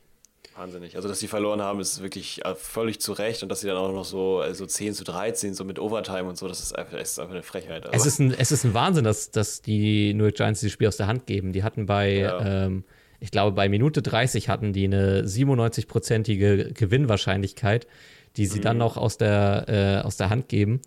[0.56, 0.96] Wahnsinnig.
[0.96, 3.76] Also, dass sie verloren haben, ist wirklich äh, völlig zu Recht und dass sie dann
[3.76, 6.96] auch noch so also 10 zu 13, so mit Overtime und so, das ist einfach,
[6.98, 7.84] ist einfach eine Frechheit.
[7.84, 10.72] Also, Es ist, ein, es ist ein Wahnsinn, dass, dass die New York Giants dieses
[10.72, 11.52] Spiel aus der Hand geben.
[11.52, 12.64] Die hatten bei, Ja.
[12.66, 12.84] ähm,
[13.20, 17.86] ich glaube, bei Minute 30 hatten die eine 97-prozentige Gewinnwahrscheinlichkeit,
[18.36, 18.62] die sie Mhm.
[18.62, 19.64] dann noch aus der,
[20.02, 20.80] äh, aus der Hand geben,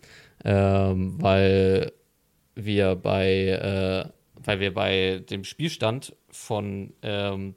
[0.45, 1.91] ähm, weil
[2.55, 4.09] wir bei, äh,
[4.43, 7.55] weil wir bei dem Spielstand von, ähm,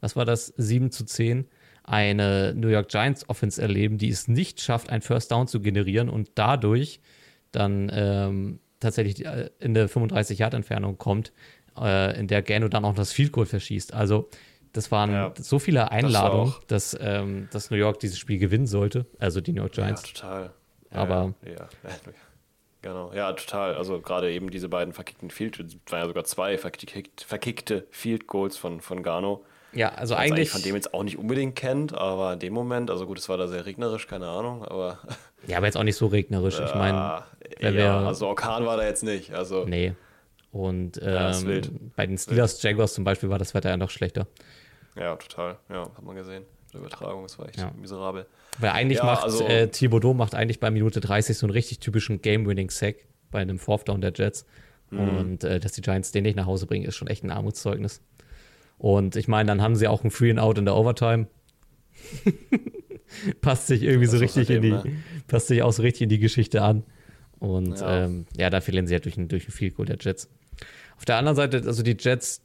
[0.00, 1.46] was war das, 7 zu 10,
[1.84, 6.08] eine New York Giants Offense erleben, die es nicht schafft, ein First Down zu generieren
[6.08, 7.00] und dadurch
[7.50, 11.32] dann ähm, tatsächlich äh, in der 35-Yard-Entfernung kommt,
[11.80, 13.94] äh, in der Gano dann auch das Field Goal verschießt.
[13.94, 14.28] Also
[14.74, 15.32] das waren Ja.
[15.38, 19.52] so viele Einladungen, auch- dass, ähm, dass New York dieses Spiel gewinnen sollte, also die
[19.52, 20.12] New York ja, Giants.
[20.12, 20.52] total.
[20.92, 21.68] Ja, Aber- Ja, ja.
[22.80, 23.74] Genau, ja, total.
[23.74, 28.28] Also gerade eben diese beiden verkickten Field, es waren ja sogar zwei verkickt, verkickte Field
[28.28, 29.44] Goals von, von Garno.
[29.72, 30.50] Ja, also Was eigentlich.
[30.50, 33.36] von dem jetzt auch nicht unbedingt kennt, aber in dem Moment, also gut, es war
[33.36, 35.00] da sehr regnerisch, keine Ahnung, aber
[35.48, 36.60] Ja, aber jetzt auch nicht so regnerisch.
[36.60, 37.24] Ich meine,
[37.60, 39.34] ja, also Orkan war da jetzt nicht.
[39.34, 39.94] Also nee.
[40.52, 44.28] Und Ja, ähm, bei den Steelers Jaguars zum Beispiel war das Wetter ja noch schlechter.
[44.94, 45.58] ja, total.
[45.68, 46.44] Ja, hat man gesehen.
[46.74, 47.72] Übertragung, das war echt Ja.
[47.80, 48.26] miserabel.
[48.58, 51.78] Weil eigentlich Ja, macht also- äh, Thibodeau macht eigentlich bei Minute 30 so einen richtig
[51.80, 52.96] typischen Game-Winning-Sack
[53.30, 54.44] bei einem Fourth Down der Jets.
[54.90, 54.98] Mhm.
[55.18, 58.00] Und äh, dass die Giants den nicht nach Hause bringen, ist schon echt ein Armutszeugnis.
[58.78, 61.26] Und ich meine, dann haben sie auch ein Free and Out in der Overtime.
[63.40, 66.02] passt sich irgendwie Das so ist richtig in die, außerdem, passt sich auch so richtig
[66.02, 66.84] in die Geschichte an.
[67.38, 68.04] Und Ja.
[68.04, 70.28] ähm, ja, da verlieren sie ja durch ein, durch ein Field Goal der Jets.
[70.96, 72.42] Auf der anderen Seite, also die Jets,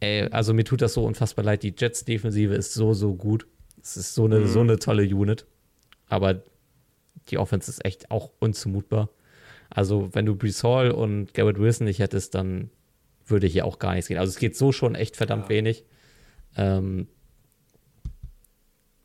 [0.00, 1.62] ey, also mir tut das so unfassbar leid.
[1.62, 3.46] Die Jets-Defensive ist so, so gut.
[3.84, 4.46] Es ist so eine, Mhm.
[4.48, 5.46] so eine tolle Unit.
[6.08, 6.42] Aber
[7.28, 9.10] die Offense ist echt auch unzumutbar.
[9.70, 12.70] Also, wenn du Brees Hall und Garrett Wilson nicht hättest, dann
[13.26, 14.18] würde hier auch gar nichts gehen.
[14.18, 15.48] Also, es geht so schon echt verdammt Ja.
[15.50, 15.84] wenig.
[16.56, 17.08] Ähm,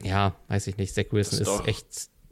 [0.01, 0.93] ja, weiß ich nicht.
[0.93, 1.87] Zach Wilson ist ist echt,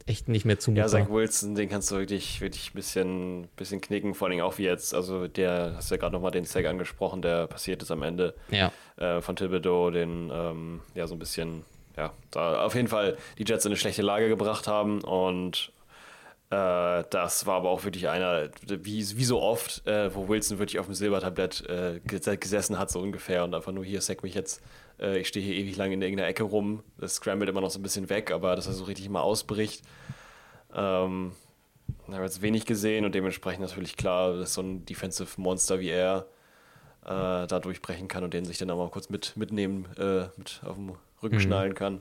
[0.06, 0.88] echt nicht mehr Ja, zumutbar.
[0.88, 4.64] Zach Wilson, den kannst du wirklich, wirklich ein bisschen, bisschen knicken, vor allem auch wie
[4.64, 4.94] jetzt.
[4.94, 8.72] Also der, hast ja gerade nochmal den Sack angesprochen, der passiert ist am Ende ja.
[8.96, 11.64] äh, von Thibodeau, den ähm, ja so ein bisschen,
[11.98, 15.72] ja, da auf jeden Fall die Jets in eine schlechte Lage gebracht haben und
[16.50, 20.78] äh, das war aber auch wirklich einer, wie, wie so oft, äh, wo Wilson wirklich
[20.78, 24.34] auf dem Silbertablett äh, ges- gesessen hat, so ungefähr und einfach nur hier, sack mich
[24.34, 24.62] jetzt,
[25.00, 27.80] äh, ich stehe hier ewig lang in irgendeiner Ecke rum, das scrambled immer noch so
[27.80, 29.82] ein bisschen weg, aber dass er so richtig mal ausbricht.
[30.72, 31.32] Ähm,
[32.06, 35.80] da haben wir jetzt wenig gesehen und dementsprechend natürlich klar, dass so ein Defensive Monster
[35.80, 36.26] wie er
[37.04, 40.60] äh, da durchbrechen kann und den sich dann auch mal kurz mit, mitnehmen, äh, mit
[40.64, 40.92] auf dem
[41.22, 41.40] Rücken Mhm.
[41.40, 42.00] schnallen kann.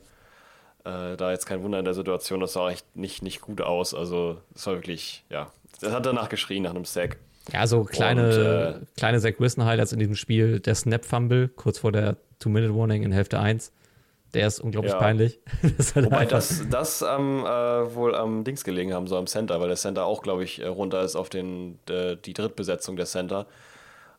[0.86, 3.94] Äh, da jetzt kein Wunder in der Situation, das sah echt nicht, nicht gut aus.
[3.94, 5.52] Also, es war wirklich, ja,
[5.82, 7.18] das hat danach geschrien nach einem Sack.
[7.52, 10.60] Ja, so kleine, Und, äh, kleine Zach Wilson-Highlights in diesem Spiel.
[10.60, 13.72] Der Snap-Fumble kurz vor der Two-Minute-Warning in Hälfte 1.
[14.34, 15.00] Der ist unglaublich Ja.
[15.00, 15.40] peinlich.
[15.78, 19.68] Das Wobei das, das am, äh, wohl am Dings gelegen haben, so am Center, weil
[19.70, 23.46] der Center auch, glaube ich, äh, runter ist auf den, äh, die Drittbesetzung der Center.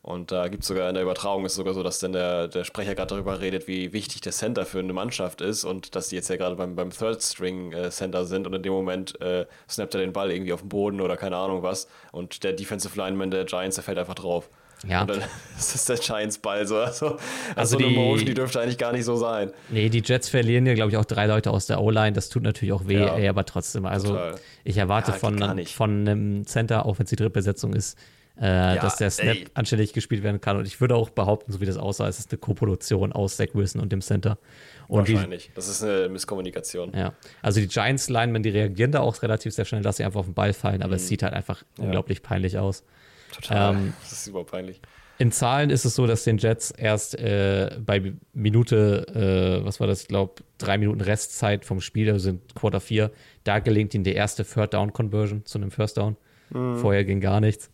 [0.09, 2.64] Und da gibt es sogar in der Übertragung ist sogar so, dass dann der, der
[2.64, 6.16] Sprecher gerade darüber redet, wie wichtig der Center für eine Mannschaft ist und dass die
[6.16, 9.44] jetzt ja gerade beim, beim Third String äh, Center sind und in dem Moment äh,
[9.68, 12.96] snappt er den Ball irgendwie auf den Boden oder keine Ahnung was und der Defensive
[12.98, 14.48] Lineman der Giants, der fällt einfach drauf.
[14.88, 15.02] Ja.
[15.02, 15.18] Und dann
[15.59, 16.76] ist das der Giants Ball so.
[16.76, 17.18] Also, also,
[17.54, 19.52] Also so eine die- Motion, die dürfte eigentlich gar nicht so sein.
[19.68, 22.12] Nee, die Jets verlieren ja, glaube ich, auch drei Leute aus der O-Line.
[22.12, 23.14] Das tut natürlich auch weh, Ja.
[23.14, 23.84] ey, aber trotzdem.
[23.84, 24.36] Also, Total.
[24.64, 27.98] ich erwarte Ja, von, von einem Center, auch wenn es die Drittbesetzung ist,
[28.41, 29.47] äh, dass der Snap ey.
[29.55, 30.57] anständig gespielt werden kann.
[30.57, 33.49] Und ich würde auch behaupten, so wie das aussah, es ist eine Koproduktion aus Zach
[33.55, 34.39] Wilson und dem Center.
[34.86, 35.51] Und die, Wahrscheinlich.
[35.55, 36.93] das ist eine Misskommunikation.
[36.95, 37.12] ja,
[37.43, 40.34] also die Giants-Linemen, die reagieren da auch relativ sehr schnell, dass sie einfach auf den
[40.34, 42.84] Ball fallen, aber es sieht halt einfach unglaublich peinlich aus.
[43.32, 43.74] Total.
[43.74, 44.80] Ähm, das ist super peinlich.
[45.20, 49.89] In Zahlen ist es so, dass den Jets erst äh, bei Minute, äh, was war
[49.89, 53.11] das, ich glaube, drei Minuten Restzeit vom Spiel, also sind Quarter 4,
[53.43, 56.16] da gelingt ihnen die erste Third Down Conversion zu einem First Down.
[56.51, 57.70] Vorher ging gar nichts.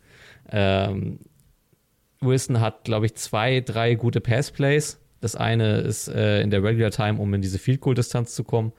[0.51, 1.21] Ähm,
[2.21, 5.01] Wilson hat, glaube ich, zwei, drei gute Pass-Plays.
[5.21, 8.45] Das eine ist äh, in der Regular Time, um in diese Field Goal Distanz zu
[8.45, 8.73] kommen.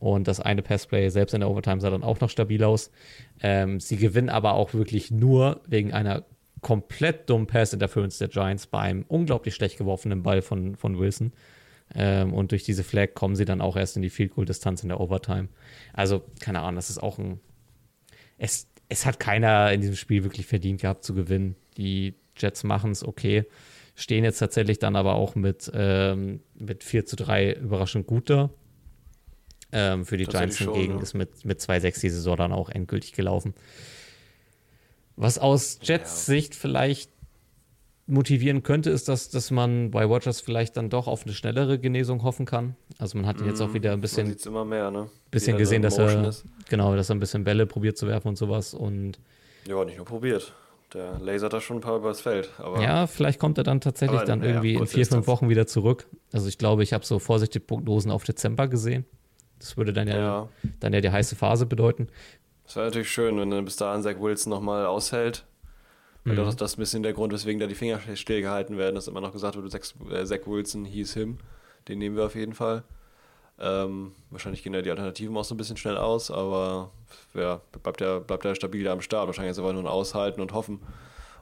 [0.00, 2.90] Und das eine Passplay selbst in der Overtime sah dann auch noch stabil aus.
[3.42, 6.24] Ähm, sie gewinnen aber auch wirklich nur wegen einer
[6.62, 11.32] komplett dummen Pass-Interference der Giants beim unglaublich schlecht geworfenen Ball von, von Wilson.
[11.94, 14.82] Ähm, und durch diese Flag kommen sie dann auch erst in die Field Goal Distanz
[14.82, 15.48] in der Overtime.
[15.92, 17.40] Also, keine Ahnung, das ist auch ein.
[18.38, 21.56] Es, es hat keiner in diesem Spiel wirklich verdient gehabt zu gewinnen.
[21.76, 23.46] Die Jets machen es okay.
[23.94, 28.50] Stehen jetzt tatsächlich dann aber auch mit, ähm, mit 4 zu 3 überraschend gut da.
[29.72, 31.02] Ähm, für die Giants hingegen ja.
[31.02, 33.54] ist mit, mit 2-6 die Saison dann auch endgültig gelaufen.
[35.14, 36.34] Was aus Jets Ja.
[36.34, 37.12] Sicht vielleicht
[38.10, 42.22] motivieren könnte, ist, dass, dass man bei Rogers vielleicht dann doch auf eine schnellere Genesung
[42.22, 42.76] hoffen kann.
[42.98, 44.36] Also man hat ihn jetzt auch wieder ein bisschen,
[44.68, 45.08] mehr, ne?
[45.30, 46.44] bisschen gesehen, da dass er, Ist.
[46.68, 48.74] genau, dass er ein bisschen Bälle probiert zu werfen und sowas.
[48.74, 49.18] Und
[49.66, 50.52] Ja, nicht nur probiert.
[50.92, 52.50] Der lasert da schon ein paar übers Feld.
[52.58, 55.26] Aber ja, vielleicht kommt er dann tatsächlich dann irgendwie in vier, fünf.
[55.28, 56.06] Wochen wieder zurück.
[56.32, 59.04] Also ich glaube, ich habe so vorsichtig Prognosen auf Dezember gesehen.
[59.60, 60.48] Das würde dann ja, Ja.
[60.80, 62.08] dann ja die heiße Phase bedeuten.
[62.66, 65.44] es wäre natürlich schön, wenn dann bis dahin Zach Wilson nochmal aushält.
[66.24, 66.36] Mhm.
[66.36, 69.20] das, das ist ein bisschen der Grund, weswegen da die Finger stillgehalten werden, dass immer
[69.20, 69.80] noch gesagt wird, Zach,
[70.10, 71.38] äh, Wilson hieß him.
[71.88, 72.84] Den nehmen wir auf jeden Fall.
[73.58, 76.90] Ähm, wahrscheinlich gehen ja die Alternativen auch so ein bisschen schnell aus, aber
[77.34, 79.26] ja, bleibt er bleibt er stabil da am Start.
[79.26, 80.80] Wahrscheinlich ist es aber nur ein Aushalten und Hoffen.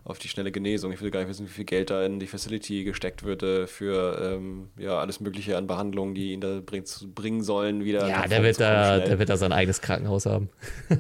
[0.09, 0.91] Auf die schnelle Genesung.
[0.93, 3.67] Ich will gar nicht wissen, wie viel Geld da in die Facility gesteckt wird äh,
[3.67, 8.09] für ähm, ja, alles Mögliche an Behandlungen, die ihn da bring, bringen sollen, wieder.
[8.09, 10.49] Ja, der wird, da, der wird da sein eigenes Krankenhaus haben.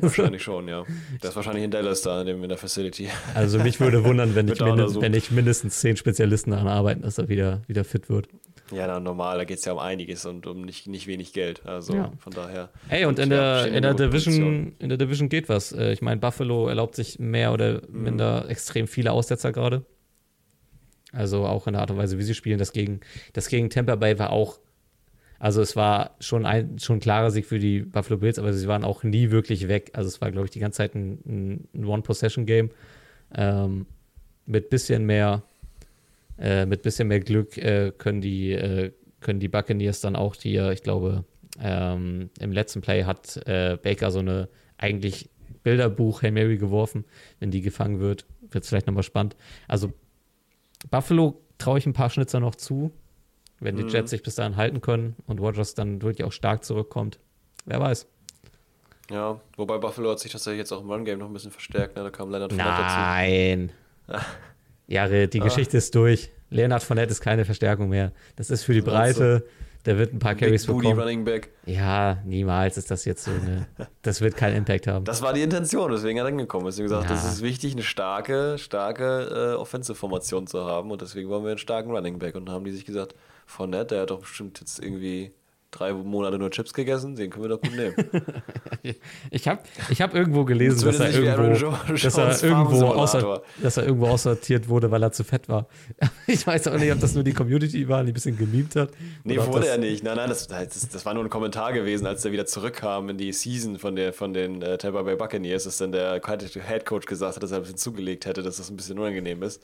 [0.00, 0.84] Wahrscheinlich schon, ja.
[1.22, 3.08] Der ist wahrscheinlich in Dallas da in, dem, in der Facility.
[3.34, 5.02] Also mich würde wundern, wenn Wird nicht, da mindest, untersucht.
[5.02, 8.28] wenn nicht mindestens zehn Spezialisten daran arbeiten, dass er wieder, wieder fit wird.
[8.72, 11.64] Ja, na, normal, da geht es ja um einiges und um nicht, nicht wenig Geld.
[11.66, 12.12] Also Ja.
[12.18, 12.70] von daher.
[12.88, 14.76] Ey, und in der, in der Division, Position.
[14.78, 15.72] in der Division geht was.
[15.72, 18.02] Äh, Ich meine, Buffalo erlaubt sich mehr oder Mhm.
[18.02, 19.84] minder extrem viele Aussetzer gerade.
[21.12, 22.58] Also auch in der Art und Weise, wie sie spielen.
[22.58, 23.00] Das gegen,
[23.32, 24.58] das gegen Tampa Bay war auch,
[25.38, 28.68] also es war schon ein schon ein klarer Sieg für die Buffalo Bills, aber sie
[28.68, 29.92] waren auch nie wirklich weg.
[29.94, 32.70] Also es war, glaube ich, die ganze Zeit ein, ein, ein One-Possession-Game.
[33.34, 33.86] Ähm,
[34.46, 35.42] mit bisschen mehr,
[36.38, 40.56] äh, mit bisschen mehr Glück äh, können die, äh, können die Buccaneers dann auch die,
[40.56, 41.24] ich glaube,
[41.60, 45.28] ähm, im letzten Play hat äh, Baker so eine eigentlich
[45.64, 47.04] Bilderbuch Hail Mary geworfen.
[47.40, 49.36] Wenn die gefangen wird, wird es vielleicht nochmal spannend.
[49.66, 49.92] Also
[50.90, 52.92] Buffalo traue ich ein paar Schnitzer noch zu,
[53.58, 53.88] wenn die Mhm.
[53.88, 57.18] Jets sich bis dahin halten können und Rogers dann wirklich auch stark zurückkommt.
[57.64, 58.06] Wer weiß.
[59.10, 61.96] Ja, wobei Buffalo hat sich tatsächlich jetzt auch im Run-Game noch ein bisschen verstärkt.
[61.96, 62.04] Ne?
[62.04, 62.96] Da kam Leonard Fournette dazu.
[62.96, 63.72] Nein.
[64.88, 66.30] Ja, die Geschichte ist durch.
[66.50, 68.12] Leonard Fournette ist keine Verstärkung mehr.
[68.36, 69.44] Das ist für die Breite.
[69.84, 70.98] Der wird ein paar Carries Big bekommen.
[70.98, 71.50] Running Back.
[71.64, 73.66] Ja, niemals ist das jetzt so eine.
[74.02, 75.04] Das wird keinen Impact haben.
[75.04, 76.66] Das war die Intention, deswegen hat er angekommen.
[76.66, 77.10] Deswegen gesagt, Ja.
[77.10, 80.90] das ist wichtig, eine starke, starke äh, Offensive-Formation zu haben.
[80.90, 82.34] Und deswegen wollen wir einen starken Running Back.
[82.34, 83.14] Und dann haben die sich gesagt,
[83.46, 85.32] Fournette, der hat doch bestimmt jetzt irgendwie
[85.70, 87.94] drei Monate nur Chips gegessen, den können wir doch gut nehmen.
[89.30, 93.84] Ich habe ich hab irgendwo gelesen, dass er, irgendwo, dass, er irgendwo außer, dass er
[93.86, 95.66] irgendwo aussortiert wurde, weil er zu fett war.
[96.26, 98.90] Ich weiß auch nicht, ob das nur die Community war, die ein bisschen gemimt hat.
[99.24, 100.04] Nee, wurde er nicht.
[100.04, 103.18] Nein, nein, das, das, das war nur ein Kommentar gewesen, als er wieder zurückkam in
[103.18, 107.06] die Season von, der, von den äh, Tampa Bay Buccaneers, dass dann der Head Coach
[107.06, 109.62] gesagt hat, dass er ein bisschen zugelegt hätte, dass das ein bisschen unangenehm ist.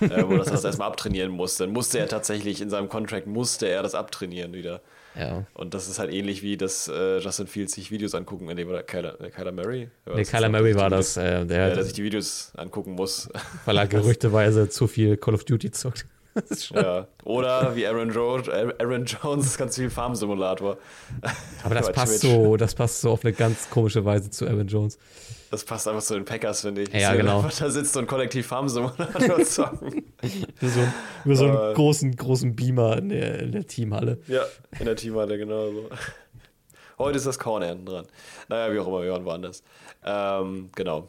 [0.00, 1.64] Äh, wo das, das erstmal abtrainieren musste.
[1.64, 4.80] Dann musste er tatsächlich in seinem Contract musste er das abtrainieren wieder.
[5.18, 5.44] Ja.
[5.54, 8.68] Und das ist halt ähnlich wie, dass äh, Justin Fields sich Videos angucken, in dem
[8.68, 9.88] oder Kyler, äh, Kyler Murray?
[10.06, 10.30] War Nee, das?
[10.30, 12.52] Kyler Der Murray sich war die das, Videos- äh, der, Ja, der sich die Videos
[12.56, 13.28] angucken muss.
[13.64, 16.06] weil er gerüchteweise zu viel Call of Duty zockt.
[16.74, 17.06] Ja.
[17.22, 18.42] Oder wie Aaron, jo
[18.80, 20.78] Aaron Jones, ganz viel Farm-Simulator.
[21.62, 24.98] aber das passt so, das passt so auf eine ganz komische Weise zu Aaron Jones.
[25.54, 26.92] Das passt einfach zu den Packers, finde ich.
[26.92, 27.42] Ja, Dass genau.
[27.58, 28.90] Da sitzt so ein Kollektiv zocken.
[30.60, 30.94] Wie so, ein-
[31.24, 34.18] wie so einen großen, großen Beamer in der, in der Teamhalle.
[34.26, 34.42] ja,
[34.78, 35.88] in der Teamhalle, genau so.
[36.98, 38.06] Heute ist das Korn dran.
[38.48, 39.62] Naja, wie auch immer, wir waren woanders.
[40.04, 41.08] Ähm, genau.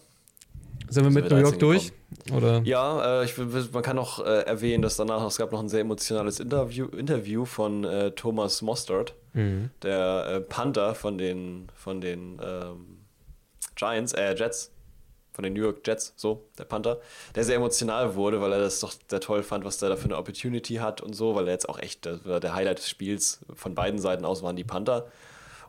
[0.89, 1.91] Sind wir mit New York durch?
[2.31, 2.61] Oder?
[2.63, 3.35] Ja, äh, ich,
[3.71, 7.45] man kann noch äh, erwähnen, dass danach, es gab noch ein sehr emotionales Interview, Interview
[7.45, 9.69] von äh, Thomas Mostert, Mhm.
[9.83, 12.94] der äh, Panther von den, von den ähm,
[13.75, 14.71] Giants, äh, Jets,
[15.33, 17.01] von den New York Jets, so, der Panther,
[17.35, 20.05] der sehr emotional wurde, weil er das doch sehr toll fand, was der da für
[20.05, 23.39] eine Opportunity hat und so, weil er jetzt auch echt, das der Highlight des Spiels
[23.53, 25.07] von beiden Seiten aus waren die Panther.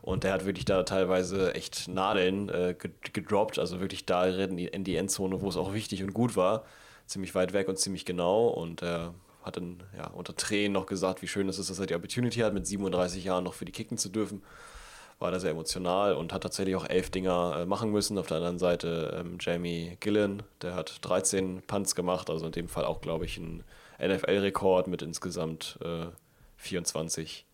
[0.01, 4.55] Und der hat wirklich da teilweise echt Nadeln äh, ge- gedroppt, also wirklich da in
[4.55, 6.63] die, Endzone, wo es auch wichtig und gut war.
[7.07, 8.47] Ziemlich weit weg und ziemlich genau.
[8.47, 9.13] Und er
[9.43, 12.39] hat dann ja, unter Tränen noch gesagt, wie schön es ist, dass er die Opportunity
[12.39, 14.43] hat, mit 37 Jahren noch für die kicken zu dürfen.
[15.19, 18.17] War da sehr emotional und hat tatsächlich auch elf Dinger äh, machen müssen.
[18.19, 22.67] Auf der anderen Seite ähm, Jamie Gillen, der hat 13 Punts gemacht, also in dem
[22.67, 23.63] Fall auch, glaube ich, ein
[23.99, 26.05] NFL-Rekord mit insgesamt äh,
[26.57, 27.45] 24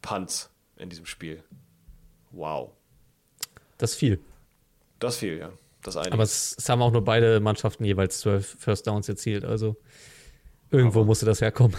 [0.00, 1.42] Punts in diesem Spiel.
[2.30, 2.70] Wow.
[3.78, 4.20] Das ist viel.
[5.00, 5.50] Das fiel, ja.
[5.82, 6.12] Das eine.
[6.12, 9.44] Aber es, es haben auch nur beide Mannschaften jeweils zwölf First Downs erzielt.
[9.44, 9.76] Also
[10.70, 11.76] irgendwo Aber- musste das herkommen.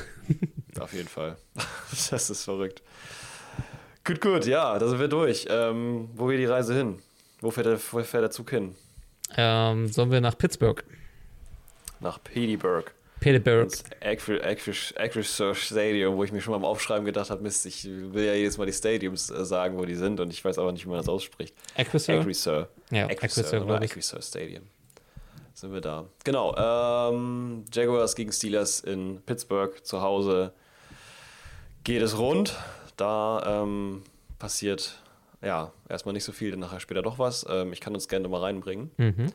[0.79, 1.37] Auf jeden Fall.
[2.09, 2.83] das ist verrückt.
[4.05, 5.47] Gut, gut, ja, da sind wir durch.
[5.49, 7.01] Ähm, wo geht die Reise hin?
[7.41, 8.75] Wo fährt der, wo fährt der Zug hin?
[9.35, 10.83] Ähm, sollen wir nach Pittsburgh?
[11.99, 12.93] Nach Petersburg.
[13.19, 13.63] Pittsburgh.
[13.63, 18.33] Das Acrisure Stadium, wo ich mir schon beim Aufschreiben gedacht habe, Mist, ich will ja
[18.35, 20.89] jedes Mal die Stadiums äh, sagen, wo die sind und ich weiß aber nicht, wie
[20.89, 21.55] man das ausspricht.
[21.75, 22.19] Acrisure?
[22.19, 22.69] Acrisure.
[22.91, 23.91] Ja, glaube ich.
[23.91, 24.63] Acrisure Stadium.
[25.55, 26.05] Sind wir da.
[26.23, 26.55] Genau.
[26.55, 30.53] Ähm, Jaguars gegen Steelers in Pittsburgh zu Hause.
[31.83, 32.55] Geht es rund.
[32.97, 34.03] Da ähm,
[34.39, 35.01] passiert
[35.41, 37.45] ja erstmal nicht so viel, dann nachher später doch was.
[37.49, 38.91] Ähm, ich kann uns gerne mal reinbringen.
[38.97, 39.31] Mhm.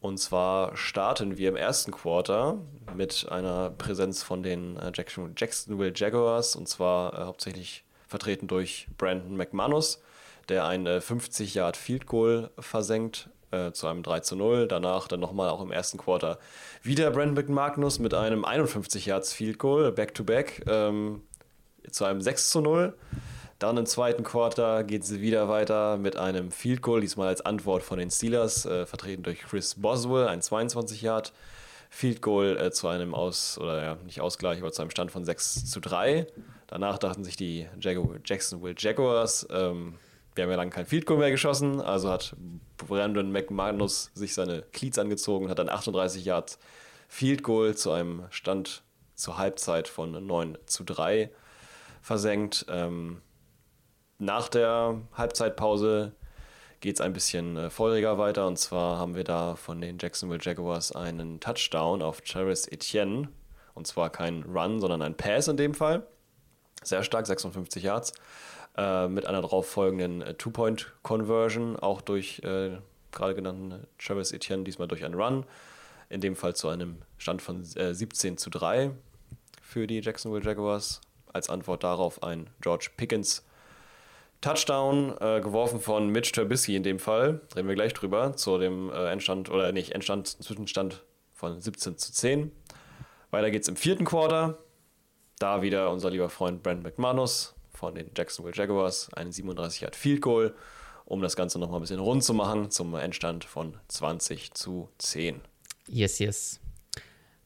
[0.00, 2.58] Und zwar starten wir im ersten Quarter
[2.94, 8.86] mit einer Präsenz von den äh, Jackson- Jacksonville Jaguars und zwar äh, hauptsächlich vertreten durch
[8.98, 10.02] Brandon McManus,
[10.50, 14.68] der ein äh, 50 Yard Field Goal versenkt äh, zu einem 3 zu 0.
[14.68, 16.38] Danach dann nochmal auch im ersten Quarter
[16.82, 21.22] wieder Brandon McManus mit einem 51 Yards Field Goal, back to back, ähm,
[21.90, 22.94] zu einem 6 zu 0.
[23.58, 27.82] Dann im zweiten Quarter geht es wieder weiter mit einem Field Goal, diesmal als Antwort
[27.82, 31.32] von den Steelers, äh, vertreten durch Chris Boswell, ein 22 Yard
[31.88, 35.24] Field Goal äh, zu einem Aus, oder ja, nicht Ausgleich, aber zu einem Stand von
[35.24, 36.26] 6 zu 3.
[36.66, 39.94] Danach dachten sich die Jagu Jacksonville Jaguars, ähm,
[40.34, 42.34] wir haben ja lange kein Field Goal mehr geschossen, also hat
[42.76, 46.58] Brandon McManus sich seine Cleats angezogen und hat dann 38 Yards
[47.08, 48.82] Field Goal zu einem Stand
[49.14, 51.30] zur Halbzeit von 9 zu 3
[52.04, 52.66] versenkt.
[52.68, 53.22] Ähm,
[54.18, 56.12] nach der Halbzeitpause
[56.80, 58.46] geht es ein bisschen äh, feuriger weiter.
[58.46, 63.28] Und zwar haben wir da von den Jacksonville Jaguars einen Touchdown auf Travis Etienne.
[63.72, 66.06] Und zwar kein Run, sondern ein Pass in dem Fall.
[66.82, 68.12] Sehr stark, 56 Yards.
[68.76, 72.76] Äh, mit einer darauf folgenden äh, Two-Point-Conversion, auch durch äh,
[73.12, 75.46] gerade genannten Travis Etienne, diesmal durch einen Run.
[76.10, 78.90] In dem Fall zu einem Stand von 17 äh, zu 3
[79.62, 81.00] für die Jacksonville Jaguars.
[81.34, 83.44] Als Antwort darauf ein George Pickens
[84.40, 87.40] Touchdown äh, geworfen von Mitch Trubisky in dem Fall.
[87.56, 88.36] Reden wir gleich drüber.
[88.36, 91.02] Zu dem äh, Endstand, oder nicht, Endstand, Zwischenstand
[91.32, 92.52] von 17 zu 10.
[93.30, 94.58] Weiter geht's im vierten Quarter.
[95.38, 99.12] Da wieder unser lieber Freund Brent McManus von den Jacksonville Jaguars.
[99.14, 100.54] Ein 37 Yard Field Goal,
[101.04, 105.40] um das Ganze nochmal ein bisschen rund zu machen zum Endstand von 20 zu 10.
[105.88, 106.60] Yes, yes.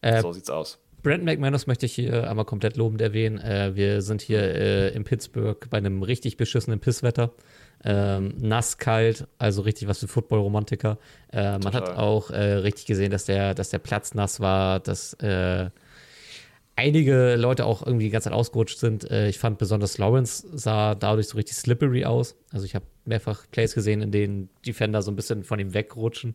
[0.01, 0.79] Äh, so sieht's aus.
[1.03, 3.39] Brent McManus möchte ich hier einmal komplett lobend erwähnen.
[3.39, 7.33] Äh, wir sind hier äh, in Pittsburgh bei einem richtig beschissenen Pisswetter.
[7.85, 10.99] Ähm, nass, kalt, also richtig was für Football-Romantiker.
[11.33, 15.15] Äh, man hat auch äh, richtig gesehen, dass der, dass der Platz nass war, dass
[15.15, 15.71] äh,
[16.75, 19.09] einige Leute auch irgendwie die ganze Zeit ausgerutscht sind.
[19.11, 22.37] Äh, ich fand besonders Lawrence sah dadurch so richtig slippery aus.
[22.53, 26.35] Also ich habe mehrfach Plays gesehen, in denen Defender so ein bisschen von ihm wegrutschen.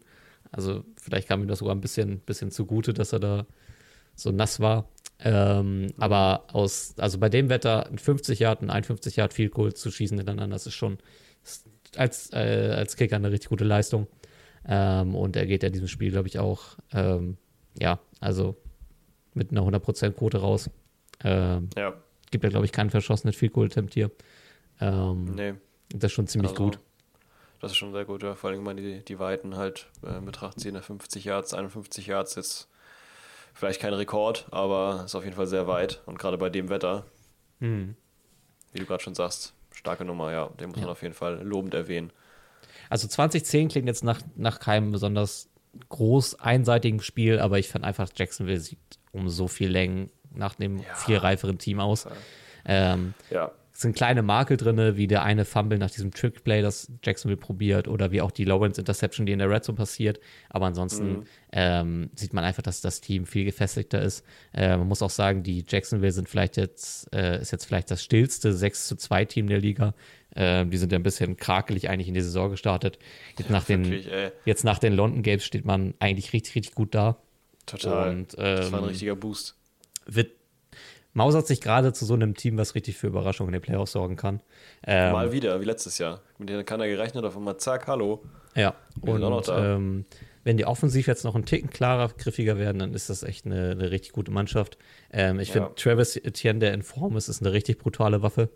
[0.52, 3.46] Also vielleicht kam ihm das sogar ein bisschen, bisschen zugute, dass er da
[4.16, 4.90] so nass war.
[5.20, 9.74] Ähm, aber aus, also bei dem Wetter ein 50 Yard, ein 51 Yard Field Goal
[9.74, 10.98] zu schießen hintereinander, das ist schon
[11.96, 14.08] als, äh, als Kicker eine richtig gute Leistung.
[14.66, 17.38] Ähm, und er geht ja in diesem Spiel, glaube ich, auch, ähm,
[17.80, 18.56] ja, also
[19.34, 20.70] mit einer 100% Quote raus.
[21.24, 21.94] Ähm, ja.
[22.32, 24.12] Gibt ja, glaube ich, keinen verschossenen Field Goal Attempt hier.
[24.80, 25.54] Ähm, nee.
[25.90, 26.80] Das ist schon ziemlich also, gut.
[27.62, 28.36] Das ist schon sehr gut, ja.
[28.36, 32.36] Vor allem, wenn man die, die Weiten halt äh, betrachtet, 10 50 Yards, 51 Yards
[32.36, 32.68] jetzt
[33.54, 36.02] Vielleicht kein Rekord, aber ist auf jeden Fall sehr weit.
[36.06, 37.06] Und gerade bei dem Wetter,
[37.60, 37.96] mhm.
[38.72, 40.50] wie du gerade schon sagst, starke Nummer, ja.
[40.60, 40.84] Den muss ja.
[40.84, 42.12] man auf jeden Fall lobend erwähnen.
[42.90, 45.50] Also 2010 klingt jetzt nach, nach keinem besonders
[45.90, 48.80] groß einseitigen Spiel, aber ich fand einfach, Jacksonville sieht
[49.12, 50.96] um so viel Längen nach dem ja.
[50.96, 52.08] viel reiferen Team aus.
[52.66, 57.40] Ähm, ja sind kleine Makel drin, wie der eine Fumble nach diesem Trickplay, das Jacksonville
[57.40, 60.20] probiert, oder wie auch die Lawrence Interception, die in der Red Zone passiert.
[60.50, 61.24] Aber ansonsten mhm.
[61.52, 64.24] ähm, sieht man einfach, dass das Team viel gefestigter ist.
[64.54, 68.04] Äh, man muss auch sagen, die Jacksonville sind vielleicht jetzt, äh, ist jetzt vielleicht das
[68.04, 69.96] stillste 6 zu 2 Team der Liga.
[70.36, 73.00] Ähm, die sind ja ein bisschen krakelig eigentlich in die Saison gestartet.
[73.40, 74.04] Jetzt, nach, den,
[74.46, 77.18] jetzt nach den London Games steht man eigentlich richtig, richtig gut da.
[77.66, 78.10] Total.
[78.10, 79.56] Und, ähm, das war ein ähm, richtiger Boost.
[80.06, 80.32] Wird
[81.14, 84.16] mausert sich gerade zu so einem Team, was richtig für Überraschungen in den Playoffs sorgen
[84.16, 84.42] kann.
[84.86, 86.22] Ähm, Mal wieder, wie letztes Jahr.
[86.38, 88.24] Mit denen keiner gerechnet, auf einmal zack, hallo.
[88.56, 90.06] Ja, Wir und ähm,
[90.44, 93.72] wenn die offensiv jetzt noch einen Ticken klarer, griffiger werden, dann ist das echt eine,
[93.72, 94.78] eine richtig gute Mannschaft.
[95.12, 95.54] Ähm, ich ja.
[95.54, 98.50] finde, Travis Etienne, der in Form ist, ist eine richtig brutale Waffe.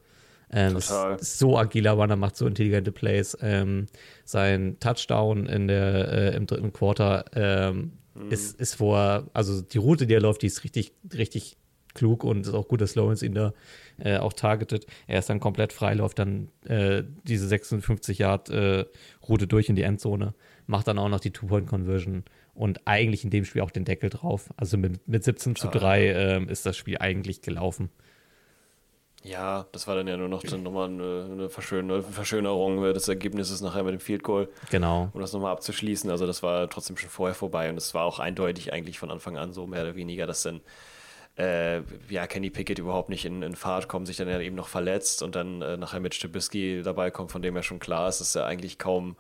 [0.51, 1.15] Ähm, Total.
[1.15, 3.37] Ist so agiler Runner, macht so intelligente Plays.
[3.41, 3.87] Ähm,
[4.23, 8.31] sein Touchdown in der, äh, im dritten Quarter ähm, mhm.
[8.31, 11.57] ist, ist vor, also die Route, die er läuft, die ist richtig, richtig
[11.97, 13.53] klug und ist auch gut, dass Lawrence ihn da
[13.99, 14.85] äh, auch targetet.
[15.07, 18.85] Er ist dann komplett frei, läuft dann äh, diese 56 Yard äh,
[19.27, 20.33] Route durch in die Endzone,
[20.65, 24.49] macht dann auch noch die Two-Point-Conversion und eigentlich in dem Spiel auch den Deckel drauf.
[24.55, 27.89] Also mit, mit 17 zu 3 ähm, ist das Spiel eigentlich gelaufen.
[29.23, 33.83] Ja, das war dann ja nur noch dann nochmal eine, eine Verschönerung des Ergebnisses nachher
[33.83, 34.47] mit dem Field Goal.
[34.69, 35.09] Genau.
[35.13, 36.09] Um das nochmal abzuschließen.
[36.09, 39.37] Also das war trotzdem schon vorher vorbei und es war auch eindeutig eigentlich von Anfang
[39.37, 40.61] an so mehr oder weniger, dass dann
[41.37, 44.67] äh, ja, Kenny Pickett überhaupt nicht in, in, Fahrt kommt, sich dann ja eben noch
[44.67, 48.19] verletzt und dann äh, nachher mit Stubisky dabei kommt, von dem ja schon klar ist,
[48.19, 49.15] dass er eigentlich kaum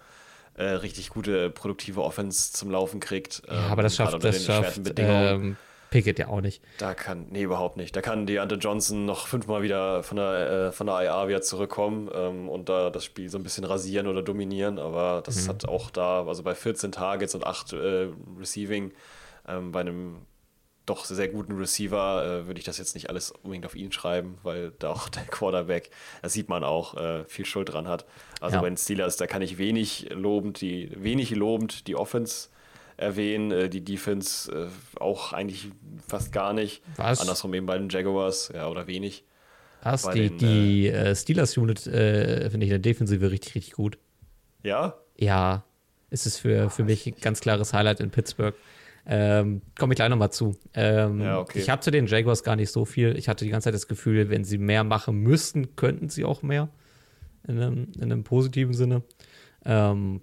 [0.55, 3.43] äh, richtig gute, produktive Offense zum Laufen kriegt.
[3.47, 5.57] Ja, ähm, aber das schafft, das schafft ähm,
[5.91, 6.63] Pickett ja auch nicht.
[6.79, 7.95] Da kann, nee, überhaupt nicht.
[7.95, 11.41] Da kann die Ante Johnson noch fünfmal wieder von der, äh, von der IA wieder
[11.43, 15.49] zurückkommen ähm, und da das Spiel so ein bisschen rasieren oder dominieren, aber das mhm.
[15.49, 18.07] hat auch da, also bei 14 Targets und 8 äh,
[18.39, 18.91] Receiving,
[19.47, 20.17] ähm, bei einem
[20.87, 24.39] doch sehr guten Receiver äh, würde ich das jetzt nicht alles unbedingt auf ihn schreiben,
[24.41, 25.91] weil da auch der Quarterback,
[26.21, 28.05] das sieht man auch, äh, viel Schuld dran hat.
[28.41, 28.61] Also ja.
[28.61, 32.49] bei den Steelers, da kann ich wenig lobend die, wenig lobend die Offense
[32.95, 35.69] erwähnen, äh, die Defense äh, auch eigentlich
[36.07, 36.81] fast gar nicht.
[36.95, 37.21] Was?
[37.21, 39.23] Andersrum eben bei den Jaguars, ja, oder wenig.
[39.83, 40.03] Was?
[40.03, 43.97] Bei Die, den, die äh, Steelers-Unit äh, finde ich in der Defensive richtig, richtig gut.
[44.63, 44.95] Ja?
[45.17, 45.63] Ja,
[46.09, 48.55] ist es für, für mich ein ganz klares Highlight in Pittsburgh.
[49.09, 50.55] Ähm, Komme ich gleich nochmal zu.
[50.73, 51.59] Ähm, Ja, okay.
[51.59, 53.17] Ich habe zu den Jaguars gar nicht so viel.
[53.17, 56.43] Ich hatte die ganze Zeit das Gefühl, wenn sie mehr machen müssten, könnten sie auch
[56.43, 56.69] mehr.
[57.47, 59.03] In einem, in einem positiven Sinne.
[59.63, 60.21] Ähm,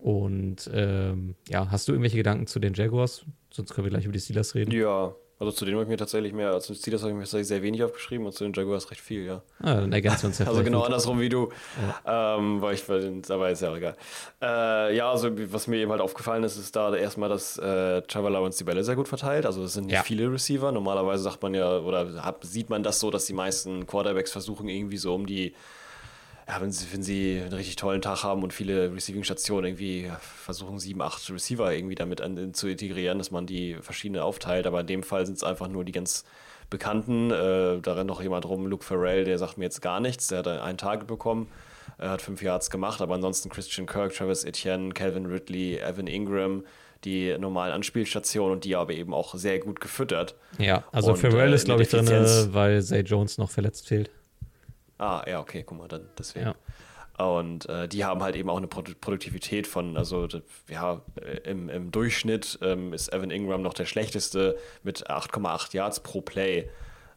[0.00, 3.24] und ähm, ja, hast du irgendwelche Gedanken zu den Jaguars?
[3.50, 4.72] Sonst können wir gleich über die Steelers reden.
[4.72, 5.14] Ja.
[5.40, 7.22] Also zu denen habe ich mir tatsächlich mehr, also zu den Steelers habe ich mir
[7.24, 9.42] tatsächlich sehr wenig aufgeschrieben und zu den Jaguars recht viel, ja.
[9.60, 10.86] Ah, dann ergänzen wir uns ja Also genau gut.
[10.86, 11.50] andersrum wie du.
[12.06, 12.84] Ähm, weil ich,
[13.30, 13.96] aber ist ja auch egal.
[14.40, 18.30] Äh, ja, also was mir eben halt aufgefallen ist, ist da erstmal, dass äh, Trevor
[18.30, 19.44] Lawrence die Bälle sehr gut verteilt.
[19.46, 20.02] Also es sind nicht Ja.
[20.04, 20.70] viele Receiver.
[20.70, 24.68] Normalerweise sagt man ja, oder hat, sieht man das so, dass die meisten Quarterbacks versuchen
[24.68, 25.54] irgendwie so um die,
[26.46, 30.78] ja, wenn sie, wenn sie einen richtig tollen Tag haben und viele Receiving-Stationen irgendwie versuchen,
[30.78, 34.66] sieben, acht Receiver irgendwie damit an, zu integrieren, dass man die verschiedene aufteilt.
[34.66, 36.24] Aber in dem Fall sind es einfach nur die ganz
[36.70, 37.30] Bekannten.
[37.30, 40.28] Äh, da rennt noch jemand rum, Luke Farrell, der sagt mir jetzt gar nichts.
[40.28, 41.48] Der hat einen Target bekommen,
[41.98, 46.64] er hat fünf Yards gemacht, aber ansonsten Christian Kirk, Travis Etienne, Calvin Ridley, Evan Ingram,
[47.04, 50.34] die normalen Anspielstationen und die aber eben auch sehr gut gefüttert.
[50.58, 54.10] Ja, also Und, Farrell äh, ist, glaube ich, drin, weil Zay Jones noch verletzt fehlt.
[54.98, 56.46] Ah, ja, okay, guck mal, dann deswegen.
[56.46, 56.54] Ja.
[57.16, 60.26] Und äh, die haben halt eben auch eine Produ Produktivität von, also
[60.68, 66.00] ja, äh, im, im Durchschnitt ähm, ist Evan Ingram noch der schlechteste mit 8,8 Yards
[66.00, 66.68] pro Play.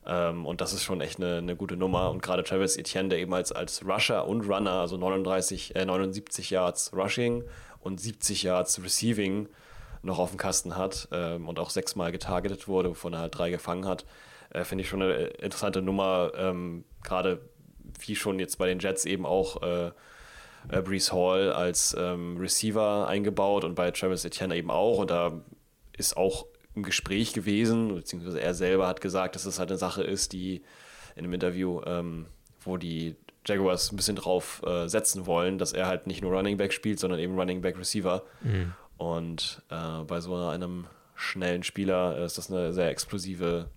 [0.06, 2.12] Ähm, und das ist schon echt eine, eine gute Nummer.
[2.12, 6.52] Und gerade Travis Etienne, der eben als, als Rusher und Runner, also 39, äh, 79
[6.52, 7.44] Yards Rushing
[7.80, 9.50] und 70 Yards Receiving
[10.04, 13.50] noch auf dem Kasten hat ähm, und auch sechsmal getargetet wurde, wovon er halt drei
[13.50, 14.06] gefangen hat,
[14.52, 16.32] äh, finde ich schon eine interessante Nummer.
[16.36, 17.42] Ähm, Gerade
[18.06, 19.92] wie schon jetzt bei den Jets eben auch äh,
[20.70, 25.00] äh, Brees Hall als ähm, Receiver eingebaut und bei Travis Etienne eben auch.
[25.00, 25.42] Und da
[25.98, 26.46] ist auch
[26.76, 30.62] im Gespräch gewesen, beziehungsweise er selber hat gesagt, dass es halt eine Sache ist, die
[31.16, 32.28] in einem Interview, ähm,
[32.62, 33.16] wo die
[33.46, 37.00] Jaguars ein bisschen drauf äh, setzen wollen, dass er halt nicht nur Running Back spielt,
[37.00, 38.24] sondern eben Running Back Receiver.
[38.98, 40.86] Und äh, bei so einem
[41.16, 43.70] schnellen Spieler ist das eine sehr explosive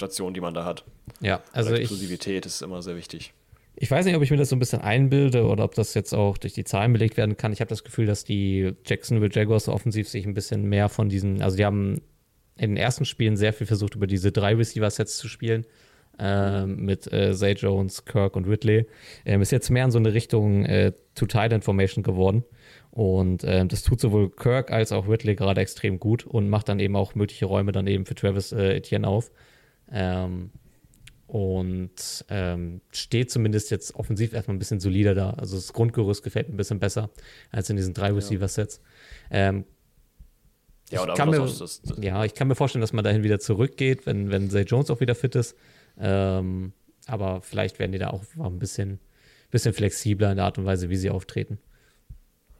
[0.00, 0.84] Station, die man da hat.
[1.20, 3.32] Ja, also ich, Explosivität ist immer sehr wichtig.
[3.76, 6.14] ich weiß nicht, ob ich mir das so ein bisschen einbilde oder ob das jetzt
[6.14, 7.52] auch durch die Zahlen belegt werden kann.
[7.52, 11.42] Ich habe das Gefühl, dass die Jacksonville Jaguars offensiv sich ein bisschen mehr von diesen,
[11.42, 12.00] also die haben
[12.56, 15.64] in den ersten Spielen sehr viel versucht, über diese drei Receiver-Sets zu spielen.
[16.22, 18.86] Ähm, mit äh, Zay Jones, Kirk und Ridley.
[19.24, 22.44] Ähm, ist jetzt mehr in so eine Richtung äh, Two-Tight-Information geworden.
[22.90, 26.78] Und ähm, das tut sowohl Kirk als auch Ridley gerade extrem gut und macht dann
[26.78, 29.30] eben auch mögliche Räume dann eben für Travis äh, Etienne auf.
[29.92, 30.50] Ähm,
[31.26, 35.30] und ähm, steht zumindest jetzt offensiv erstmal ein bisschen solider da.
[35.30, 37.10] Also das Grundgerüst gefällt mir ein bisschen besser
[37.52, 38.80] als in diesen drei Receiver-Sets.
[39.30, 39.64] Ähm,
[40.90, 43.22] Ja, ich kann mir, das, das, das, ja, ich kann mir vorstellen, dass man dahin
[43.22, 45.54] wieder zurückgeht, wenn, wenn Zay Jones auch wieder fit ist.
[45.98, 46.72] Ähm,
[47.06, 48.98] aber vielleicht werden die da auch ein bisschen,
[49.52, 51.58] bisschen flexibler in der Art und Weise, wie sie auftreten.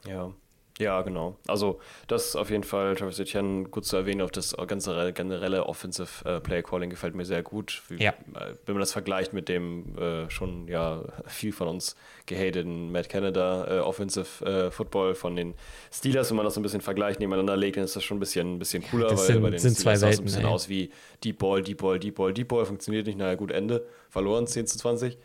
[0.07, 0.32] Ja.
[0.81, 1.36] Ja, genau.
[1.47, 1.78] Also
[2.09, 6.28] das ist auf jeden Fall, Travis Etienne, gut zu erwähnen, auch das generelle, generelle Offensive
[6.28, 7.82] äh, Play Calling gefällt mir sehr gut.
[7.89, 8.11] Wie, Ja.
[8.35, 11.97] äh, wenn man das vergleicht mit dem äh, schon ja viel von uns
[12.27, 15.55] gehateten Matt Canada äh, Offensive äh, Football von den
[15.93, 18.20] Steelers, wenn man das so ein bisschen vergleicht, nebeneinander legt, dann ist das schon ein
[18.20, 20.24] bisschen, ein bisschen cooler, das weil sind- bei den sind zwei Steelers sah es ein
[20.24, 20.47] bisschen ey.
[20.47, 20.90] aus wie
[21.23, 24.66] Deep Ball, Deep Ball, Deep Ball, Deep Ball, funktioniert nicht, naja gut, Ende, verloren 10
[24.66, 25.19] zu 20.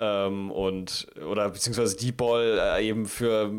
[0.00, 3.50] Ähm, und oder beziehungsweise Deep Ball äh, eben für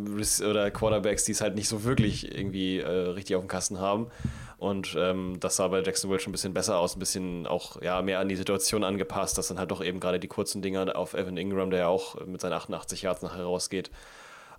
[0.48, 4.08] oder Quarterbacks, die es halt nicht so wirklich irgendwie äh, richtig auf dem Kasten haben.
[4.58, 8.02] Und ähm, das sah bei Jacksonville schon ein bisschen besser aus, ein bisschen auch ja,
[8.02, 11.14] mehr an die Situation angepasst, dass dann halt doch eben gerade die kurzen Dinger auf
[11.14, 13.90] Evan Ingram, der ja auch mit seinen 88 Yards nachher rausgeht,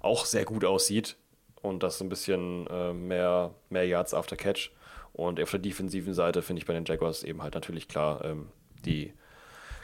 [0.01, 1.17] auch sehr gut aussieht.
[1.63, 4.71] Und das so ein bisschen äh, mehr, mehr Yards after Catch.
[5.13, 8.49] Und auf der defensiven Seite finde ich bei den Jaguars eben halt natürlich klar ähm,
[8.87, 9.13] die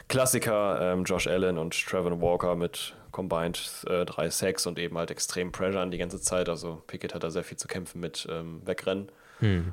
[0.07, 5.11] Klassiker, ähm, Josh Allen und Trevor Walker mit combined äh, drei Sacks und eben halt
[5.11, 6.49] extrem Pressure an die ganze Zeit.
[6.49, 9.09] Also Pickett hat da sehr viel zu kämpfen mit ähm, Wegrennen.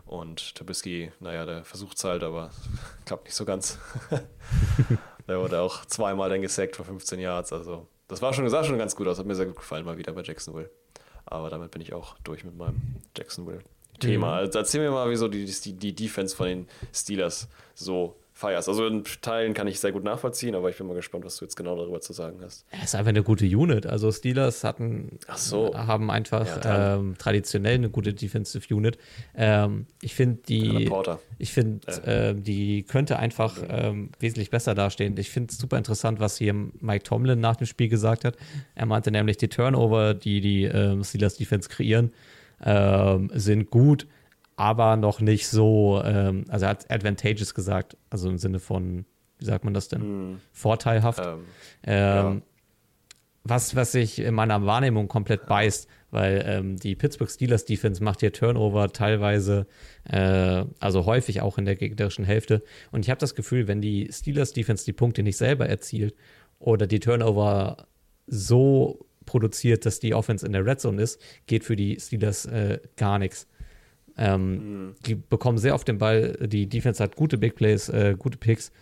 [0.07, 2.51] Und Trubisky, naja, der versucht es halt, aber
[3.07, 3.79] klappt nicht so ganz.
[5.29, 7.53] der wurde auch zweimal dann gesackt vor 15 Yards.
[7.53, 9.97] Also das war schon, sah schon ganz gut aus, hat mir sehr gut gefallen mal
[9.97, 10.71] wieder bei Jacksonville.
[11.27, 14.37] Aber damit bin ich auch durch mit meinem Jacksonville-Thema.
[14.37, 18.69] Also erzähl mir mal, wieso die, die, die Defense von den Steelers so feierst.
[18.69, 21.45] Also in Teilen kann ich sehr gut nachvollziehen, aber ich bin mal gespannt, was du
[21.45, 22.67] jetzt genau darüber zu sagen hast.
[22.71, 23.87] Es ist einfach eine gute Unit.
[23.87, 25.75] Also Steelers hatten, so.
[25.75, 28.99] haben einfach Ja, ähm, traditionell eine gute Defensive Unit.
[29.35, 30.91] Ähm, ich finde die,
[31.39, 35.17] ich finde, äh, die könnte einfach ähm, wesentlich besser dastehen.
[35.17, 38.37] Ich finde es super interessant, was hier Mike Tomlin nach dem Spiel gesagt hat.
[38.75, 42.13] Er meinte nämlich, die Turnover, die die ähm, Steelers Defense kreieren,
[42.65, 44.07] ähm, sind gut,
[44.57, 49.05] aber noch nicht so, ähm, also er hat advantageous gesagt, also im Sinne von,
[49.39, 50.01] wie sagt man das denn?
[50.01, 51.21] Hm, Vorteilhaft.
[51.21, 51.45] ähm,
[51.85, 52.43] Ähm,
[53.47, 58.21] was, was sich in meiner Wahrnehmung komplett beißt, weil ähm, die Pittsburgh Steelers Defense macht
[58.21, 59.67] hier Turnover teilweise,
[60.09, 62.63] äh, also häufig auch in der gegnerischen Hälfte.
[62.91, 66.15] Und ich habe das Gefühl, wenn die Steelers Defense die Punkte nicht selber erzielt
[66.59, 67.87] oder die Turnover
[68.27, 72.79] so produziert, dass die Offense in der Red Zone ist, geht für die Steelers äh,
[72.97, 73.47] gar nichts.
[74.17, 76.33] Ähm, Die bekommen sehr oft den Ball.
[76.47, 78.73] Die Defense hat gute Big Plays, äh, gute Picks.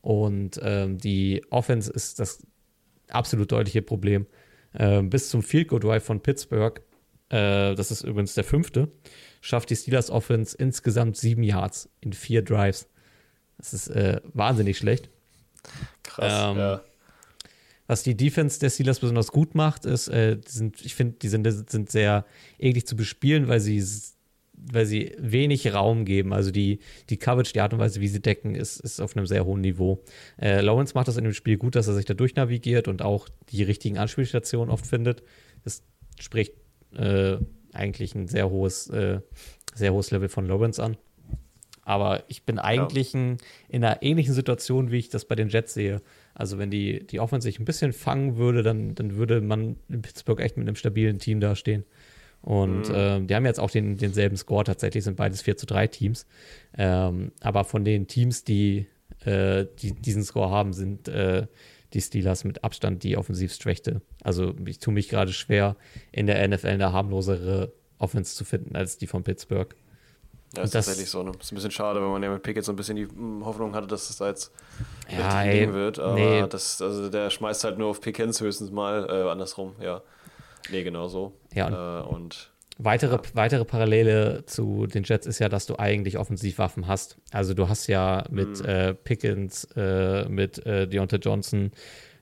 [0.00, 2.42] Und ähm, die Offense ist das
[3.08, 4.26] absolut deutliche Problem.
[4.74, 6.80] Ähm, bis zum Field Goal Drive von Pittsburgh,
[7.28, 8.88] äh, das ist übrigens der fünfte,
[9.40, 12.88] schafft die Steelers Offense insgesamt sieben Yards in vier Drives.
[13.58, 15.10] Das ist äh, wahnsinnig schlecht.
[16.02, 16.82] krass, Ähm, ja.
[17.86, 21.28] Was die Defense der Steelers besonders gut macht, ist, äh, die sind, ich finde, die
[21.28, 22.24] sind, sind sehr
[22.58, 23.84] eklig zu bespielen, weil sie,
[24.72, 26.32] weil sie wenig Raum geben.
[26.32, 29.26] Also die, die Coverage, die Art und Weise, wie sie decken, ist, ist auf einem
[29.26, 30.02] sehr hohen Niveau.
[30.40, 33.28] Äh, Lawrence macht das in dem Spiel gut, dass er sich da durchnavigiert und auch
[33.50, 35.22] die richtigen Anspielstationen oft findet.
[35.64, 35.82] Das
[36.18, 36.54] spricht
[36.96, 37.36] äh,
[37.72, 39.20] eigentlich ein sehr hohes, äh,
[39.74, 40.96] sehr hohes Level von Lawrence an.
[41.82, 43.38] Aber ich bin eigentlich ein,
[43.68, 46.02] in einer ähnlichen Situation, wie ich das bei den Jets sehe.
[46.34, 50.02] Also wenn die, die Offense sich ein bisschen fangen würde, dann, dann würde man in
[50.02, 51.84] Pittsburgh echt mit einem stabilen Team dastehen.
[52.42, 54.64] Und ähm, die haben jetzt auch den, denselben Score.
[54.64, 56.26] Tatsächlich sind beides 4 zu 3 Teams.
[56.76, 58.86] Ähm, aber von den Teams, die,
[59.24, 61.46] äh, die diesen Score haben, sind äh,
[61.92, 64.00] die Steelers mit Abstand die Offensivschwächte.
[64.22, 65.76] Also ich tue mich gerade schwer,
[66.12, 69.74] in der NFL eine harmlosere Offense zu finden als die von Pittsburgh.
[70.56, 71.22] Ja, ist das- tatsächlich so.
[71.22, 71.32] Ne?
[71.38, 73.74] Ist ein bisschen schade, wenn man ja mit Pickett so ein bisschen die hm, Hoffnung
[73.74, 74.50] hatte, dass es da jetzt
[75.08, 75.98] Ja, ey, Ding wird.
[75.98, 76.44] Aber nee.
[76.48, 80.02] das, also der schmeißt halt nur auf Pickens höchstens mal, äh, andersrum, ja.
[80.70, 81.32] Nee, genau so.
[81.54, 82.50] Ja, Äh, und
[82.82, 87.18] Weitere, weitere Parallele zu den Jets ist ja, dass du eigentlich Offensivwaffen hast.
[87.30, 91.72] Also du hast ja mit äh, Pickens, äh, mit äh, Deontay Johnson,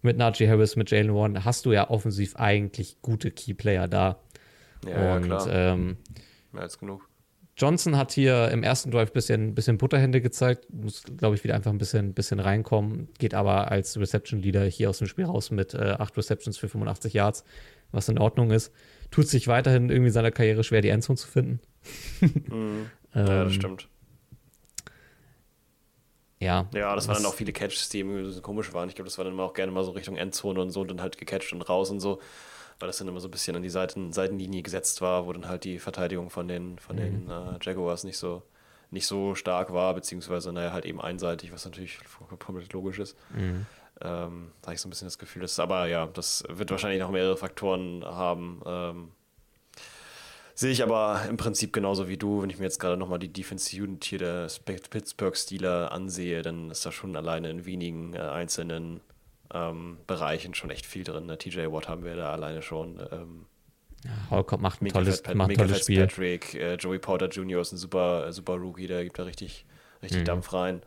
[0.02, 4.18] mit Najee Harris, mit Jalen Warren, hast du ja offensiv eigentlich gute Keyplayer da.
[4.84, 5.96] ja, ja Und klar, ähm,
[6.50, 7.08] mehr als genug.
[7.56, 11.54] Johnson hat hier im ersten Drive ein bisschen, bisschen Butterhände gezeigt, muss, glaube ich, wieder
[11.54, 15.74] einfach ein bisschen, bisschen reinkommen, geht aber als Reception-Leader hier aus dem Spiel raus mit
[15.74, 17.44] äh, acht Receptions für 85 Yards,
[17.92, 18.72] was in Ordnung ist.
[19.10, 21.60] Tut sich weiterhin irgendwie in seiner Karriere schwer, die Endzone zu finden.
[22.50, 22.90] Mhm.
[23.26, 23.88] ja, das Ähm, stimmt.
[26.40, 28.88] Ja, Ja, das waren dann auch viele Catches, die irgendwie bisschen komisch waren.
[28.90, 30.88] Ich glaube, das war dann immer auch gerne mal so Richtung Endzone und so und
[30.88, 32.20] dann halt gecatcht und raus und so,
[32.78, 35.48] weil das dann immer so ein bisschen an die Seiten, Seitenlinie gesetzt war, wo dann
[35.48, 37.30] halt die Verteidigung von den, von den Mhm.
[37.30, 38.42] äh, Jaguars nicht so,
[38.90, 42.00] nicht so stark war, beziehungsweise, naja, halt eben einseitig, was natürlich
[42.38, 43.16] komplett logisch ist.
[43.30, 43.66] Mhm.
[44.00, 47.00] Ähm, da habe ich so ein bisschen das Gefühl, dass, aber ja, das wird wahrscheinlich
[47.00, 48.62] noch mehrere Faktoren haben.
[48.66, 49.08] Ähm,
[50.54, 52.42] sehe ich aber im Prinzip genauso wie du.
[52.42, 56.70] Wenn ich mir jetzt gerade nochmal die Defensive Unit hier der Pittsburgh Steeler ansehe, dann
[56.70, 59.00] ist da schon alleine in wenigen äh, einzelnen
[59.52, 61.26] ähm, Bereichen schon echt viel drin.
[61.26, 61.38] Ne?
[61.38, 63.00] TJ Watt haben wir da alleine schon.
[63.10, 63.46] Ähm,
[64.30, 66.02] Holcott macht ein Mika tolles, Fitzpat- macht Mika tolles Spiel.
[66.02, 67.60] Fitzpatrick, äh, Joey Porter Jr.
[67.62, 69.64] ist ein super, äh, super Rookie, der gibt da richtig,
[70.02, 70.24] richtig Mhm.
[70.26, 70.82] Dampf rein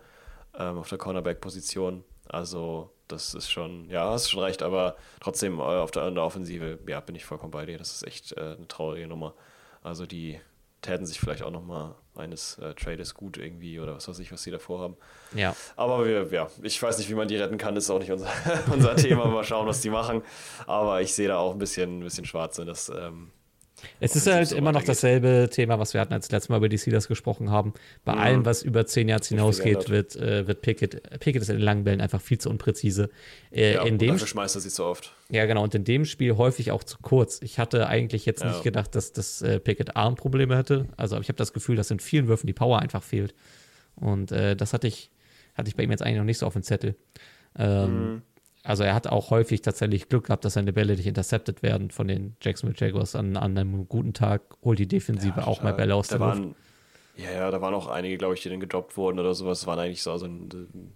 [0.58, 2.04] ähm, auf der Cornerback-Position.
[2.32, 6.80] Also, das ist schon, ja, hast schon recht, aber trotzdem äh, auf der, der Offensive,
[6.88, 7.78] ja, bin ich vollkommen bei dir.
[7.78, 9.36] Das ist echt äh, eine traurige Nummer.
[9.84, 10.40] Also, die
[10.82, 14.44] täten sich vielleicht auch nochmal eines äh, Trades gut irgendwie oder was weiß ich, was
[14.44, 14.98] sie davor haben.
[15.36, 18.12] Ja, Aber wir, ja, ich weiß nicht, wie man die retten kann, ist auch nicht
[18.12, 18.30] unser,
[18.72, 19.26] unser Thema.
[19.26, 20.22] Mal schauen, was die machen.
[20.68, 23.32] Aber ich sehe da auch ein bisschen, ein bisschen schwarz, dass ähm,
[24.00, 26.78] es ist halt immer noch dasselbe Thema, was wir hatten, als letztes Mal über die
[26.78, 27.74] Steelers gesprochen haben.
[28.06, 28.20] Bei Mhm.
[28.20, 31.64] allem, was über 10 Yards viel hinausgeht, wird, äh, wird Pickett, Pickett ist in den
[31.64, 33.10] langen Bällen einfach viel zu unpräzise.
[33.52, 35.14] Äh, ja, in dem dafür schmeißt er sie so oft.
[35.30, 35.64] Ja, genau.
[35.64, 37.40] Und in dem Spiel häufig auch zu kurz.
[37.42, 38.50] Ich hatte eigentlich jetzt Ja.
[38.50, 40.88] nicht gedacht, dass das äh, Pickett Armprobleme hätte.
[40.98, 43.34] Also, ich habe das Gefühl, dass in vielen Würfen die Power einfach fehlt.
[43.96, 45.12] Und äh, das hatte ich,
[45.56, 46.96] hatte ich bei ihm jetzt eigentlich noch nicht so auf dem Zettel.
[47.58, 48.22] Ähm, Mhm.
[48.64, 52.08] Also, er hat auch häufig tatsächlich Glück gehabt, dass seine Bälle nicht intercepted werden von
[52.08, 53.16] den Jacksonville Jaguars.
[53.16, 55.74] An, an einem guten Tag holt die Defensive auch mal.
[55.74, 56.40] Bälle aus da der Luft.
[56.40, 56.56] waren,
[57.18, 59.62] Ja, ja, da waren auch einige, glaube ich, die dann gedroppt wurden oder sowas.
[59.62, 60.94] Es waren eigentlich so also ein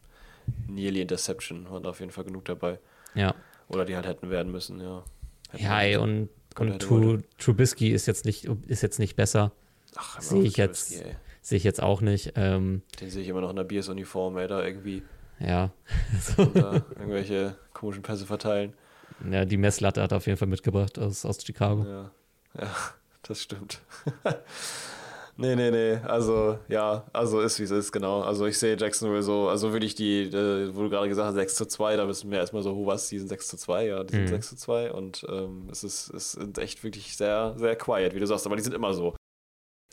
[0.68, 2.78] Nearly Interception, waren da auf jeden Fall genug dabei.
[3.16, 3.34] Ja.
[3.68, 5.04] Oder die halt hätten werden müssen, ja.
[5.50, 6.30] Hätten Ja, ey, müssen.
[6.60, 7.18] und, und Tru.
[7.40, 9.52] Trubisky ist jetzt nicht, ist jetzt nicht besser.
[9.96, 11.04] Ach, sehe ich jetzt-.
[11.42, 12.34] Sehe ich jetzt auch nicht.
[12.36, 15.04] Ähm, Den sehe ich immer noch in der Biers-Uniform, ey, da irgendwie
[15.40, 15.72] ja.
[16.38, 18.74] da irgendwelche komischen Pässe verteilen.
[19.30, 21.84] ja, die Messlatte hat er auf jeden Fall mitgebracht aus, aus Chicago.
[21.86, 22.12] Ja,
[22.60, 22.70] ja,
[23.24, 23.80] das stimmt.
[25.38, 25.96] nee, nee, nee.
[26.06, 28.22] Also, ja, also ist wie es ist, genau.
[28.22, 31.36] Also ich sehe Jacksonville so, also würde ich die, äh, wo du gerade gesagt hast,
[31.36, 33.88] 6 zu 2, da wissen wir erstmal so, oh was, die sind 6 zu 2,
[33.88, 34.28] ja, die sind Mhm.
[34.28, 38.20] 6 zu 2 und ähm, es ist, es sind echt wirklich sehr, sehr quiet, wie
[38.20, 39.16] du sagst, aber die sind immer so.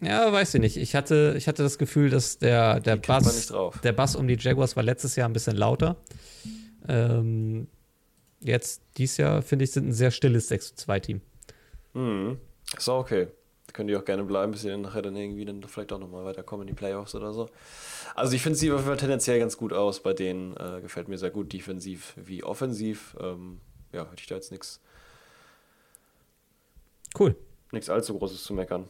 [0.03, 0.77] Ja, weiß ich nicht.
[0.77, 3.53] Ich hatte, ich hatte das Gefühl, dass der, der, Die Bass,
[3.85, 5.97] der Bass um die Jaguars war letztes Jahr ein bisschen lauter.
[6.89, 7.69] Ähm,
[8.41, 11.21] jetzt, dieses Jahr, finde ich, sind ein sehr stilles 6 2 Team.
[11.95, 12.39] Mhm.
[12.77, 13.29] Ist auch okay.
[13.73, 16.25] Können die auch gerne bleiben, bis sie dann nachher dann irgendwie dann vielleicht auch nochmal
[16.25, 17.49] weiterkommen in die Playoffs oder so.
[18.15, 20.03] Also ich finde sie Fall tendenziell ganz gut aus.
[20.03, 23.17] Bei denen äh, gefällt mir sehr gut, defensiv wie offensiv.
[23.21, 23.61] Ähm,
[23.93, 24.81] ja, hätte ich da jetzt nichts
[27.19, 27.37] Cool.
[27.71, 28.89] nichts allzu Großes zu meckern.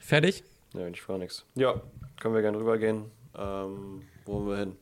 [0.00, 0.44] Fertig?
[0.74, 1.44] Ja, eigentlich gar nichts.
[1.54, 1.80] Ja,
[2.20, 3.04] können wir gerne rübergehen.
[3.38, 4.72] Ähm, wo wollen wir hin?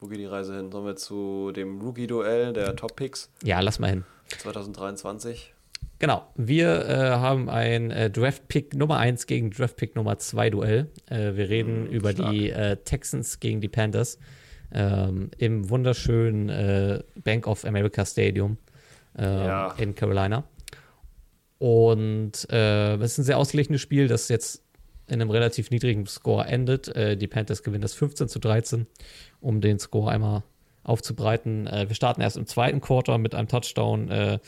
[0.00, 0.70] Wo geht die Reise hin?
[0.72, 4.04] Sollen wir zu dem Rookie-Duell der Top-Picks Ja, lass mal hin.
[4.38, 5.54] 2023?
[5.98, 10.86] Genau, wir äh, haben ein äh, Draft-Pick Nummer 1 gegen Draft-Pick Nummer 2 Duell.
[11.10, 12.30] Äh, wir reden Mm, über stark.
[12.32, 14.18] die äh, Texans gegen die Panthers
[14.72, 18.56] ähm, im wunderschönen äh, Bank of America Stadium
[19.18, 19.72] ähm, Ja.
[19.76, 20.44] in Carolina.
[21.60, 24.62] Und äh, es ist ein sehr ausgeglichenes Spiel, das jetzt
[25.08, 26.88] in einem relativ niedrigen Score endet.
[26.96, 28.86] Äh, die Panthers gewinnen das 15 zu 13,
[29.40, 30.42] um den Score einmal
[30.84, 31.66] aufzubreiten.
[31.66, 34.38] Äh, wir starten erst im zweiten Quarter mit einem Touchdown äh,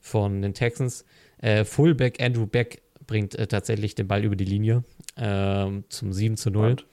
[0.00, 1.04] von den Texans.
[1.38, 4.84] Äh, Fullback Andrew Beck bringt äh, tatsächlich den Ball über die Linie
[5.16, 6.62] ähm, zum 7 zu 0.
[6.62, 6.86] Spannend.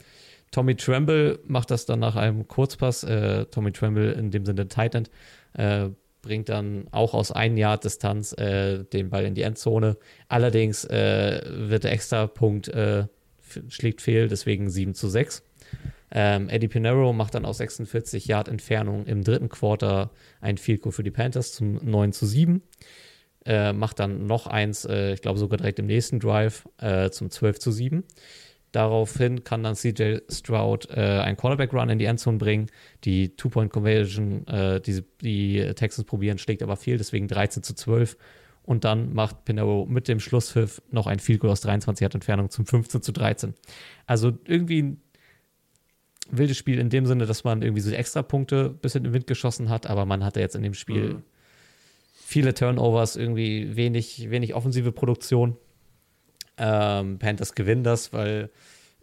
[0.49, 3.05] Tommy Tremble macht das dann nach einem Kurzpass.
[3.51, 5.11] Tommy Tremble in dem Sinne Tight End.
[6.27, 9.95] Bringt dann auch aus ein Jahr Distanz äh, den Ball in die Endzone.
[10.27, 13.05] Allerdings äh, wird der Extrapunkt äh,
[13.69, 15.41] schlägt fehl, deswegen 7 zu 6.
[16.11, 21.03] Ähm, Eddie Pinero macht dann aus 46 Yard Entfernung im dritten Quarter ein Field für
[21.03, 22.61] die Panthers zum 9 zu 7.
[23.45, 27.29] Äh, macht dann noch eins, äh, ich glaube sogar direkt im nächsten Drive äh, zum
[27.29, 28.03] 12 zu 7.
[28.73, 32.67] Daraufhin kann dann CJ Stroud äh, einen Quarterback-Run in die Endzone bringen.
[33.05, 38.17] Die Two-Point-Conversion, äh, die, die Texans probieren, schlägt aber fehl, deswegen 13 zu 12.
[38.63, 42.49] Und dann macht Pinero mit dem Schlusspfiff noch ein Field Goal aus 23 Yard Entfernung
[42.49, 43.53] zum 15 zu 13.
[44.05, 45.01] Also irgendwie ein
[46.29, 49.69] wildes Spiel in dem Sinne, dass man irgendwie so Extrapunkte ein bisschen im Wind geschossen
[49.69, 51.23] hat, aber man hatte jetzt in dem Spiel Mhm.
[52.13, 55.55] viele Turnovers, irgendwie wenig, wenig offensive Produktion.
[56.57, 58.49] Ähm, Panthers gewinnen das, weil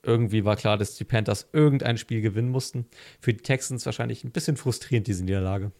[0.02, 2.86] irgendwie war klar, dass die Panthers irgendein Spiel gewinnen mussten.
[3.20, 5.72] Für die Texans wahrscheinlich ein bisschen frustrierend, diese Niederlage.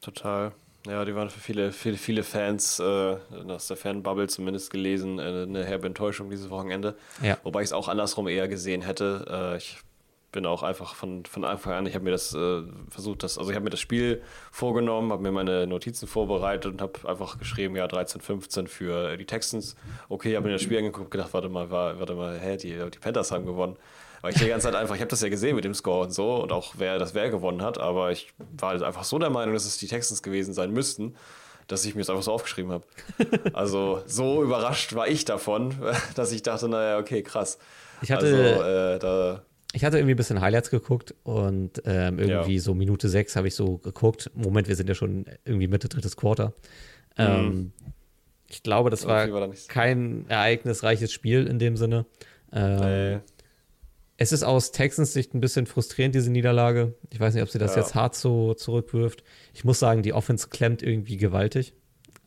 [0.00, 0.52] Total.
[0.86, 5.22] Ja, die waren für viele, viele, viele Fans, äh, aus der Fanbubble zumindest gelesen, äh,
[5.22, 6.96] eine herbe Enttäuschung dieses Wochenende.
[7.22, 7.38] Ja.
[7.42, 9.24] Wobei ich es auch andersrum eher gesehen hätte.
[9.54, 9.78] Äh, ich
[10.34, 13.50] bin auch einfach von, von Anfang an, ich habe mir das äh, versucht, das, also
[13.50, 14.20] ich habe mir das Spiel
[14.50, 19.16] vorgenommen, habe mir meine Notizen vorbereitet und habe einfach geschrieben, ja, 13, 15 für äh,
[19.16, 19.76] die Texans.
[20.08, 22.98] Okay, habe mir das Spiel angeguckt, gedacht, warte mal, war, warte mal, hä, die, die
[22.98, 23.76] Panthers haben gewonnen.
[24.22, 26.12] Weil ich die ganze Zeit einfach, ich habe das ja gesehen mit dem Score und
[26.12, 29.30] so und auch wer das wer gewonnen hat, aber ich war halt einfach so der
[29.30, 31.14] Meinung, dass es die Texans gewesen sein müssten,
[31.68, 32.84] dass ich mir das einfach so aufgeschrieben habe.
[33.52, 35.74] Also so überrascht war ich davon,
[36.16, 37.58] dass ich dachte, naja, okay, krass.
[38.02, 39.42] Ich hatte, also, äh, da,
[39.74, 42.60] ich hatte irgendwie ein bisschen Highlights geguckt und ähm, irgendwie Ja.
[42.60, 44.30] so Minute sechs habe ich so geguckt.
[44.34, 46.54] Moment, wir sind ja schon irgendwie Mitte drittes Quarter.
[47.18, 47.72] Ähm,
[48.48, 49.68] ich glaube, das war, war da nicht.
[49.68, 52.06] kein ereignisreiches Spiel in dem Sinne.
[52.52, 53.20] Ähm, Nee.
[54.16, 56.94] Es ist aus Texans Sicht ein bisschen frustrierend, diese Niederlage.
[57.10, 57.82] Ich weiß nicht, ob sie das Ja.
[57.82, 59.24] jetzt hart so zurückwirft.
[59.54, 61.74] Ich muss sagen, die Offense klemmt irgendwie gewaltig.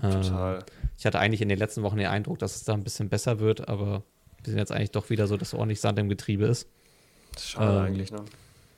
[0.03, 0.65] Ähm, Total.
[0.97, 3.39] ich hatte eigentlich in den letzten Wochen den Eindruck, dass es da ein bisschen besser
[3.39, 4.03] wird, aber
[4.43, 6.67] wir sind jetzt eigentlich doch wieder so, dass ordentlich Sand im Getriebe ist.
[7.39, 8.23] Schade ähm, eigentlich, ne?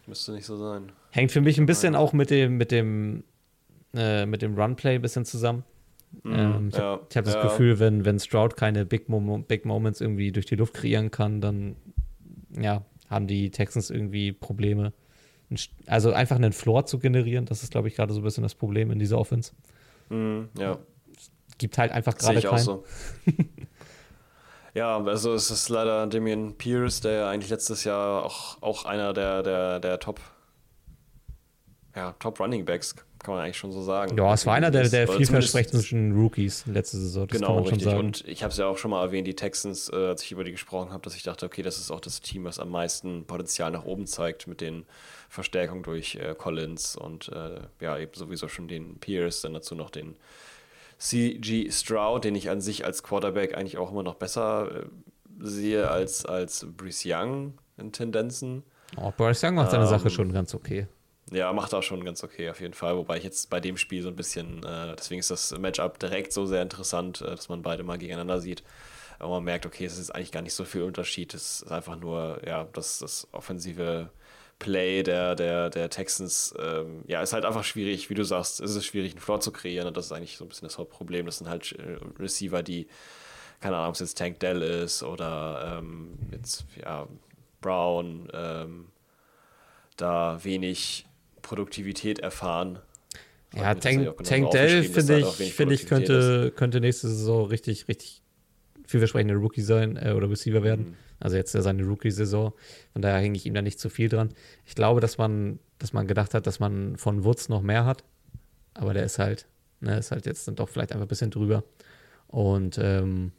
[0.08, 0.92] Müsste nicht so sein.
[1.12, 3.24] Hängt für mich ein bisschen auch mit dem, mit dem,
[3.94, 5.64] äh, mit dem Runplay ein bisschen zusammen.
[6.26, 7.44] Ähm, ich habe ja, hab das ja.
[7.44, 11.42] Gefühl, wenn, wenn Stroud keine Big, Mom Big Moments irgendwie durch die Luft kreieren kann,
[11.42, 11.76] dann
[12.60, 14.94] ja, haben die Texans irgendwie Probleme.
[15.88, 18.56] Also einfach einen Floor zu generieren, das ist, glaube ich, gerade so ein bisschen das
[18.56, 19.54] Problem in dieser Offense.
[20.10, 20.78] Mhm, ja.
[21.58, 22.60] Gibt halt einfach gerade keinen.
[22.60, 22.84] so.
[24.74, 29.14] ja, also es ist leider Damian Pierce, der ja eigentlich letztes Jahr auch, auch einer
[29.14, 30.20] der, der, der Top,
[31.96, 34.18] ja, Top Running Backs, kann man eigentlich schon so sagen.
[34.18, 37.88] Ja, es war einer der, der vielversprechendsten Rookies letzte Saison, das kann Genau, richtig.
[37.94, 40.44] Und ich habe es ja auch schon mal erwähnt, die Texans, äh, als ich über
[40.44, 43.26] die gesprochen habe, dass ich dachte, okay, das ist auch das Team, was am meisten
[43.26, 44.86] Potenzial nach oben zeigt mit den
[45.28, 49.90] Verstärkungen durch äh, Collins und äh, ja, eben sowieso schon den Pierce, dann dazu noch
[49.90, 50.16] den
[51.00, 54.86] CG Stroud, den ich an sich als Quarterback eigentlich auch immer noch besser äh,
[55.40, 58.64] sehe als, als Brees Young in Tendenzen.
[58.98, 60.88] oh, Bryce Young macht seine Ähm, Sache schon ganz okay.
[61.32, 62.98] Ja, macht auch schon ganz okay auf jeden Fall.
[62.98, 66.34] Wobei ich jetzt bei dem Spiel so ein bisschen, äh, deswegen ist das Matchup direkt
[66.34, 68.64] so sehr interessant, äh, dass man beide mal gegeneinander sieht.
[69.20, 71.34] Aber man merkt, okay, es ist eigentlich gar nicht so viel Unterschied.
[71.34, 74.10] Es ist einfach nur, ja, das, das offensive
[74.60, 78.76] Play der, der, der Texans, ähm, ja, ist halt einfach schwierig, wie du sagst, ist
[78.76, 79.88] es schwierig, einen Floor zu kreieren.
[79.88, 81.26] Und das ist eigentlich so ein bisschen das Hauptproblem.
[81.26, 82.88] Das sind halt äh, Receiver, die
[83.60, 87.08] keine Ahnung, ob es jetzt Tank Dell ist oder ähm, jetzt, ja,
[87.62, 88.86] Brown, ähm,
[89.98, 91.06] da wenig
[91.42, 92.80] Produktivität erfahren.
[93.54, 98.22] Ja, Tank, Tank Dell finde ich, finde ich könnte, könnte nächste Saison richtig, richtig
[98.86, 100.90] vielversprechender Rookie sein äh, oder Receiver werden.
[100.90, 100.96] Mhm.
[101.20, 102.54] Also jetzt ja seine Rookie-Saison.
[102.94, 104.30] Von daher hänge ich ihm da nicht zu viel dran.
[104.66, 108.04] Ich glaube, dass man, dass man gedacht hat, dass man von Woods noch mehr hat.
[108.74, 109.48] Aber der ist halt,
[109.82, 111.64] ne, ist halt jetzt dann doch vielleicht einfach ein bisschen drüber.
[112.28, 113.32] Und ähm,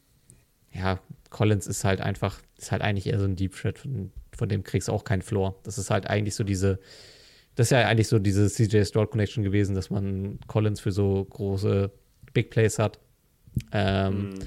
[0.72, 1.00] ja,
[1.30, 4.62] Collins ist halt einfach, ist halt eigentlich eher so ein Deep Threat, von, von dem
[4.62, 5.56] kriegst du auch keinen Floor.
[5.62, 6.78] Das ist halt eigentlich so diese,
[7.54, 11.24] das ist ja eigentlich so diese CJ Stroud Connection gewesen, dass man Collins für so
[11.24, 11.90] große
[12.32, 12.98] Big Plays hat.
[13.72, 14.38] Ähm, mm.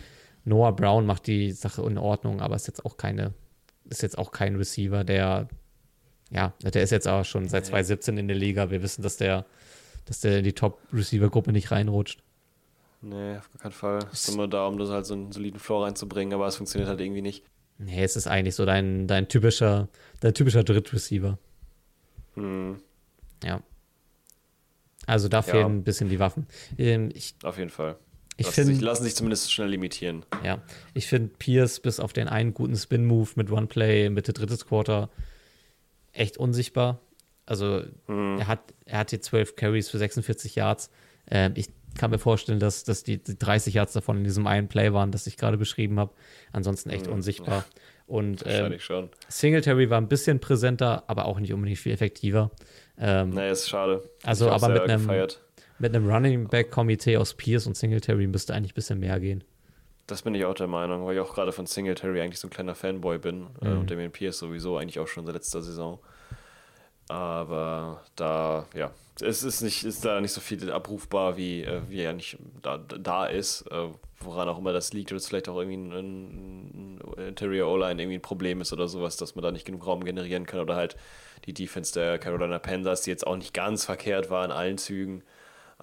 [0.45, 3.33] Noah Brown macht die Sache in Ordnung, aber ist jetzt auch keine,
[3.89, 5.47] ist jetzt auch kein Receiver, der,
[6.29, 8.69] ja, der ist jetzt auch schon seit 2017 in der Liga.
[8.69, 9.45] Wir wissen, dass der,
[10.05, 12.23] dass der in die Top-Receiver-Gruppe nicht reinrutscht.
[13.01, 13.99] Nee, auf keinen Fall.
[14.11, 16.89] Es ist immer da, um das halt so einen soliden Floor reinzubringen, aber es funktioniert
[16.89, 17.43] halt irgendwie nicht.
[17.77, 19.89] Nee, es ist eigentlich so dein, dein typischer,
[20.21, 21.37] dein typischer Drittreceiver.
[22.35, 22.77] Hm.
[23.43, 23.61] Ja.
[25.05, 25.65] Also da fehlen ja.
[25.67, 26.47] ein bisschen die Waffen.
[26.77, 27.97] Ähm, ich, auf jeden Fall.
[28.37, 30.25] Ich find, sich, lassen sich zumindest schnell limitieren.
[30.43, 30.61] Ja,
[30.93, 35.09] ich finde Pierce bis auf den einen guten Spin-Move mit One-Play Mitte drittes Quarter
[36.13, 36.99] echt unsichtbar.
[37.45, 38.37] Also hm.
[38.39, 40.89] er, hat, er hat hier 12 Carries für 46 Yards.
[41.29, 44.67] Ähm, ich kann mir vorstellen, dass, dass die, die 30 Yards davon in diesem einen
[44.67, 46.13] Play waren, das ich gerade beschrieben habe.
[46.51, 47.13] Ansonsten echt mhm.
[47.13, 47.65] unsichtbar.
[48.05, 49.09] Und ähm, schon.
[49.27, 52.51] Singletary war ein bisschen präsenter, aber auch nicht unbedingt viel effektiver.
[52.97, 54.03] Ähm, naja, ist schade.
[54.23, 55.09] Also, aber mit einem,
[55.83, 59.43] mit einem Running Back Komitee aus Pierce und Singletary müsste eigentlich ein bisschen mehr gehen.
[60.07, 62.51] Das bin ich auch der Meinung, weil ich auch gerade von Singletary eigentlich so ein
[62.51, 63.71] kleiner Fanboy bin äh, mhm.
[63.71, 65.99] äh, und Damien Pierce sowieso eigentlich auch schon seit letzter Saison.
[67.09, 68.91] Aber da, ja,
[69.21, 72.77] es ist nicht, ist da nicht so viel abrufbar, wie, äh, wie er nicht da,
[72.77, 73.63] da ist.
[73.69, 73.89] Äh,
[74.21, 78.19] woran auch immer das liegt, oder es vielleicht auch irgendwie ein, ein Interior O-Line irgendwie
[78.19, 80.61] ein Problem ist oder sowas, dass man da nicht genug Raum generieren kann.
[80.61, 80.95] Oder halt
[81.45, 85.23] die Defense der Carolina Panthers, die jetzt auch nicht ganz verkehrt war in allen Zügen,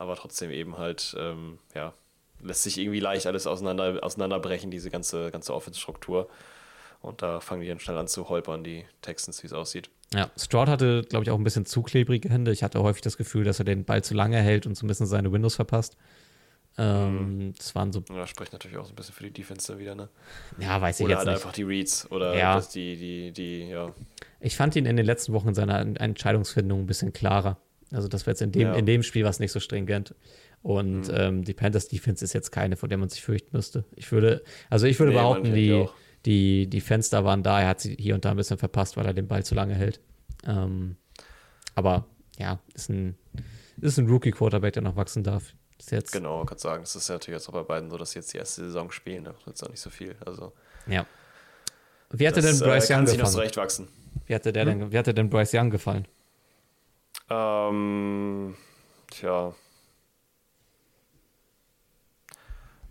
[0.01, 1.93] aber trotzdem eben halt, ähm, ja,
[2.40, 6.28] lässt sich irgendwie leicht alles auseinander, auseinanderbrechen, diese ganze, ganze Offense-Struktur.
[7.02, 9.90] Und da fangen die dann schnell an zu holpern, die Texans, wie es aussieht.
[10.14, 12.51] Ja, Stroud hatte, glaube ich, auch ein bisschen zu klebrige Hände.
[12.51, 14.89] Ich hatte häufig das Gefühl, dass er den Ball zu lange hält und so ein
[14.89, 15.98] bisschen seine Windows verpasst.
[16.78, 17.55] Ähm, mhm.
[17.59, 18.02] Das waren so.
[18.10, 20.09] Ja, spricht natürlich auch so ein bisschen für die Defense wieder, ne?
[20.59, 21.36] Ja, weiß ich oder jetzt halt nicht.
[21.36, 22.59] einfach die Reads oder ja.
[22.60, 23.93] die, die, die, ja.
[24.40, 27.59] Ich fand ihn in den letzten Wochen in seiner Entscheidungsfindung ein bisschen klarer.
[27.93, 28.75] Also, das war jetzt in dem, ja.
[28.75, 30.15] in dem Spiel was nicht so stringent.
[30.62, 31.15] Und mhm.
[31.15, 33.85] ähm, die Panthers Defense ist jetzt keine, vor der man sich fürchten müsste.
[33.97, 35.87] Ich würde, also ich würde nee, behaupten, die,
[36.27, 37.62] die, die Fenster waren da.
[37.62, 39.75] Er hat sie hier und da ein bisschen verpasst, weil er den Ball zu lange
[39.75, 40.01] hält.
[40.47, 40.97] Ähm,
[41.75, 42.07] aber
[42.39, 43.17] ja, ist ein,
[43.81, 45.55] ist ein Rookie-Quarterback, der noch wachsen darf.
[45.79, 46.83] Ist jetzt genau, kann sagen.
[46.83, 48.91] Das ist ja natürlich jetzt auch bei beiden so, dass sie jetzt die erste Saison
[48.91, 49.25] spielen.
[49.25, 50.15] Da ist auch nicht so viel.
[50.27, 50.53] Also,
[50.87, 51.07] ja.
[52.11, 53.89] Wie hatte denn Bryce äh, Young gefallen?
[54.27, 54.81] Wie hatte, der hm?
[54.81, 56.07] denn, wie hatte denn Bryce Young gefallen?
[57.31, 58.57] Ähm,
[59.11, 59.55] tja,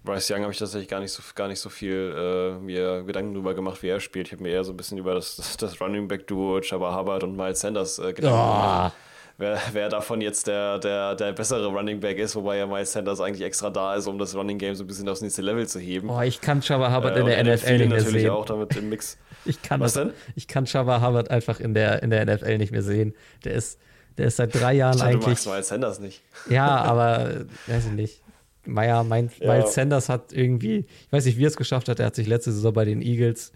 [0.03, 3.33] Bryce Young habe ich tatsächlich gar nicht so, gar nicht so viel äh, mir Gedanken
[3.33, 4.27] darüber gemacht, wie er spielt.
[4.27, 7.23] Ich habe mir eher so ein bisschen über das, das Running Back Duo Chaba Hubbard
[7.23, 8.53] und Miles Sanders äh, Gedanken oh.
[8.53, 8.93] gemacht.
[9.37, 13.21] Wer, wer davon jetzt der, der, der bessere Running Back ist, wobei ja Miles Sanders
[13.21, 15.79] eigentlich extra da ist, um das Running Game so ein bisschen aufs nächste Level zu
[15.79, 16.07] heben.
[16.07, 18.31] Boah, ich kann Chaba Hubbard äh, in der NFL nicht mehr natürlich sehen.
[18.31, 19.17] auch damit im Mix.
[19.45, 20.13] ich kann Was das, denn?
[20.35, 23.13] Ich kann Chaba Hubbard einfach in der, in der NFL nicht mehr sehen.
[23.45, 23.79] Der ist,
[24.19, 25.23] der ist seit drei Jahren ich dachte, eigentlich.
[25.23, 26.21] Du magst Miles Sanders nicht.
[26.49, 28.21] Ja, aber weiß ich nicht.
[28.65, 29.53] Meyer, mein, ja.
[29.53, 32.27] Miles Sanders hat irgendwie, ich weiß nicht, wie er es geschafft hat, er hat sich
[32.27, 33.53] letzte Saison bei den Eagles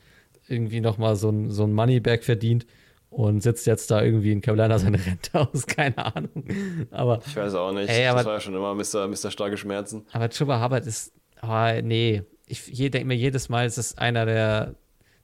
[0.48, 2.66] irgendwie nochmal so ein, so ein Moneyback verdient
[3.10, 6.46] und sitzt jetzt da irgendwie in Carolina seine Rente aus, keine Ahnung.
[6.92, 9.08] Aber, ich weiß auch nicht, ey, aber, das war ja schon immer Mr.
[9.08, 9.32] Mr.
[9.32, 10.06] starke Schmerzen.
[10.14, 14.76] Aber Chuba Hubbard ist, oh, nee, ich, denke mir jedes Mal, es ist einer der,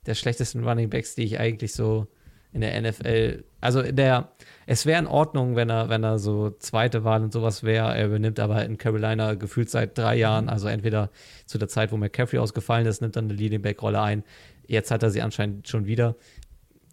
[0.06, 2.08] der schlechtesten Running Backs, die ich eigentlich so
[2.52, 4.30] in der NFL, also der,
[4.66, 7.96] es wäre in Ordnung, wenn er, wenn er so zweite Wahl und sowas wäre.
[7.96, 11.10] Er übernimmt aber in Carolina gefühlt seit drei Jahren, also entweder
[11.46, 14.24] zu der Zeit, wo McCaffrey ausgefallen ist, nimmt dann eine Leading Back Rolle ein.
[14.68, 16.16] Jetzt hat er sie anscheinend schon wieder.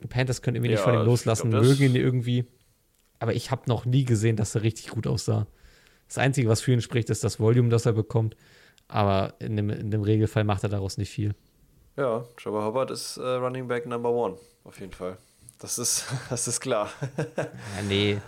[0.09, 2.47] Panthers können irgendwie ja, nicht von ihm loslassen, glaub, mögen ihn irgendwie.
[3.18, 5.47] Aber ich habe noch nie gesehen, dass er richtig gut aussah.
[6.09, 8.36] Das Einzige, was für ihn spricht, ist das Volume, das er bekommt.
[8.88, 11.34] Aber in dem, in dem Regelfall macht er daraus nicht viel.
[11.97, 15.16] Ja, Trevor Hubbard ist äh, Running Back Number One, auf jeden Fall.
[15.58, 16.90] Das ist, das ist klar.
[17.36, 17.46] ja,
[17.88, 18.18] nee.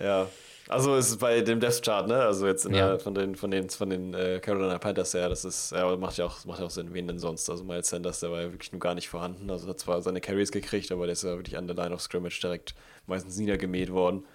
[0.00, 0.28] Ja.
[0.68, 2.16] Also ist bei dem Death Chart, ne?
[2.16, 2.70] Also jetzt ja.
[2.70, 6.16] der, von den von den von den äh, Carolina Panthers her, das ist ja macht
[6.16, 7.48] ja auch macht ja auch Sinn, wen denn sonst?
[7.48, 9.48] Also Miles Sanders, der war ja wirklich nur gar nicht vorhanden.
[9.48, 12.00] Also hat zwar seine Carries gekriegt, aber der ist ja wirklich an der Line of
[12.02, 12.74] Scrimmage direkt
[13.06, 14.26] meistens niedergemäht worden.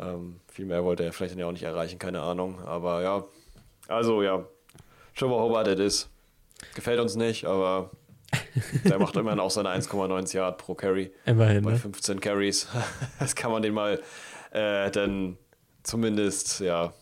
[0.00, 2.60] Ähm, viel mehr wollte er vielleicht dann ja auch nicht erreichen, keine Ahnung.
[2.64, 3.24] Aber ja,
[3.86, 4.44] also ja,
[5.14, 6.08] Trevor Hobart, it is.
[6.74, 7.90] Gefällt uns nicht, aber
[8.84, 11.12] der macht immerhin auch seine 1,9 Yard pro Carry.
[11.26, 11.78] Immerhin, Bei ne?
[11.78, 12.68] 15 Carries.
[13.18, 14.00] Das kann man den mal
[14.50, 15.36] äh, dann
[15.82, 16.92] zumindest, ja,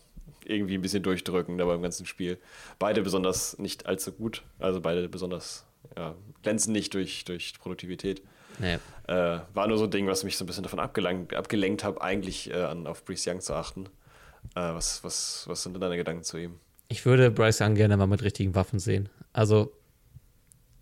[0.45, 2.37] irgendwie ein bisschen durchdrücken da beim ganzen Spiel.
[2.79, 4.43] Beide besonders nicht allzu gut.
[4.59, 5.65] Also beide besonders,
[5.95, 8.21] ja, glänzen nicht durch, durch Produktivität.
[8.59, 8.77] Nee.
[9.07, 12.01] Äh, war nur so ein Ding, was mich so ein bisschen davon abgelenkt, abgelenkt hat,
[12.01, 13.85] eigentlich äh, an, auf Brees Young zu achten.
[14.55, 16.59] Äh, was, was, was sind denn deine Gedanken zu ihm?
[16.89, 19.09] Ich würde Bryce Young gerne mal mit richtigen Waffen sehen.
[19.31, 19.71] Also,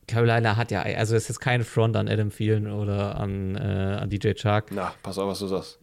[0.08, 3.60] Carolina hat ja, also es ist kein Front an Adam Thielen oder an, äh,
[4.02, 4.68] an DJ Chark.
[4.72, 5.80] Na, pass auf, was du sagst.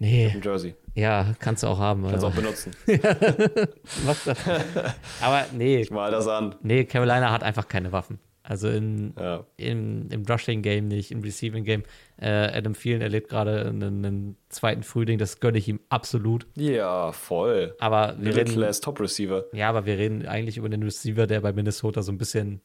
[0.00, 0.76] Nee, Im Jersey.
[0.94, 2.02] ja, kannst du auch haben.
[2.02, 2.28] Kannst Also.
[2.28, 2.70] auch benutzen.
[4.04, 4.38] Was das?
[5.20, 6.54] Aber nee, Mal das an.
[6.62, 8.20] nee, Carolina hat einfach keine Waffen.
[8.44, 9.44] Also in, Ja.
[9.56, 11.82] im, im Rushing-Game nicht, im Receiving-Game.
[12.16, 16.46] Äh, Adam Thielen erlebt gerade einen, einen zweiten Frühling, das gönne ich ihm absolut.
[16.56, 17.74] Ja, voll.
[17.80, 19.44] Aber wir Middle reden, Class Top Receiver.
[19.52, 22.60] ja, aber wir reden eigentlich über den Receiver, der bei Minnesota so ein bisschen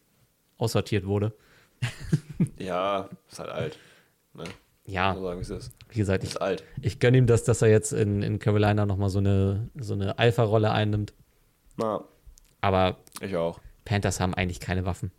[0.57, 1.33] aussortiert wurde.
[2.57, 3.79] Ja, ist halt alt.
[4.33, 4.43] Ne?
[4.85, 5.71] Ja, So sagen, wie ist.
[5.89, 6.63] wie gesagt, ich, Ist alt.
[6.81, 10.17] ich gönne ihm das, dass er jetzt in, in Carolina nochmal so eine, so eine
[10.19, 11.13] Alpha-Rolle einnimmt.
[11.77, 12.03] Na,
[12.61, 13.59] Aber ich auch.
[13.85, 15.11] Panthers haben eigentlich keine Waffen.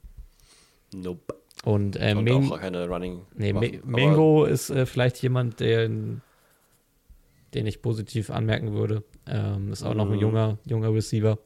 [0.95, 1.35] Nope.
[1.65, 3.23] Und, äh, Und Ming, auch keine Running.
[3.35, 3.81] nee, Waffen.
[3.85, 6.21] Mingo ist äh, vielleicht jemand, der, den
[7.55, 9.03] ich positiv anmerken würde.
[9.27, 10.21] Ähm, ist auch noch ein Mhm.
[10.21, 11.39] junger, junger Receiver.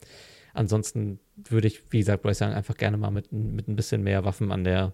[0.58, 4.24] Ansonsten würde ich, wie gesagt, Bryce Young einfach gerne mal mit, mit ein bisschen mehr
[4.24, 4.92] Waffen an der,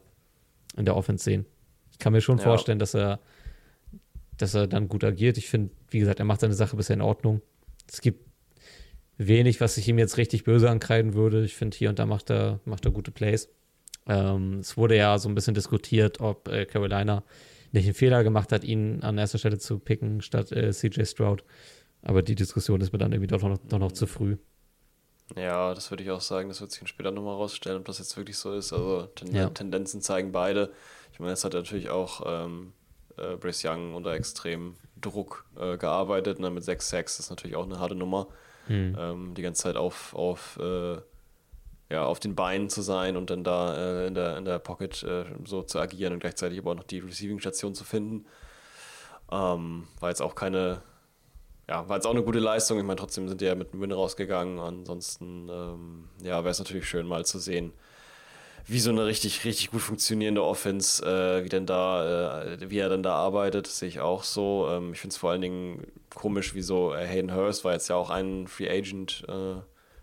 [0.77, 1.47] in der Offense sehen.
[1.91, 2.45] Ich kann mir schon Ja.
[2.45, 3.19] vorstellen, dass er,
[4.37, 5.39] dass er dann gut agiert.
[5.39, 7.41] Ich finde, wie gesagt, er macht seine Sache bisher in Ordnung.
[7.91, 8.29] Es gibt
[9.17, 11.45] wenig, was ich ihm jetzt richtig böse ankreiden würde.
[11.45, 13.49] Ich finde, hier und da macht er, macht er gute Plays.
[14.07, 17.23] Ähm, es wurde ja so ein bisschen diskutiert, ob äh, Carolina
[17.73, 21.43] nicht einen Fehler gemacht hat, ihn an erster Stelle zu picken statt äh, CJ Stroud.
[22.03, 24.37] Aber die Diskussion ist mir dann irgendwie doch noch, doch noch zu früh.
[25.37, 26.49] Ja, das würde ich auch sagen.
[26.49, 28.73] Das wird sich später nochmal rausstellen, ob das jetzt wirklich so ist.
[28.73, 29.49] Also Ten Ja.
[29.49, 30.73] Tendenzen zeigen beide.
[31.13, 32.73] Ich meine, jetzt hat natürlich auch ähm,
[33.17, 36.41] äh, Brice Young unter extrem Druck äh, gearbeitet.
[36.41, 36.51] Ne?
[36.51, 38.29] Mit 6 Sacks ist natürlich auch eine harte Nummer.
[38.67, 38.97] Hm.
[38.99, 40.97] Ähm, die ganze Zeit auf, auf, äh,
[41.91, 45.03] ja, auf den Beinen zu sein und dann da äh, in, der, in der Pocket
[45.03, 48.27] äh, so zu agieren und gleichzeitig aber auch noch die Receiving-Station zu finden.
[49.31, 50.83] Ähm, war jetzt auch keine,
[51.69, 52.79] ja, war jetzt auch eine gute Leistung.
[52.79, 54.59] Ich meine, trotzdem sind die ja mit einem Win rausgegangen.
[54.59, 57.73] Ansonsten, ähm, ja, wäre es natürlich schön mal zu sehen,
[58.67, 62.89] wie so eine richtig, richtig gut funktionierende Offense, äh, wie denn da, äh, wie er
[62.89, 64.69] denn da arbeitet, sehe ich auch so.
[64.71, 67.97] Ähm, ich finde es vor allen Dingen komisch, wieso äh, Hayden Hurst war jetzt ja
[67.97, 69.57] auch ein Free Agent äh,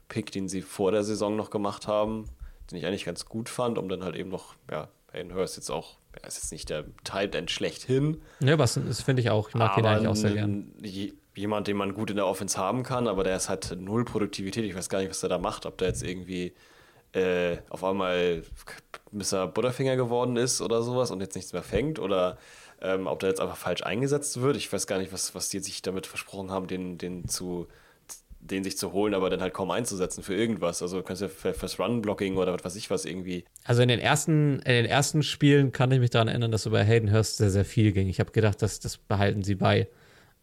[0.09, 2.25] Pick, den sie vor der Saison noch gemacht haben,
[2.69, 5.69] den ich eigentlich ganz gut fand, um dann halt eben noch, ja, Hayden Hurst jetzt
[5.69, 9.49] auch, er ist jetzt nicht der Tight End schlechthin, Ja, was das finde ich auch.
[9.49, 10.73] Ich mag ihn eigentlich auch sehr gern.
[11.35, 14.65] Jemand, den man gut in der Offense haben kann, aber der ist halt null Produktivität.
[14.65, 15.65] Ich weiß gar nicht, was der da macht.
[15.65, 16.53] Ob der jetzt irgendwie
[17.13, 18.43] äh, auf einmal
[19.11, 19.47] Mr.
[19.47, 22.37] Butterfinger geworden ist oder sowas und jetzt nichts mehr fängt oder
[22.81, 24.57] ähm, ob der jetzt einfach falsch eingesetzt wird.
[24.57, 27.67] Ich weiß gar nicht, was, was die sich damit versprochen haben, den, den zu
[28.41, 30.81] den sich zu holen, aber dann halt kaum einzusetzen für irgendwas.
[30.81, 33.45] Also du kannst ja für, fürs Run-Blocking oder was weiß ich was irgendwie.
[33.63, 36.81] Also in den ersten, in den ersten Spielen kann ich mich daran erinnern, dass über
[36.83, 38.09] Hayden Hurst sehr, sehr viel ging.
[38.09, 39.87] Ich habe gedacht, dass das behalten sie bei.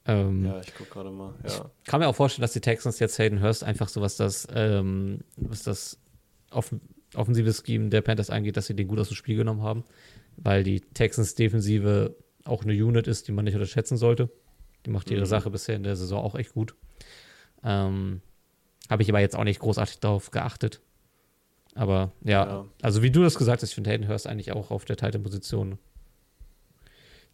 [0.09, 1.35] Ähm, Ja, ich gucke gerade mal.
[1.47, 1.71] Ja.
[1.87, 5.21] kann mir auch vorstellen, dass die Texans jetzt Hayden Hurst einfach so, was das, ähm,
[5.37, 5.99] was das
[6.51, 6.75] off
[7.15, 9.85] offensive Scheme der Panthers angeht, dass sie den gut aus dem Spiel genommen haben,
[10.37, 14.31] weil die Texans Defensive auch eine Unit ist, die man nicht unterschätzen sollte.
[14.87, 15.27] Die macht ihre Mhm.
[15.27, 16.75] Sache bisher in der Saison auch echt gut.
[17.65, 18.21] Ähm,
[18.91, 20.81] Habe ich aber jetzt auch nicht großartig darauf geachtet.
[21.75, 22.65] Aber ja, Ja.
[22.83, 25.79] also wie du das gesagt hast, ich finde Hayden Hurst eigentlich auch auf der Titan-Position.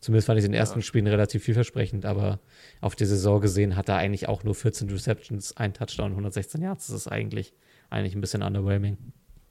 [0.05, 2.39] Zumindest fand ich in den ersten Spielen relativ vielversprechend, aber
[2.83, 6.89] auf die Saison gesehen hat er eigentlich auch nur 14 Receptions, ein Touchdown, 116 Yards.
[6.89, 7.55] Das ist eigentlich,
[7.89, 8.99] eigentlich ein bisschen underwhelming.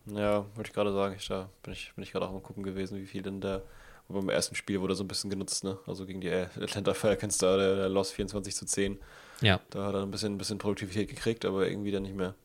[0.05, 1.15] Ja, wollte ich gerade sagen.
[1.17, 3.63] Ich, da bin ich, bin ich gerade auch am gucken gewesen, wie viel denn der.
[4.07, 5.79] Beim ersten Spiel wurde so ein bisschen genutzt, ne?
[5.87, 8.99] Also gegen die Atlanta Falcons da, der, der Loss 24 zu 10.
[9.41, 12.35] Ja, Da hat er ein bisschen, ein bisschen Produktivität gekriegt, aber irgendwie dann nicht mehr.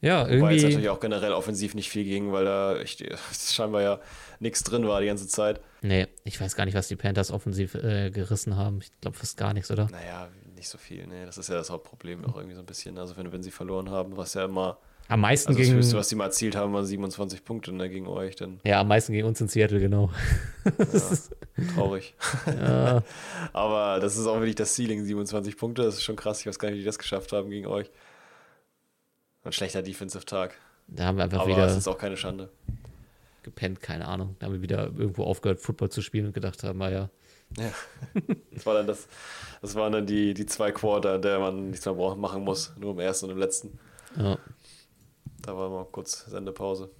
[0.00, 0.64] Ja Wobei jetzt irgendwie.
[0.64, 3.04] natürlich auch generell offensiv nicht viel ging, weil da echt,
[3.34, 4.00] scheinbar ja
[4.40, 5.60] nichts drin war die ganze Zeit.
[5.82, 8.80] Nee, ich weiß gar nicht, was die Panthers offensiv äh, gerissen haben.
[8.82, 9.88] Ich glaube fast gar nichts, oder?
[9.90, 11.24] Naja, nicht so viel, ne?
[11.26, 12.98] Das ist ja das Hauptproblem auch irgendwie so ein bisschen.
[12.98, 15.78] Also wenn, wenn sie verloren haben, was ja immer, Am meisten also das gegen.
[15.78, 18.88] Höchste, was sie mal erzielt haben, waren 27 Punkte ne, gegen euch, dann Ja, am
[18.88, 20.10] meisten gegen uns in Seattle, genau.
[21.74, 22.14] traurig.
[22.46, 23.02] ja,
[23.52, 25.82] Aber das ist auch wirklich das Ceiling, 27 Punkte.
[25.82, 26.40] Das ist schon krass.
[26.40, 27.90] Ich weiß gar nicht, wie die das geschafft haben gegen euch.
[29.48, 30.58] Ein schlechter Defensive-Tag.
[30.88, 32.50] da haben wir einfach Aber wieder es ist auch keine Schande.
[33.42, 34.36] gepennt, keine Ahnung.
[34.38, 37.08] Da haben wir wieder irgendwo aufgehört, Football zu spielen und gedacht haben, naja,
[37.58, 37.72] Ja.
[38.52, 39.08] Das war dann das,
[39.62, 42.74] das waren dann die, die zwei Quarter, in der man nichts mehr brauchen, machen muss.
[42.78, 43.78] Nur im ersten und im letzten.
[44.16, 44.36] ja.
[45.40, 46.90] Da war mal kurz Sendepause.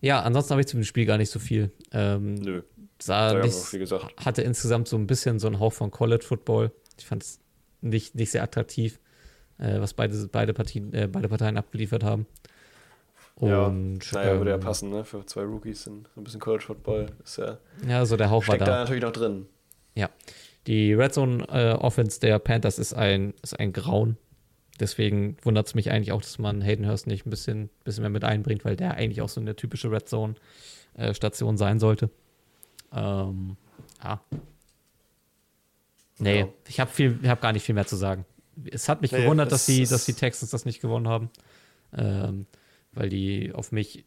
[0.00, 1.70] Ja, ansonsten habe ich zum Spiel gar nicht so viel.
[1.92, 2.62] Ähm, Nö.
[3.00, 4.06] sah Da haben wir nicht, viel gesagt.
[4.24, 6.72] hatte insgesamt so ein bisschen so einen Hauch von College Football.
[6.98, 7.38] Ich fand es
[7.80, 8.98] nicht, nicht sehr attraktiv,
[9.62, 12.26] äh, was beide, beide, Partien, äh, beide Parteien abgeliefert haben.
[13.40, 15.04] Ja, Und Naja, würde ja ähm, passen, ne?
[15.04, 17.06] Für zwei Rookies in so ein bisschen College Football.
[17.24, 17.58] Ist ja,
[17.88, 18.78] ja, so der Hauch war steckt da da.
[18.80, 19.46] natürlich noch drin.
[19.94, 20.10] Ja.
[20.66, 24.16] Die Red Zone äh, Offense der Panthers ist ein, ist ein Grauen.
[24.78, 28.10] Deswegen wundert es mich eigentlich auch, dass man Hayden Hurst nicht ein bisschen, bisschen mehr
[28.10, 30.34] mit einbringt, weil der eigentlich auch so eine typische Red Zone
[30.94, 32.10] äh, Station sein sollte.
[32.92, 33.56] Ähm,
[34.04, 34.20] ja.
[36.18, 36.48] Nee, Ja.
[36.68, 36.90] ich habe
[37.26, 38.24] habe gar nicht viel mehr zu sagen.
[38.70, 41.08] Es hat mich Nee, gewundert, das dass die, ist- dass die Texans das nicht gewonnen
[41.08, 41.30] haben.
[41.96, 42.46] Ähm,
[42.92, 44.04] weil die auf mich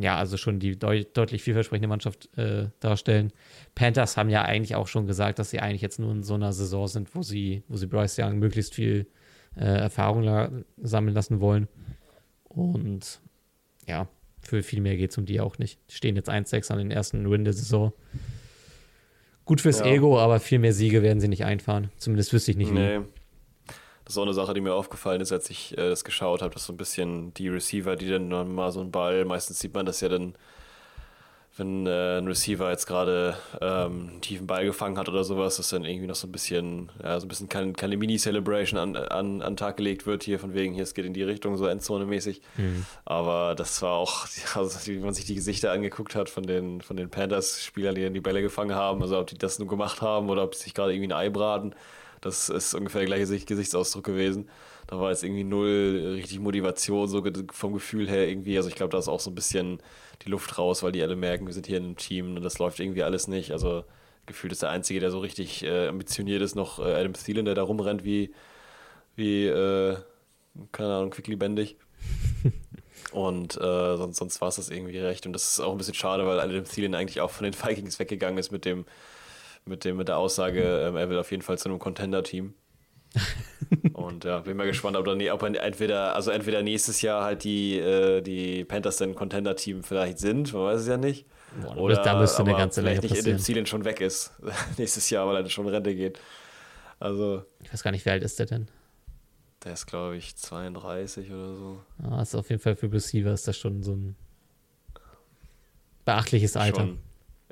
[0.00, 3.32] ja, also schon die deu deutlich vielversprechende Mannschaft äh, darstellen.
[3.74, 6.54] Panthers haben ja eigentlich auch schon gesagt, dass sie eigentlich jetzt nur in so einer
[6.54, 9.06] Saison sind, wo sie, wo sie Bryce Young möglichst viel
[9.56, 11.68] äh, Erfahrung la sammeln lassen wollen.
[12.44, 13.20] Und
[13.86, 14.08] ja,
[14.40, 15.78] für viel mehr geht es um die auch nicht.
[15.90, 17.92] Die stehen jetzt 1-6 an den ersten Win der Saison.
[19.44, 19.86] Gut fürs Ja.
[19.86, 21.90] Ego, aber viel mehr Siege werden sie nicht einfahren.
[21.98, 23.04] Zumindest wüsste ich nicht wie.
[24.04, 26.52] Das ist auch eine Sache, die mir aufgefallen ist, als ich äh, das geschaut habe,
[26.52, 29.86] dass so ein bisschen die Receiver, die dann mal so einen Ball, meistens sieht man
[29.86, 30.34] das ja dann,
[31.56, 35.70] wenn äh, ein Receiver jetzt gerade ähm, einen tiefen Ball gefangen hat oder sowas, dass
[35.70, 39.40] dann irgendwie noch so ein bisschen, ja, so ein bisschen keine, keine Mini-Celebration an, an,
[39.40, 41.66] an den Tag gelegt wird, hier von wegen, hier, es geht in die Richtung, so
[41.66, 42.42] Endzone-mäßig.
[43.04, 46.96] Aber das war auch, also, wie man sich die Gesichter angeguckt hat von den, von
[46.96, 50.28] den Panthers-Spielern, die dann die Bälle gefangen haben, also ob die das nur gemacht haben
[50.28, 51.74] oder ob sie sich gerade irgendwie ein Ei braten.
[52.24, 54.48] Das ist ungefähr der gleiche Gesicht- Gesichtsausdruck gewesen.
[54.86, 57.22] Da war jetzt irgendwie null richtig Motivation, so
[57.52, 58.56] vom Gefühl her irgendwie.
[58.56, 59.78] Also ich glaube, da ist auch so ein bisschen
[60.24, 62.58] die Luft raus, weil die alle merken, wir sind hier in einem Team und das
[62.58, 63.50] läuft irgendwie alles nicht.
[63.52, 63.84] Also
[64.26, 67.54] gefühlt ist der Einzige, der so richtig äh, ambitioniert ist, noch äh, Adam Thielen, der
[67.54, 68.32] da rumrennt wie,
[69.16, 69.96] wie äh,
[70.72, 71.76] keine Ahnung, quicklebendig.
[73.12, 75.26] Und äh, sonst, sonst war es das irgendwie recht.
[75.26, 77.98] Und das ist auch ein bisschen schade, weil Adam Thielen eigentlich auch von den Vikings
[77.98, 78.86] weggegangen ist mit dem,
[79.66, 82.54] mit dem, mit der Aussage, ähm, er will auf jeden Fall zu einem Contender-Team.
[83.92, 87.44] Und ja, bin mal gespannt, ob, dann, ob er entweder, also entweder nächstes Jahr halt
[87.44, 91.26] die, äh, die Panthers dann Contender-Team vielleicht sind, man weiß es ja nicht.
[91.62, 93.38] Boah, da müsste- da müsste eine ganze Menge vielleicht nicht in dem passieren.
[93.38, 94.32] Zielen schon weg ist
[94.78, 96.18] nächstes Jahr, weil er schon Rente geht.
[96.98, 98.68] Also, Ich weiß gar nicht, wie alt ist der denn?
[99.64, 101.80] der ist, glaube ich, 32 oder so.
[102.02, 104.14] Ah, ist auf jeden Fall für Receiver ist das schon so ein
[106.04, 106.80] beachtliches Alter.
[106.82, 106.98] Schon,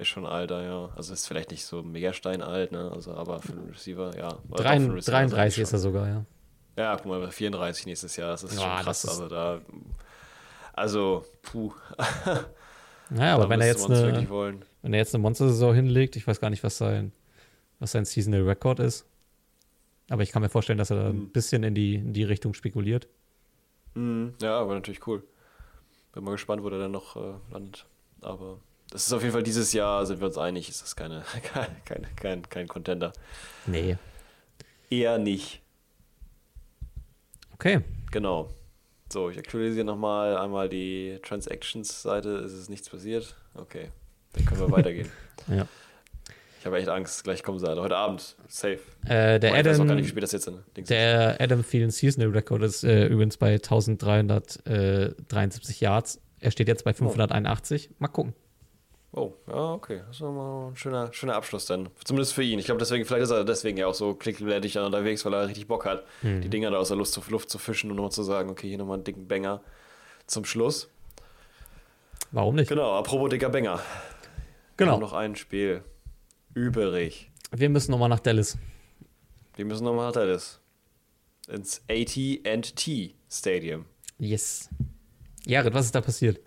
[0.03, 0.91] ist schon alter, ja.
[0.97, 2.91] Also ist vielleicht nicht so mega steinalt, ne?
[2.93, 4.39] Also, aber für einen Receiver, ja.
[4.51, 6.25] Drei- einen Receiver 33 ist er sogar, ja.
[6.77, 9.05] Ja, guck mal, 34 nächstes Jahr, das ist Ja, schon krass.
[9.05, 9.61] ist- also da,
[10.75, 11.73] also, puh.
[13.11, 14.27] Naja, aber wenn er, jetzt eine,
[14.81, 17.13] wenn er jetzt eine Monster-Saison hinlegt, ich weiß gar nicht, was sein,
[17.79, 19.05] was sein Seasonal Record ist.
[20.09, 21.25] Aber ich kann mir vorstellen, dass er da Hm.
[21.25, 23.09] ein bisschen in die, in die Richtung spekuliert.
[23.95, 24.33] Mhm.
[24.41, 25.23] Ja, aber natürlich cool.
[26.15, 27.85] Bin mal gespannt, wo der dann noch äh, landet.
[28.23, 28.59] Aber
[28.93, 31.25] das ist auf jeden Fall dieses Jahr, sind wir uns einig, ist das keine,
[31.55, 33.13] kein, kein, kein, kein Contender.
[33.67, 33.97] Nee.
[34.91, 35.63] Eher nicht.
[37.55, 37.81] Okay.
[38.11, 38.51] Genau.
[39.11, 42.37] So, ich aktualisiere nochmal einmal die Transactions-Seite.
[42.39, 43.35] Es ist nichts passiert.
[43.55, 43.89] Okay,
[44.35, 45.11] dann können wir weitergehen.
[45.49, 45.67] Ja.
[46.61, 47.25] Ich habe echt Angst.
[47.25, 47.81] Gleich kommen sie alle.
[47.81, 48.37] Heute Abend.
[48.47, 48.79] Safe.
[49.07, 50.33] Äh, der Aber ich weiß auch gar nicht, wie Adam, spät das
[50.77, 50.91] Dings ist.
[50.91, 56.21] der Adam Thielen Seasonal Record ist äh, übrigens bei 1373 Yards.
[56.39, 57.91] Er steht jetzt bei 581.
[57.99, 58.35] Mal gucken.
[59.15, 60.01] Oh, ja, okay.
[60.07, 61.91] Das ist nochmal ein schöner, schöner Abschluss dann.
[62.03, 62.59] Zumindest für ihn.
[62.59, 65.49] Ich glaube, deswegen, vielleicht ist er deswegen ja auch so klickblättig dann unterwegs, weil er
[65.49, 66.41] richtig Bock hat, Mhm.
[66.41, 68.69] die Dinger da aus der Luft zu, Luft zu fischen und nochmal zu sagen, okay,
[68.69, 69.61] hier nochmal einen dicken Banger
[70.27, 70.89] zum Schluss.
[72.31, 72.69] Warum nicht?
[72.69, 73.77] Genau, apropos dicker Banger.
[73.77, 73.83] Wir
[74.79, 74.93] Genau.
[74.93, 75.85] haben noch ein Spiel
[76.55, 77.31] übrig.
[77.51, 78.57] Wir müssen nochmal nach Dallas.
[79.57, 80.59] Wir müssen nochmal nach Dallas.
[81.49, 83.85] Ins AT&T Stadium.
[84.19, 84.71] Yes.
[85.45, 86.41] Jared, was ist da passiert?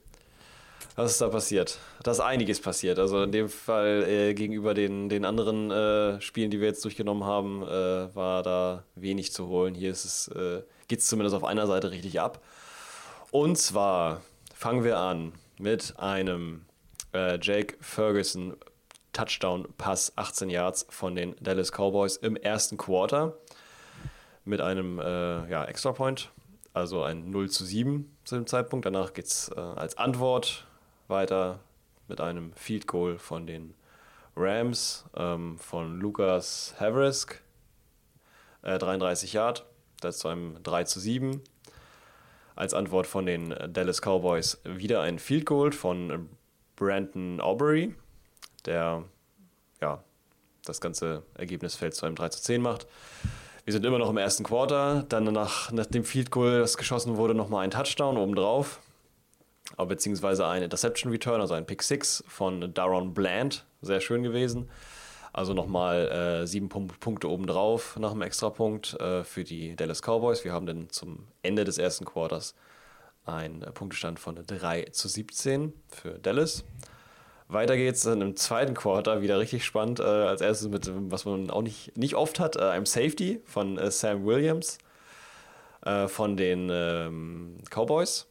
[0.95, 1.77] Was ist da passiert?
[2.03, 2.99] Da ist einiges passiert.
[2.99, 7.25] Also in dem Fall äh, gegenüber den, den anderen äh, Spielen, die wir jetzt durchgenommen
[7.25, 9.75] haben, äh, war da wenig zu holen.
[9.75, 12.41] Hier ist es, äh, geht es zumindest auf einer Seite richtig ab.
[13.31, 14.21] Und zwar
[14.53, 16.65] fangen wir an mit einem
[17.13, 18.55] äh, Jake Ferguson
[19.11, 23.37] Touchdown-Pass 18 Yards von den Dallas Cowboys im ersten Quarter
[24.45, 26.31] mit einem äh, ja, Extra Point,
[26.73, 28.85] also ein 0 zu 7 zu dem Zeitpunkt.
[28.85, 30.65] Danach geht es äh, als Antwort
[31.07, 31.59] weiter
[32.07, 33.73] mit einem Field Goal von den
[34.35, 37.41] Rams ähm, von Lucas Havrisk,
[38.61, 39.65] äh, 33 Yard,
[40.01, 41.41] das zu einem 3 zu 7.
[42.55, 46.29] Als Antwort von den Dallas Cowboys wieder ein Field Goal von
[46.75, 47.93] Brandon Aubrey,
[48.65, 49.03] der
[49.81, 50.03] ja,
[50.63, 52.87] das ganze Ergebnisfeld zu einem 3 zu 10 macht.
[53.65, 55.05] Wir sind immer noch im ersten Quarter.
[55.09, 58.79] Dann nach, nach dem Field Goal, das geschossen wurde, nochmal ein Touchdown obendrauf.
[59.77, 63.65] Beziehungsweise ein Interception Return, also ein Pick 6 von Daron Bland.
[63.81, 64.69] Sehr schön gewesen.
[65.33, 66.07] Also nochmal
[66.43, 70.45] äh, sieben Punkte obendrauf nach einem Extrapunkt äh, für die Dallas Cowboys.
[70.45, 72.55] Wir haben dann zum Ende des ersten Quarters
[73.25, 76.63] einen äh, Punktestand von 3 zu 17 für Dallas.
[77.47, 79.99] Weiter geht's dann im zweiten Quarter, wieder richtig spannend.
[79.99, 83.77] Äh, als erstes mit, was man auch nicht, nicht oft hat, äh, einem Safety von
[83.77, 84.77] äh, Sam Williams
[85.85, 88.27] äh, von den ähm, Cowboys.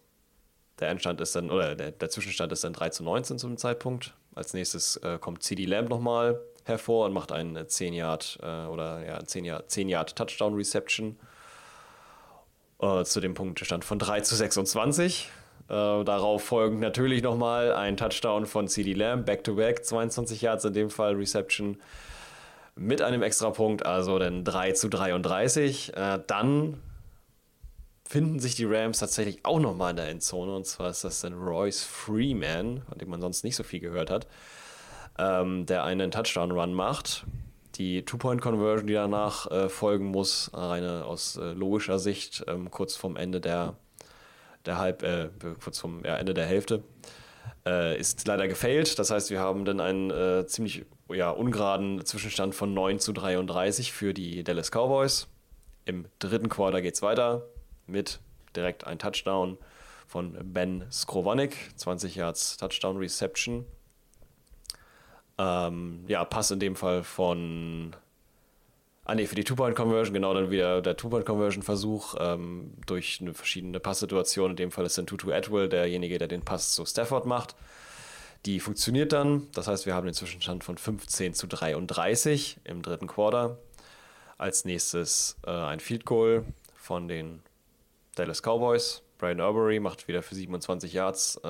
[0.81, 4.15] Der Endstand ist dann, oder der, der, Zwischenstand ist dann 3 zu 19 zum Zeitpunkt.
[4.35, 9.05] Als nächstes äh, kommt CD Lamb nochmal hervor und macht einen 10 Yard äh, oder
[9.07, 11.17] ja, 10 Yard, 10 Yard Touchdown Reception
[12.81, 15.31] äh, zu dem Punktestand von 3 zu 26.
[15.69, 15.73] Äh,
[16.05, 21.15] darauf folgend natürlich nochmal ein Touchdown von CD Lamb, Back-to-Back, 22 Yards in dem Fall
[21.15, 21.79] Reception
[22.77, 25.97] mit einem Extrapunkt, also dann 3 zu 33.
[25.97, 26.81] Äh, dann
[28.15, 31.35] finden sich die Rams tatsächlich auch nochmal in der Endzone und zwar ist das dann
[31.35, 34.29] Royce Freeman, von dem man sonst nicht so viel gehört hat
[35.19, 37.25] ähm, der einen Touchdown-Run macht.
[37.77, 43.17] Die Two-Point-Conversion, die danach äh, folgen muss, eine aus äh, logischer Sicht, ähm, kurz vorm
[43.17, 43.75] Ende der,
[44.65, 45.31] der Halb, äh,
[45.63, 46.85] kurz vom ja, Ende der Hälfte,
[47.67, 48.99] äh, ist leider gefailt.
[48.99, 53.93] Das heißt, wir haben dann einen äh, ziemlich ja, ungeraden Zwischenstand von 9 zu 33
[53.93, 55.27] für die Dallas Cowboys.
[55.85, 57.45] Im dritten Quarter geht es weiter
[57.87, 58.21] mit
[58.55, 59.59] direkt ein Touchdown
[60.07, 63.65] von Ben Skrovanik, 20 Yards Touchdown Reception.
[65.39, 67.97] Ähm, ja, Pass in dem Fall von.
[69.07, 74.53] Ah ne, für die Two-Point-Conversion, genau, dann wieder der Two-Point-Conversion-Versuch ähm, durch eine verschiedene Passsituation.
[74.53, 77.55] In dem Fall ist dann Tutu Atwell derjenige, der den Pass zu Stafford macht.
[78.47, 79.49] Die funktioniert dann.
[79.53, 83.59] Das heißt, wir haben den Zwischenstand von 15 zu 33 im dritten Quarter.
[84.39, 86.45] Als nächstes äh, ein Field Goal
[86.75, 87.43] von den
[88.15, 89.03] Dallas Cowboys.
[89.19, 91.49] Brian Urbury macht wieder für 27 Yards äh,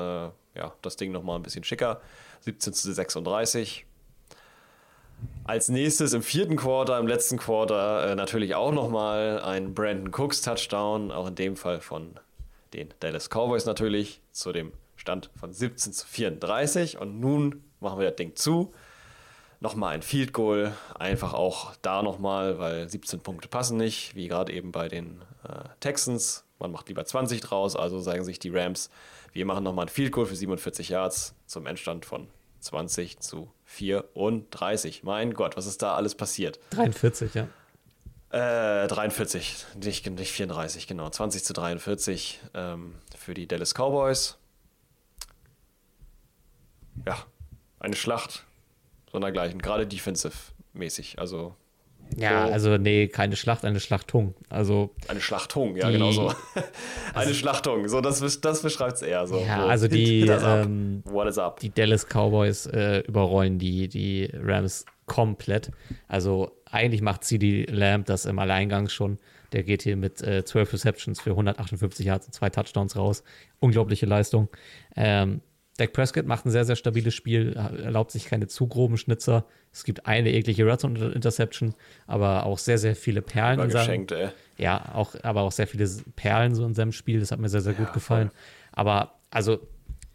[0.55, 2.01] ja, das Ding nochmal ein bisschen schicker.
[2.41, 3.87] 17 zu 36.
[5.45, 10.43] Als nächstes im vierten Quarter, im letzten Quarter, äh, natürlich auch nochmal ein Brandon Cooks
[10.43, 12.19] Touchdown, auch in dem Fall von
[12.73, 16.99] den Dallas Cowboys natürlich, zu dem Stand von 17 zu 34.
[16.99, 18.73] Und nun machen wir das Ding zu.
[19.61, 24.53] Nochmal ein Field Goal, einfach auch da nochmal, weil 17 Punkte passen nicht, wie gerade
[24.53, 26.44] eben bei den äh, Texans.
[26.59, 28.91] Man macht lieber 20 draus, also sagen sich die Rams,
[29.33, 32.29] wir machen nochmal ein Field Goal für 47 Yards zum Endstand von
[32.61, 35.03] 20 zu 34.
[35.03, 36.59] Mein Gott, was ist da alles passiert?
[36.71, 37.49] 43, ja.
[38.31, 41.11] Äh, 43, nicht, nicht 34, genau.
[41.11, 44.39] 20 zu 43 ähm, für die Dallas Cowboys.
[47.07, 47.19] Ja,
[47.81, 48.45] eine Schlacht
[49.13, 51.19] sondergleichen, gerade defensive-mäßig.
[51.19, 51.55] Also
[52.17, 52.53] ja, so.
[52.53, 54.35] also nee, keine Schlacht, eine Schlachtung.
[54.49, 56.29] Also eine Schlachtung, ja, genau so.
[56.55, 56.67] eine
[57.15, 59.39] also, Schlachtung, so das, das beschreibt es eher so.
[59.39, 59.67] Ja, so.
[59.69, 61.61] also die, ähm, What is up?
[61.61, 65.71] die Dallas Cowboys äh, überrollen die, die Rams komplett.
[66.09, 69.19] Also eigentlich macht CD Lamb das im Alleingang schon.
[69.53, 73.23] Der geht hier mit äh, 12 Receptions für 158 Yards und zwei Touchdowns raus.
[73.61, 74.49] Unglaubliche Leistung.
[74.97, 75.41] Ähm,
[75.77, 79.45] Dak Prescott macht ein sehr, sehr stabiles Spiel, erlaubt sich keine zu groben Schnitzer.
[79.73, 81.75] Es gibt eine eklige Red Zone Interception,
[82.07, 83.59] aber auch sehr, sehr viele Perlen.
[83.59, 84.29] in seinem, ey.
[84.57, 87.19] Ja, auch, aber auch sehr viele Perlen so in seinem Spiel.
[87.19, 88.29] Das hat mir sehr, sehr ja, gut gefallen.
[88.29, 88.39] Voll.
[88.73, 89.59] Aber also,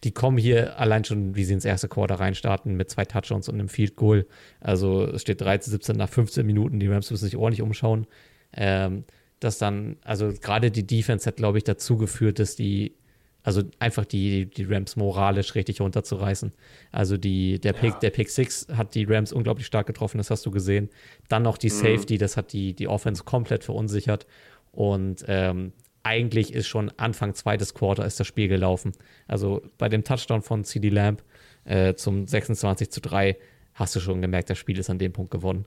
[0.06, 3.56] die kommen hier allein schon, wie sie ins erste Quarter reinstarten, mit zwei Touchdowns und
[3.56, 4.28] einem Field Goal.
[4.62, 6.80] Also, es steht 13, 17 nach 15 Minuten.
[6.80, 8.08] Die Rams müssen sich ordentlich umschauen.
[8.54, 9.04] Ähm,
[9.42, 12.96] dass dann, also gerade die Defense hat, glaube ich, dazu geführt, dass die
[13.44, 16.52] also einfach die, die Rams moralisch richtig runterzureißen.
[16.92, 18.00] Also die, der, Pick, ja.
[18.00, 20.90] der Pick Six hat die Rams unglaublich stark getroffen, das hast du gesehen.
[21.30, 21.74] Dann noch die mhm.
[21.74, 24.28] Safety, das hat die, die Offense komplett verunsichert.
[24.72, 25.72] Und ähm,
[26.04, 28.92] eigentlich ist schon Anfang zweites Quarter ist das Spiel gelaufen.
[29.28, 31.24] Also bei dem Touchdown von CD Lamb
[31.66, 33.38] äh, zum 26 zu 3
[33.74, 35.66] hast du schon gemerkt, das Spiel ist an dem Punkt gewonnen.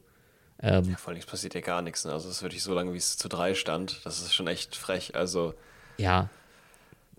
[0.60, 2.04] Ähm, ja, vor allem passiert ja gar nichts.
[2.04, 2.12] Ne?
[2.12, 4.00] Also es ist wirklich so lange, wie es zu 3 stand.
[4.04, 5.14] Das ist schon echt frech.
[5.14, 5.54] Also
[5.98, 6.30] ja,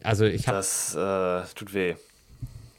[0.02, 0.57] also ich habe.
[0.57, 1.95] Das äh, tut weh.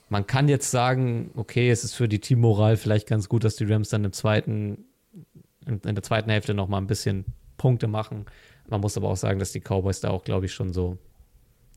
[0.09, 3.65] Man kann jetzt sagen, okay, es ist für die Teammoral vielleicht ganz gut, dass die
[3.65, 4.85] Rams dann im zweiten,
[5.67, 7.25] in, der zweiten Hälfte noch mal ein bisschen
[7.57, 8.27] Punkte machen.
[8.69, 10.99] Man muss aber auch sagen, dass die Cowboys da auch, glaube ich, schon so,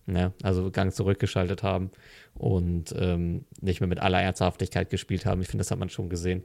[0.05, 1.91] ne, also Gang zurückgeschaltet haben
[2.35, 5.41] und ähm, nicht mehr mit aller Ernsthaftigkeit gespielt haben.
[5.41, 6.43] Ich finde, das hat man schon gesehen.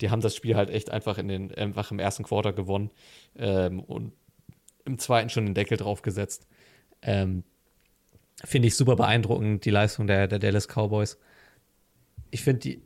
[0.00, 2.90] Die haben das Spiel halt echt einfach in den, einfach im ersten Quarter gewonnen
[3.36, 4.12] ähm, und
[4.84, 6.46] im zweiten schon den Deckel drauf gesetzt.
[7.02, 7.44] Ähm,
[8.44, 11.18] Finde ich super beeindruckend, die Leistung der, der Dallas Cowboys.
[12.30, 12.78] Ich finde,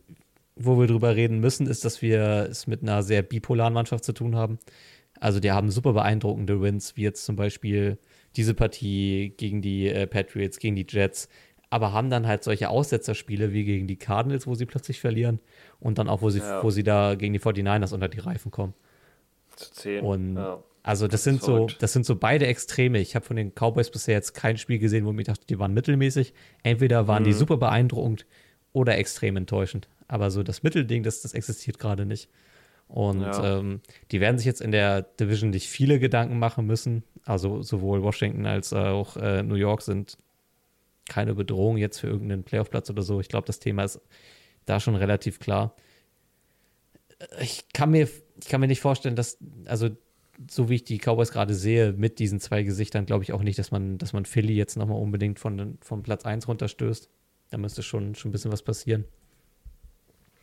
[0.55, 4.12] wo wir drüber reden müssen, ist, dass wir es mit einer sehr bipolaren Mannschaft zu
[4.12, 4.59] tun haben.
[5.20, 7.99] Also die haben super beeindruckende Wins, wie jetzt zum Beispiel
[8.37, 11.28] diese Partie gegen die äh, Patriots, gegen die Jets,
[11.70, 15.41] aber haben dann halt solche Aussetzerspiele wie gegen die Cardinals, wo sie plötzlich verlieren
[15.81, 16.62] und dann auch, wo sie, Ja.
[16.62, 18.74] wo sie da gegen die 49ers unter die Reifen kommen.
[19.57, 20.05] Zu 10.
[20.05, 20.62] Und ja.
[20.87, 22.99] Also das ist sind so, das sind so beide Extreme.
[23.01, 25.75] Ich habe von den Cowboys bisher jetzt kein Spiel gesehen, wo ich dachte, die waren
[25.75, 26.33] mittelmäßig.
[26.63, 27.37] Entweder waren die Mhm.
[27.39, 28.27] super beeindruckend
[28.73, 29.89] oder extrem enttäuschend.
[30.09, 32.29] Aber so das Mittelding, das, das existiert gerade nicht.
[32.89, 33.59] Und Ja.
[33.59, 33.81] ähm,
[34.13, 37.03] die werden sich jetzt in der Division nicht viele Gedanken machen müssen.
[37.25, 40.17] Also sowohl Washington als auch äh, New York sind
[41.09, 43.19] keine Bedrohung jetzt für irgendeinen Playoff-Platz oder so.
[43.21, 44.01] Ich glaube, das Thema ist
[44.67, 45.75] da schon relativ klar.
[47.41, 48.09] Ich kann mir,
[48.41, 49.89] ich kann mir nicht vorstellen, dass, also
[50.51, 53.59] so wie ich die Cowboys gerade sehe, mit diesen zwei Gesichtern, glaube ich auch nicht,
[53.59, 57.09] dass man, dass man Philly jetzt nochmal unbedingt von, von Platz 1 runterstößt.
[57.51, 59.05] Da müsste schon, schon ein bisschen was passieren.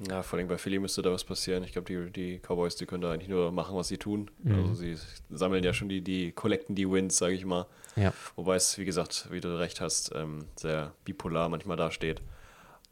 [0.08, 1.64] Ja, vor allem bei Philly müsste da was passieren.
[1.64, 4.32] Ich glaube, die, die Cowboys, die können da eigentlich nur machen, was sie tun.
[4.44, 4.56] Mhm.
[4.56, 4.98] Also sie
[5.30, 7.68] sammeln ja schon die, die collecten die Wins, sage ich mal.
[7.96, 8.14] Ja.
[8.36, 12.22] Wobei es, wie gesagt, wie du recht hast, ähm, sehr bipolar manchmal dasteht.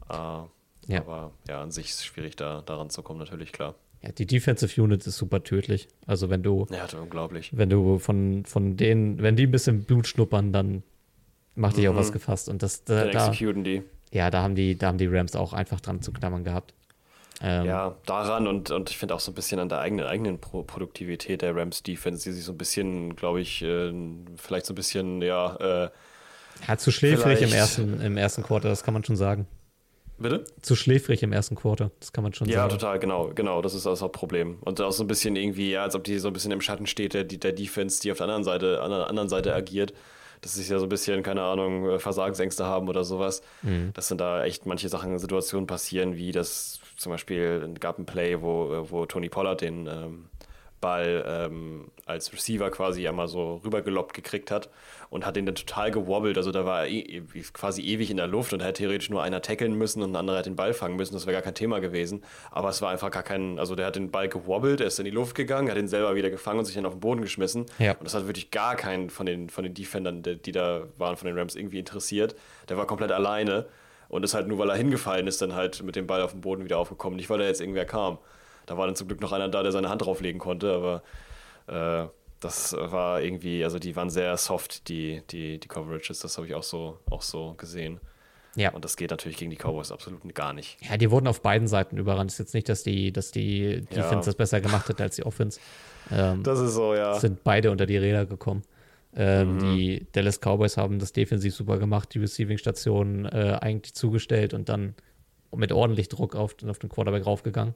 [0.08, 0.14] Äh,
[0.88, 0.98] Ja.
[1.00, 3.74] Aber ja, an sich ist es schwierig, da daran zu kommen, natürlich, klar.
[4.02, 5.88] Ja, die Defensive Unit ist super tödlich.
[6.06, 7.50] Also wenn du, Ja, unglaublich.
[7.56, 10.82] wenn du von, von denen, wenn die ein bisschen Blut schnuppern, dann
[11.54, 11.98] macht dich auch Mhm.
[11.98, 12.48] was gefasst.
[12.48, 13.82] Und das da, Dann da, executen die.
[14.10, 16.74] ja, da haben die, da haben die Rams auch einfach dran zu knabbern gehabt.
[17.40, 20.38] Ähm, Ja, daran und, und ich finde auch so ein bisschen an der eigenen, eigenen
[20.38, 23.92] Pro Produktivität der Rams Defense, die sich so ein bisschen, glaube ich, äh,
[24.36, 25.90] vielleicht so ein bisschen, ja, äh,
[26.68, 29.46] ja, zu schläfrig im ersten, im ersten Quarter, das kann man schon sagen.
[30.22, 30.44] Bitte?
[30.62, 32.70] Zu schläfrig im ersten Quarter, das kann man schon Ja, sagen.
[32.78, 34.58] total, genau, genau, das ist das Hauptproblem.
[34.60, 36.86] Und auch so ein bisschen irgendwie, ja, als ob die so ein bisschen im Schatten
[36.86, 39.92] steht, der, der Defense, die auf der anderen Seite, an der anderen Seite agiert.
[40.40, 43.42] Dass sie ja so ein bisschen, keine Ahnung, äh, Versagensängste haben oder sowas.
[43.62, 43.92] Mhm.
[43.94, 48.40] Dass dann da echt manche Sachen, Situationen passieren, wie das zum Beispiel gab ein Play,
[48.40, 50.24] wo, äh, wo Tony Pollard den ähm,
[50.82, 54.68] Ball ähm, als Receiver quasi einmal so rübergeloppt gekriegt hat
[55.08, 56.36] und hat den dann total gewobbelt.
[56.36, 57.22] Also da war er eh-
[57.54, 60.16] quasi ewig in der Luft und da hätte theoretisch nur einer tackeln müssen und ein
[60.16, 61.14] anderer hätte den Ball fangen müssen.
[61.14, 62.22] Das wäre gar kein Thema gewesen.
[62.50, 65.06] Aber es war einfach gar kein, also der hat den Ball gewobbelt, er ist in
[65.06, 67.64] die Luft gegangen, hat ihn selber wieder gefangen und sich dann auf den Boden geschmissen.
[67.78, 67.92] Ja.
[67.92, 71.16] Und das hat wirklich gar keinen von den, von den Defendern, die, die da waren,
[71.16, 72.34] von den Rams irgendwie interessiert.
[72.68, 73.66] Der war komplett alleine
[74.08, 76.40] und ist halt nur, weil er hingefallen ist, dann halt mit dem Ball auf den
[76.42, 77.16] Boden wieder aufgekommen.
[77.16, 78.18] Nicht, weil da jetzt irgendwer kam.
[78.66, 81.02] Da war dann zum Glück noch einer da, der seine Hand drauflegen konnte, aber
[81.66, 82.08] äh,
[82.40, 86.54] das war irgendwie, also die waren sehr soft, die, die, die Coverages, das habe ich
[86.54, 88.00] auch so, auch so gesehen.
[88.54, 88.72] Ja.
[88.72, 90.76] Und das geht natürlich gegen die Cowboys absolut gar nicht.
[90.82, 92.30] Ja, die wurden auf beiden Seiten überrannt.
[92.30, 94.02] Ist jetzt nicht, dass die, dass die Ja.
[94.02, 95.58] Defense das besser gemacht hat als die Offense.
[96.10, 97.14] Ähm, Das ist so, ja.
[97.18, 98.62] sind beide unter die Räder gekommen.
[99.16, 99.74] Ähm, Mhm.
[99.76, 104.96] Die Dallas Cowboys haben das defensiv super gemacht, die Receiving-Station äh, eigentlich zugestellt und dann
[105.54, 107.74] mit ordentlich Druck auf, auf den Quarterback raufgegangen.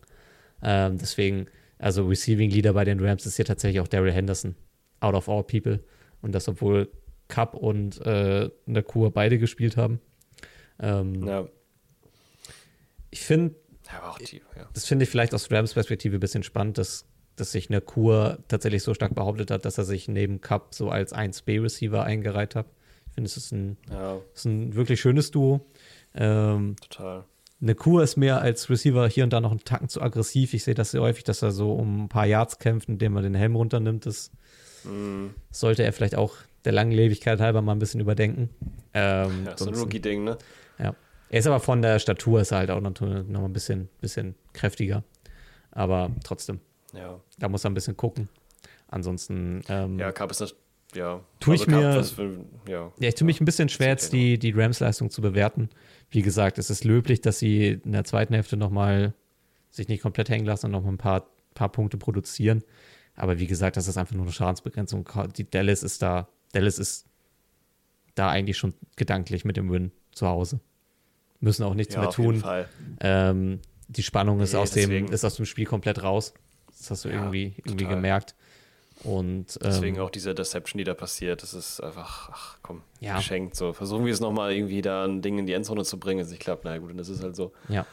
[0.62, 1.46] Ähm, deswegen,
[1.78, 4.54] also Receiving Leader bei den Rams ist hier tatsächlich auch Daryl Henderson,
[5.00, 5.80] out of all people.
[6.22, 6.88] Und das, obwohl
[7.28, 10.00] Cup und äh, Nakur beide gespielt haben.
[10.78, 11.48] Ähm, Ja,
[13.10, 13.54] Ich finde,
[14.56, 17.06] ja das finde ich vielleicht aus Rams Perspektive ein bisschen spannend, dass,
[17.36, 21.14] dass sich Nakur tatsächlich so stark behauptet hat, dass er sich neben Cup so als
[21.14, 22.66] 1B-Receiver eingereiht hat.
[23.08, 25.66] Ich finde, es ist ein, ja, ist ein wirklich schönes Duo.
[26.14, 27.24] Ähm, total.
[27.58, 30.52] Nakur ist mir als Receiver hier und da noch einen Tacken zu aggressiv.
[30.54, 33.22] Ich sehe das sehr häufig, dass er so um ein paar Yards kämpft, indem er
[33.22, 34.04] den Helm runternimmt.
[34.06, 34.30] Das
[34.84, 35.34] Mhm.
[35.50, 36.34] sollte er vielleicht auch
[36.64, 38.50] der Langlebigkeit halber mal ein bisschen überdenken.
[38.94, 40.36] Ähm, Ja, so ein Rookie-Ding, ne?
[40.78, 40.94] ja.
[41.28, 45.02] Er ist aber von der Statur ist halt auch noch, noch ein bisschen, bisschen kräftiger.
[45.72, 46.60] Aber trotzdem,
[46.94, 47.18] Ja.
[47.38, 48.28] da muss er ein bisschen gucken.
[48.88, 50.12] Ansonsten, ähm, Ja, ja.
[50.12, 50.54] Cup ist das,
[50.94, 51.20] ja.
[51.40, 52.92] Tu ich Cup, mir- für, ja.
[53.00, 55.68] ich tue mich ein bisschen schwer, jetzt die, die Rams-Leistung zu bewerten.
[56.10, 59.14] Wie gesagt, es ist löblich, dass sie in der zweiten Hälfte nochmal
[59.70, 62.62] sich nicht komplett hängen lassen und noch mal ein paar, paar Punkte produzieren.
[63.14, 65.08] Aber wie gesagt, das ist einfach nur eine Schadensbegrenzung.
[65.36, 67.06] Die Dallas ist da, Dallas ist
[68.14, 70.60] da eigentlich schon gedanklich mit dem Win zu Hause.
[71.40, 72.42] Müssen auch nichts ja, mehr tun.
[73.00, 76.34] Ähm, die Spannung ist, Nee, aus dem, ist aus dem Spiel komplett raus.
[76.78, 77.96] Das hast du Ja, irgendwie, irgendwie total.
[77.96, 78.34] gemerkt.
[79.04, 83.16] Und Deswegen ähm, auch diese Deception, die da passiert, das ist einfach, ach komm, Ja.
[83.16, 83.54] geschenkt.
[83.54, 86.20] So, versuchen wir es nochmal irgendwie da ein Ding in die Endzone zu bringen.
[86.20, 87.52] Es nicht klappt, na gut, und das ist halt so.
[87.68, 87.86] ja.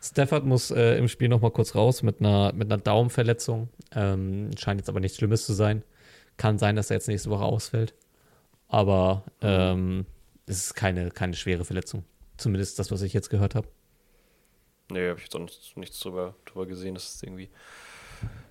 [0.00, 3.70] Stafford muss äh, im Spiel noch mal kurz raus mit einer, mit einer Daumenverletzung.
[3.94, 5.82] Ähm, scheint jetzt aber nichts Schlimmes zu sein.
[6.36, 7.94] Kann sein, dass er jetzt nächste Woche ausfällt.
[8.68, 10.04] Aber ähm,
[10.44, 12.04] es ist keine, keine schwere Verletzung.
[12.36, 13.66] Zumindest das, was ich jetzt gehört habe.
[14.90, 17.48] Nee, habe ich jetzt auch nichts, nichts drüber, drüber gesehen, dass es irgendwie,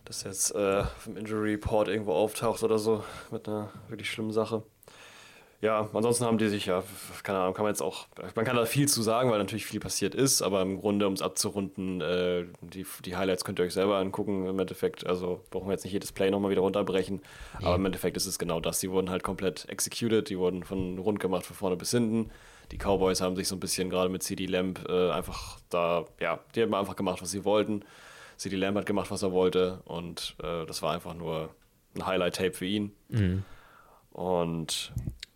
[0.06, 4.64] dass jetzt äh, im Injury Report irgendwo auftaucht oder so mit einer wirklich schlimmen Sache.
[5.62, 6.84] ja, ansonsten haben die sich ja,
[7.24, 9.80] keine Ahnung, kann man jetzt auch, man kann da viel zu sagen, weil natürlich viel
[9.80, 13.74] passiert ist, aber im Grunde, um es abzurunden, äh, die, die Highlights könnt ihr euch
[13.74, 15.08] selber angucken im Endeffekt.
[15.08, 17.22] Also brauchen wir jetzt nicht jedes Play nochmal wieder runterbrechen,
[17.60, 17.66] Nee.
[17.66, 18.82] aber im Endeffekt ist es genau das.
[18.82, 22.30] Die wurden halt komplett executed, die wurden von rund gemacht von vorne bis hinten.
[22.74, 26.40] Die Cowboys haben sich so ein bisschen gerade mit CD Lamb äh, einfach da, ja,
[26.56, 27.86] die haben einfach gemacht, was sie wollten.
[28.44, 31.50] CD Lamb hat gemacht, was er wollte und äh, das war einfach nur
[31.96, 32.92] ein Highlight-Tape für ihn.
[34.12, 34.92] Und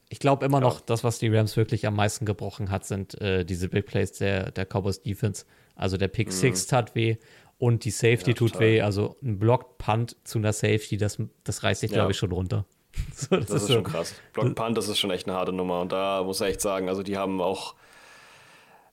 [0.10, 3.44] Ich glaube immer noch, das, was die Rams wirklich am meisten gebrochen hat, sind äh,
[3.46, 5.46] diese Big Plays der, der Cowboys Defense.
[5.76, 7.18] Also der Pick Six tat weh
[7.60, 8.82] und die Safety Ja, tut weh.
[8.82, 11.98] Also ein Blocked Punt zu einer Safety, das, das reißt sich, Ja.
[11.98, 12.66] glaube ich, schon runter.
[13.14, 14.16] So, das, Das ist schon krass.
[14.34, 15.82] Block Punt, das ist schon echt eine harte Nummer.
[15.82, 17.76] Und da muss ich echt sagen, also die haben auch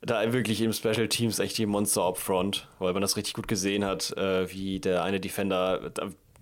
[0.04, 3.48] da wirklich im Special Teams echt die Monster up front, weil man das richtig gut
[3.48, 5.92] gesehen hat, äh, wie der eine Defender,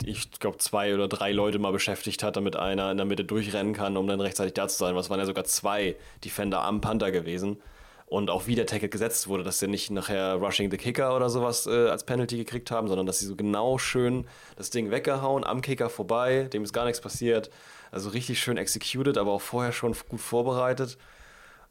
[0.05, 3.73] ich glaube, zwei oder drei Leute mal beschäftigt hat, damit einer in der Mitte durchrennen
[3.73, 4.95] kann, um dann rechtzeitig da zu sein.
[4.95, 7.59] Was waren ja sogar zwei Defender am Panther gewesen.
[8.07, 11.31] Und auch wie der Tackle gesetzt wurde, dass sie nicht nachher Rushing the Kicker oder
[11.31, 14.27] sowas äh, als Penalty gekriegt haben, sondern dass sie so genau schön
[14.57, 17.49] das Ding weggehauen, am Kicker vorbei, dem ist gar nichts passiert.
[17.91, 20.99] Also richtig schön executed, aber auch vorher schon gut vorbereitet.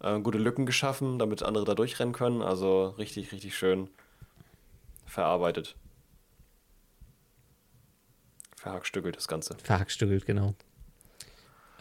[0.02, 2.42] Äh, gute Lücken geschaffen, damit andere da durchrennen können.
[2.42, 3.90] Also richtig, richtig schön
[5.06, 5.76] verarbeitet.
[8.58, 9.58] Verhackstückelt das Ganze.
[9.64, 10.54] Verhackstückelt, genau.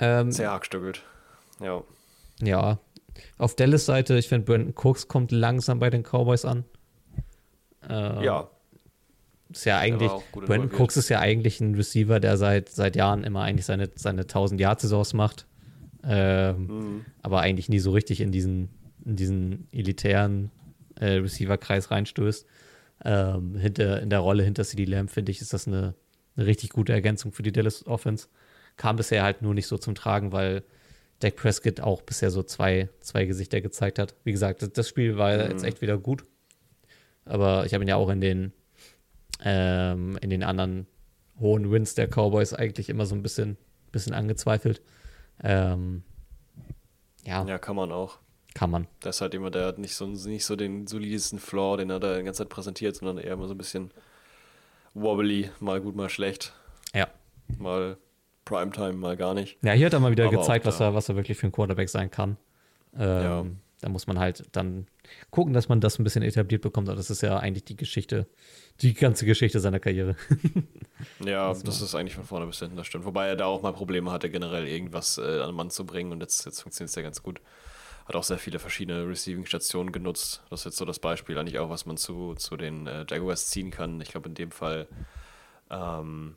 [0.01, 1.03] Ähm, Zerhackstückelt.
[1.61, 1.83] Ja.
[2.41, 2.79] ja,
[3.39, 6.65] auf Dallas Seite, ich finde, Brandon Cooks kommt langsam bei den Cowboys an.
[7.89, 8.51] Äh, Ja,
[9.51, 10.71] Ist ja eigentlich, Brandon.
[10.79, 15.13] Cooks ist ja eigentlich ein Receiver, der seit, seit Jahren immer eigentlich seine, seine 1000-Yard-Saisons
[15.13, 15.47] macht.
[16.05, 17.05] Ähm, Mhm.
[17.23, 18.69] Aber eigentlich nie so richtig in diesen,
[19.05, 20.51] in diesen elitären
[20.99, 22.47] äh, Receiver-Kreis reinstößt.
[23.05, 25.95] Ähm, hinter, in der Rolle hinter CD Lamb, finde ich, ist das eine,
[26.37, 28.29] eine richtig gute Ergänzung für die Dallas Offense.
[28.77, 30.63] Kam bisher halt nur nicht so zum Tragen, weil
[31.21, 34.15] Dak Prescott auch bisher so zwei, zwei Gesichter gezeigt hat.
[34.25, 35.51] Wie gesagt, das, das Spiel war Mhm.
[35.51, 36.25] jetzt echt wieder gut.
[37.25, 38.53] Aber ich habe ihn ja auch in den,
[39.45, 40.87] ähm, in den anderen
[41.39, 43.57] hohen Wins der Cowboys eigentlich immer so ein bisschen,
[43.93, 44.83] bisschen angezweifelt.
[45.43, 46.03] Ähm,
[47.25, 48.19] ja, ja, kann man auch.
[48.55, 48.87] kann man.
[49.01, 52.01] Das ist halt immer, der hat nicht so, nicht so den solidesten Floor, den er
[52.01, 53.91] da die ganze Zeit präsentiert, sondern eher immer so ein bisschen
[54.95, 56.53] wobbly, mal gut, mal schlecht,
[56.95, 57.09] Ja.
[57.59, 57.97] mal
[58.45, 59.59] Primetime, mal gar nicht.
[59.63, 61.53] Ja, hier hat er mal wieder Aber gezeigt, was er, was er wirklich für ein
[61.53, 62.37] Quarterback sein kann.
[62.99, 63.45] Ähm, Ja.
[63.81, 64.87] Da muss man halt dann
[65.31, 66.89] gucken, dass man das ein bisschen etabliert bekommt.
[66.89, 68.27] Aber das ist ja eigentlich die Geschichte,
[68.81, 70.17] die ganze Geschichte seiner Karriere.
[71.25, 73.07] Ja, das ist eigentlich von vorne bis hinten, das stimmt.
[73.07, 76.13] Wobei er da auch mal Probleme hatte, generell irgendwas äh, an den Mann zu bringen
[76.13, 77.41] und jetzt, jetzt funktioniert es ja ganz gut.
[78.05, 80.43] Hat auch sehr viele verschiedene Receiving-Stationen genutzt.
[80.51, 83.49] Das ist jetzt so das Beispiel eigentlich auch, was man zu, zu den äh, Jaguars
[83.49, 84.01] ziehen kann.
[84.03, 84.89] Ich glaube, in dem Fall
[85.71, 86.37] ähm,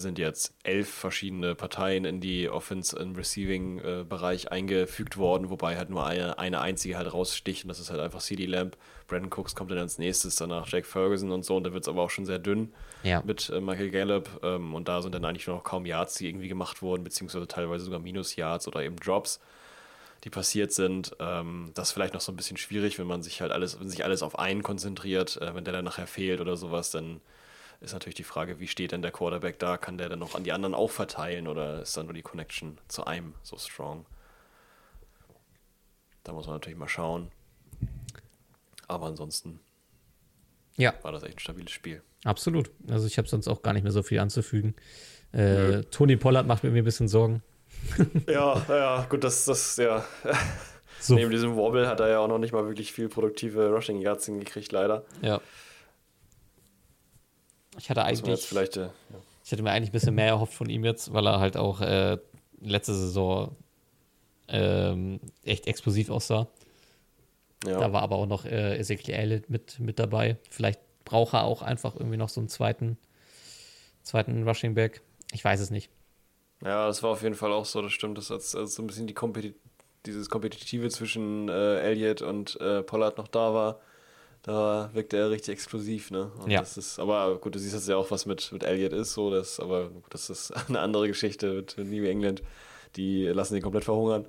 [0.00, 6.06] sind jetzt elf verschiedene Parteien in die Offense- und Receiving-Bereich eingefügt worden, wobei halt nur
[6.06, 8.76] eine, eine einzige halt raussticht und das ist halt einfach CD Lamb.
[9.06, 11.88] Brandon Cooks kommt dann als nächstes, danach Jake Ferguson und so und da wird es
[11.88, 12.72] aber auch schon sehr dünn
[13.02, 13.22] Ja.
[13.24, 16.28] mit äh, Michael Gallup ähm, und da sind dann eigentlich nur noch kaum Yards, die
[16.28, 19.40] irgendwie gemacht wurden, beziehungsweise teilweise sogar Minus-Yards oder eben Drops,
[20.24, 21.16] die passiert sind.
[21.18, 23.88] Ähm, das ist vielleicht noch so ein bisschen schwierig, wenn man sich halt alles, wenn
[23.88, 27.20] sich alles auf einen konzentriert, äh, wenn der dann nachher fehlt oder sowas, dann
[27.80, 29.76] ist natürlich die Frage, wie steht denn der Quarterback da?
[29.78, 32.78] Kann der dann noch an die anderen auch verteilen oder ist dann nur die Connection
[32.88, 34.04] zu einem so strong?
[36.24, 37.30] Da muss man natürlich mal schauen.
[38.88, 39.60] Aber ansonsten
[40.76, 42.02] Ja, war das echt ein stabiles Spiel.
[42.24, 42.70] absolut.
[42.88, 44.74] Also ich habe sonst auch gar nicht mehr so viel anzufügen.
[45.32, 47.42] Äh, Tony Pollard macht mir ein bisschen Sorgen.
[48.28, 50.04] Ja, ja, gut, das, das, ja.
[50.98, 54.00] So, Neben diesem Wobble hat er ja auch noch nicht mal wirklich viel produktive Rushing
[54.02, 55.04] Yards hingekriegt, leider.
[55.22, 55.40] ja.
[57.80, 58.90] Ich hatte eigentlich, vielleicht, äh,
[59.42, 61.80] ich hatte mir eigentlich ein bisschen mehr erhofft von ihm jetzt, weil er halt auch
[61.80, 62.18] äh,
[62.60, 63.56] letzte Saison
[64.48, 66.46] ähm, echt explosiv aussah.
[67.64, 70.36] ja, Da war aber auch noch äh, Ezekiel Elliott mit, mit dabei.
[70.50, 72.98] Vielleicht braucht er auch einfach irgendwie noch so einen zweiten,
[74.02, 75.00] zweiten Rushing Back.
[75.32, 75.90] Ich weiß es nicht.
[76.62, 78.18] ja, das war auf jeden Fall auch so, das stimmt.
[78.18, 79.54] Das als, als so ein bisschen die Kompeti
[80.04, 83.80] dieses Kompetitive zwischen äh, Elliott und äh, Pollard noch da war.
[84.42, 86.30] Da wirkte er richtig explosiv, ne?
[86.42, 86.60] Und Ja.
[86.60, 89.30] Das ist, aber gut, du siehst jetzt ja auch, was mit, mit Elliott ist, so,
[89.30, 92.42] das, aber gut, das ist eine andere Geschichte mit New England.
[92.96, 94.24] Die lassen ihn komplett verhungern.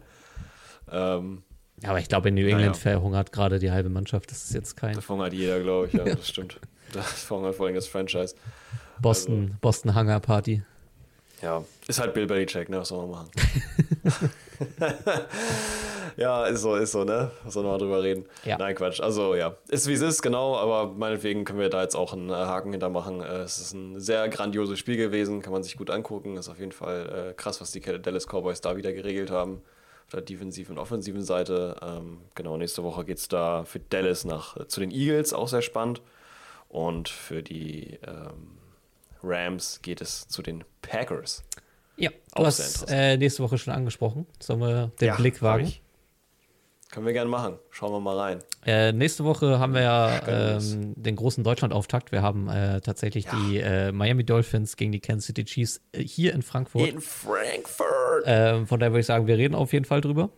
[0.91, 1.43] Ähm,
[1.83, 2.47] Aber ich glaube, in New.
[2.47, 4.29] England verhungert gerade die halbe Mannschaft.
[4.31, 6.59] Das ist jetzt kein das verhungert jeder, glaube ich, ja, das stimmt.
[6.93, 8.35] Das verhungert vor allem das Franchise.
[9.01, 10.61] Boston, Boston Hunger Party.
[11.41, 12.79] Ja, ist halt Bill Belichick, ne?
[12.79, 13.31] Was soll man machen?
[16.17, 17.31] ja, ist so, ist so, ne?
[17.43, 18.25] Was soll man mal drüber reden?
[18.43, 18.57] Ja.
[18.57, 19.01] Nein, Quatsch.
[19.01, 19.55] Also, ja.
[19.69, 22.71] Ist wie es ist, genau, aber meinetwegen können wir da jetzt auch einen äh, Haken
[22.71, 23.21] hintermachen.
[23.21, 26.37] Äh, es ist ein sehr grandioses Spiel gewesen, kann man sich gut angucken.
[26.37, 29.61] Ist auf jeden Fall äh, krass, was die Dallas Cowboys da wieder geregelt haben.
[30.05, 31.75] Auf der defensiven und offensiven Seite.
[31.81, 35.47] Ähm, genau, nächste Woche geht es da für Dallas nach, äh, zu den Eagles, auch
[35.47, 36.01] sehr spannend.
[36.69, 38.60] Und für die ähm,
[39.23, 41.43] Rams geht es zu den Packers.
[41.97, 44.25] Ja, du hast äh, nächste Woche schon angesprochen.
[44.39, 45.71] Sollen wir den Ja, Blick wagen?
[46.89, 47.57] Können wir gerne machen.
[47.69, 48.39] Schauen wir mal rein.
[48.65, 50.27] Äh, nächste Woche haben wir ja
[50.57, 52.11] ähm, den großen Deutschland-Auftakt.
[52.11, 53.31] Wir haben äh, tatsächlich Ja.
[53.35, 56.89] die äh, Miami Dolphins gegen die Kansas City Chiefs äh, hier in Frankfurt.
[56.89, 58.23] In Frankfurt.
[58.25, 60.29] Ähm, von daher würde ich sagen, wir reden auf jeden Fall drüber.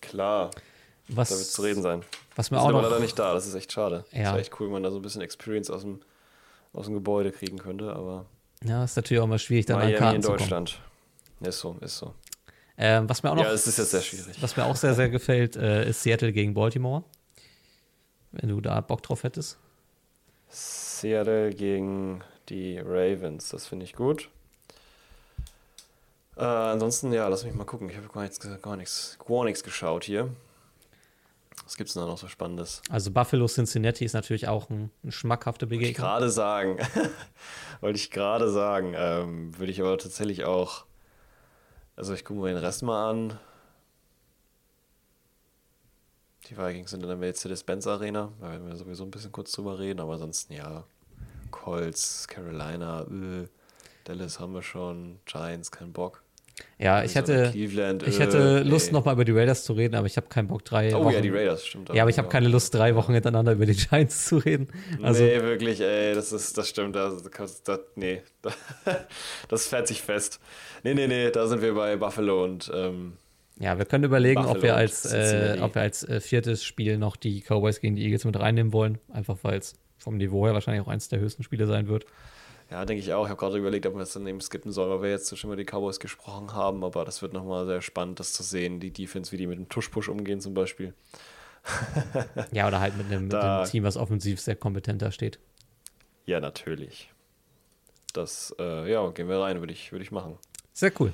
[0.00, 0.50] Klar,
[1.08, 2.02] Was, da wird zu reden sein.
[2.36, 3.34] was mir Wir auch noch leider nicht da.
[3.34, 4.04] Das ist echt schade.
[4.12, 4.22] Ja.
[4.22, 6.00] Das wäre echt cool, wenn man da so ein bisschen Experience aus dem,
[6.72, 7.94] aus dem Gebäude kriegen könnte.
[7.94, 8.26] Aber
[8.64, 10.22] Ja, ist natürlich auch mal schwierig, dann an Miami Karten in.
[10.22, 10.80] Deutschland.
[11.40, 12.14] Ist so, ist so.
[12.78, 14.40] Ähm, was mir auch noch, Ja, es ist jetzt sehr schwierig.
[14.40, 17.04] was mir auch sehr, sehr gefällt, äh, ist Seattle gegen Baltimore.
[18.32, 19.58] Wenn du da Bock drauf hättest.
[20.48, 23.50] Seattle gegen die Ravens.
[23.50, 24.30] Das finde ich gut.
[26.36, 27.90] Äh, ansonsten, ja, lass mich mal gucken.
[27.90, 30.30] Ich habe gar nichts, gar nichts, gar nichts geschaut hier.
[31.64, 32.82] Was gibt es denn da noch so Spannendes?
[32.90, 36.06] Also Buffalo Cincinnati ist natürlich auch ein, eine schmackhafte Wollte ich Begegnung.
[36.06, 36.78] gerade sagen.
[37.80, 38.94] Wollte ich gerade sagen.
[38.96, 40.84] Ähm, würde ich aber tatsächlich auch.
[41.96, 43.38] Also, ich gucke mir den Rest mal an.
[46.48, 48.32] Die Vikings sind in der Mercedes-Benz Arena.
[48.40, 50.00] Da werden wir sowieso ein bisschen kurz drüber reden.
[50.00, 50.84] Aber ansonsten, ja.
[51.50, 53.46] Colts, Carolina, äh,
[54.04, 55.20] Dallas haben wir schon.
[55.26, 56.21] Giants, kein Bock.
[56.78, 58.92] Ja, ich Arizona, hätte, Cleveland, ich äh, hätte Lust, ey.
[58.92, 61.14] nochmal über die Raiders zu reden, aber ich habe keinen Bock, drei Oh Wochen.
[61.14, 61.88] ja, die Raiders, stimmt.
[61.94, 64.68] Ja, aber ich habe keine Lust, drei Wochen hintereinander über die Giants zu reden.
[65.02, 66.96] Also, nee, wirklich, ey, das ist, das stimmt.
[66.96, 68.22] Das, das, das, nee,
[69.48, 70.40] das fährt sich fest.
[70.82, 73.14] Nee, nee, nee, da sind wir bei Buffalo und ähm,
[73.58, 77.16] ja, wir können überlegen, ob wir als, äh, ob wir als äh, viertes Spiel noch
[77.16, 78.98] die Cowboys gegen die Eagles mit reinnehmen wollen.
[79.12, 82.06] Einfach weil es vom Niveau her wahrscheinlich auch eins der höchsten Spiele sein wird.
[82.72, 83.24] Ja, denke ich auch.
[83.24, 85.50] Ich habe gerade überlegt, ob wir es dann eben skippen sollen, weil wir jetzt schon
[85.50, 88.90] über die Cowboys gesprochen haben, aber das wird nochmal sehr spannend, das zu sehen, die
[88.92, 90.94] Defense, wie die mit dem Tush-Push umgehen zum Beispiel.
[92.50, 95.38] Ja, oder halt mit einem, mit Da- einem Team, was offensiv sehr kompetent da steht.
[96.26, 97.10] Ja, natürlich.
[98.14, 100.38] Das, äh, ja, gehen wir rein, würde ich, würde ich machen.
[100.72, 101.12] Sehr cool.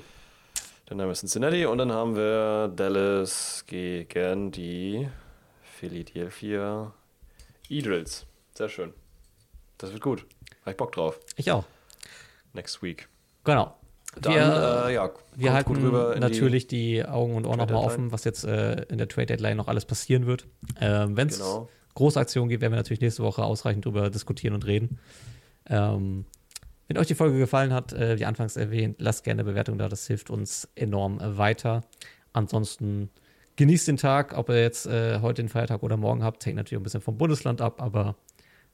[0.87, 5.07] Dann haben wir Cincinnati und dann haben wir Dallas gegen die
[5.61, 6.93] Philadelphia
[7.69, 8.25] Eagles.
[8.55, 8.93] Sehr schön.
[9.77, 10.25] Das wird gut.
[10.61, 11.19] Habe ich Bock drauf.
[11.35, 11.65] Ich auch.
[12.53, 13.07] Next week.
[13.43, 13.75] Genau.
[14.19, 18.43] Dann, wir äh, ja, wir halten natürlich die, Augen und Ohren nochmal offen, was jetzt
[18.43, 20.47] äh, in der Trade Deadline noch alles passieren wird.
[20.81, 21.69] Ähm, Wenn Die, es genau.
[21.93, 24.99] große Aktionen gibt, werden wir natürlich nächste Woche ausreichend drüber diskutieren und reden.
[25.67, 26.25] Ähm,
[26.87, 29.87] wenn euch die Folge gefallen hat, äh, wie anfangs erwähnt, lasst gerne eine Bewertung da,
[29.87, 31.83] das hilft uns enorm weiter.
[32.33, 33.11] Ansonsten
[33.57, 36.79] genießt den Tag, ob ihr jetzt äh, heute den Feiertag oder morgen habt, hängt natürlich
[36.79, 38.15] ein bisschen vom Bundesland ab, aber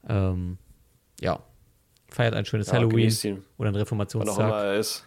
[0.08, 0.56] ähm,
[1.20, 1.40] ja,
[2.16, 3.08] feiert ein schönes Ja, Halloween
[3.58, 4.48] oder einen wann auch Reformationstag.
[4.48, 5.04] immer er ist.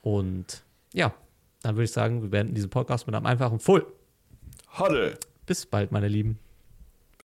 [0.00, 0.62] Und
[0.94, 1.12] ja,
[1.62, 3.84] dann würde ich sagen, wir beenden diesen Podcast mit einem einfachen Full.
[4.78, 5.18] Huddle.
[5.44, 6.38] Bis bald, meine Lieben.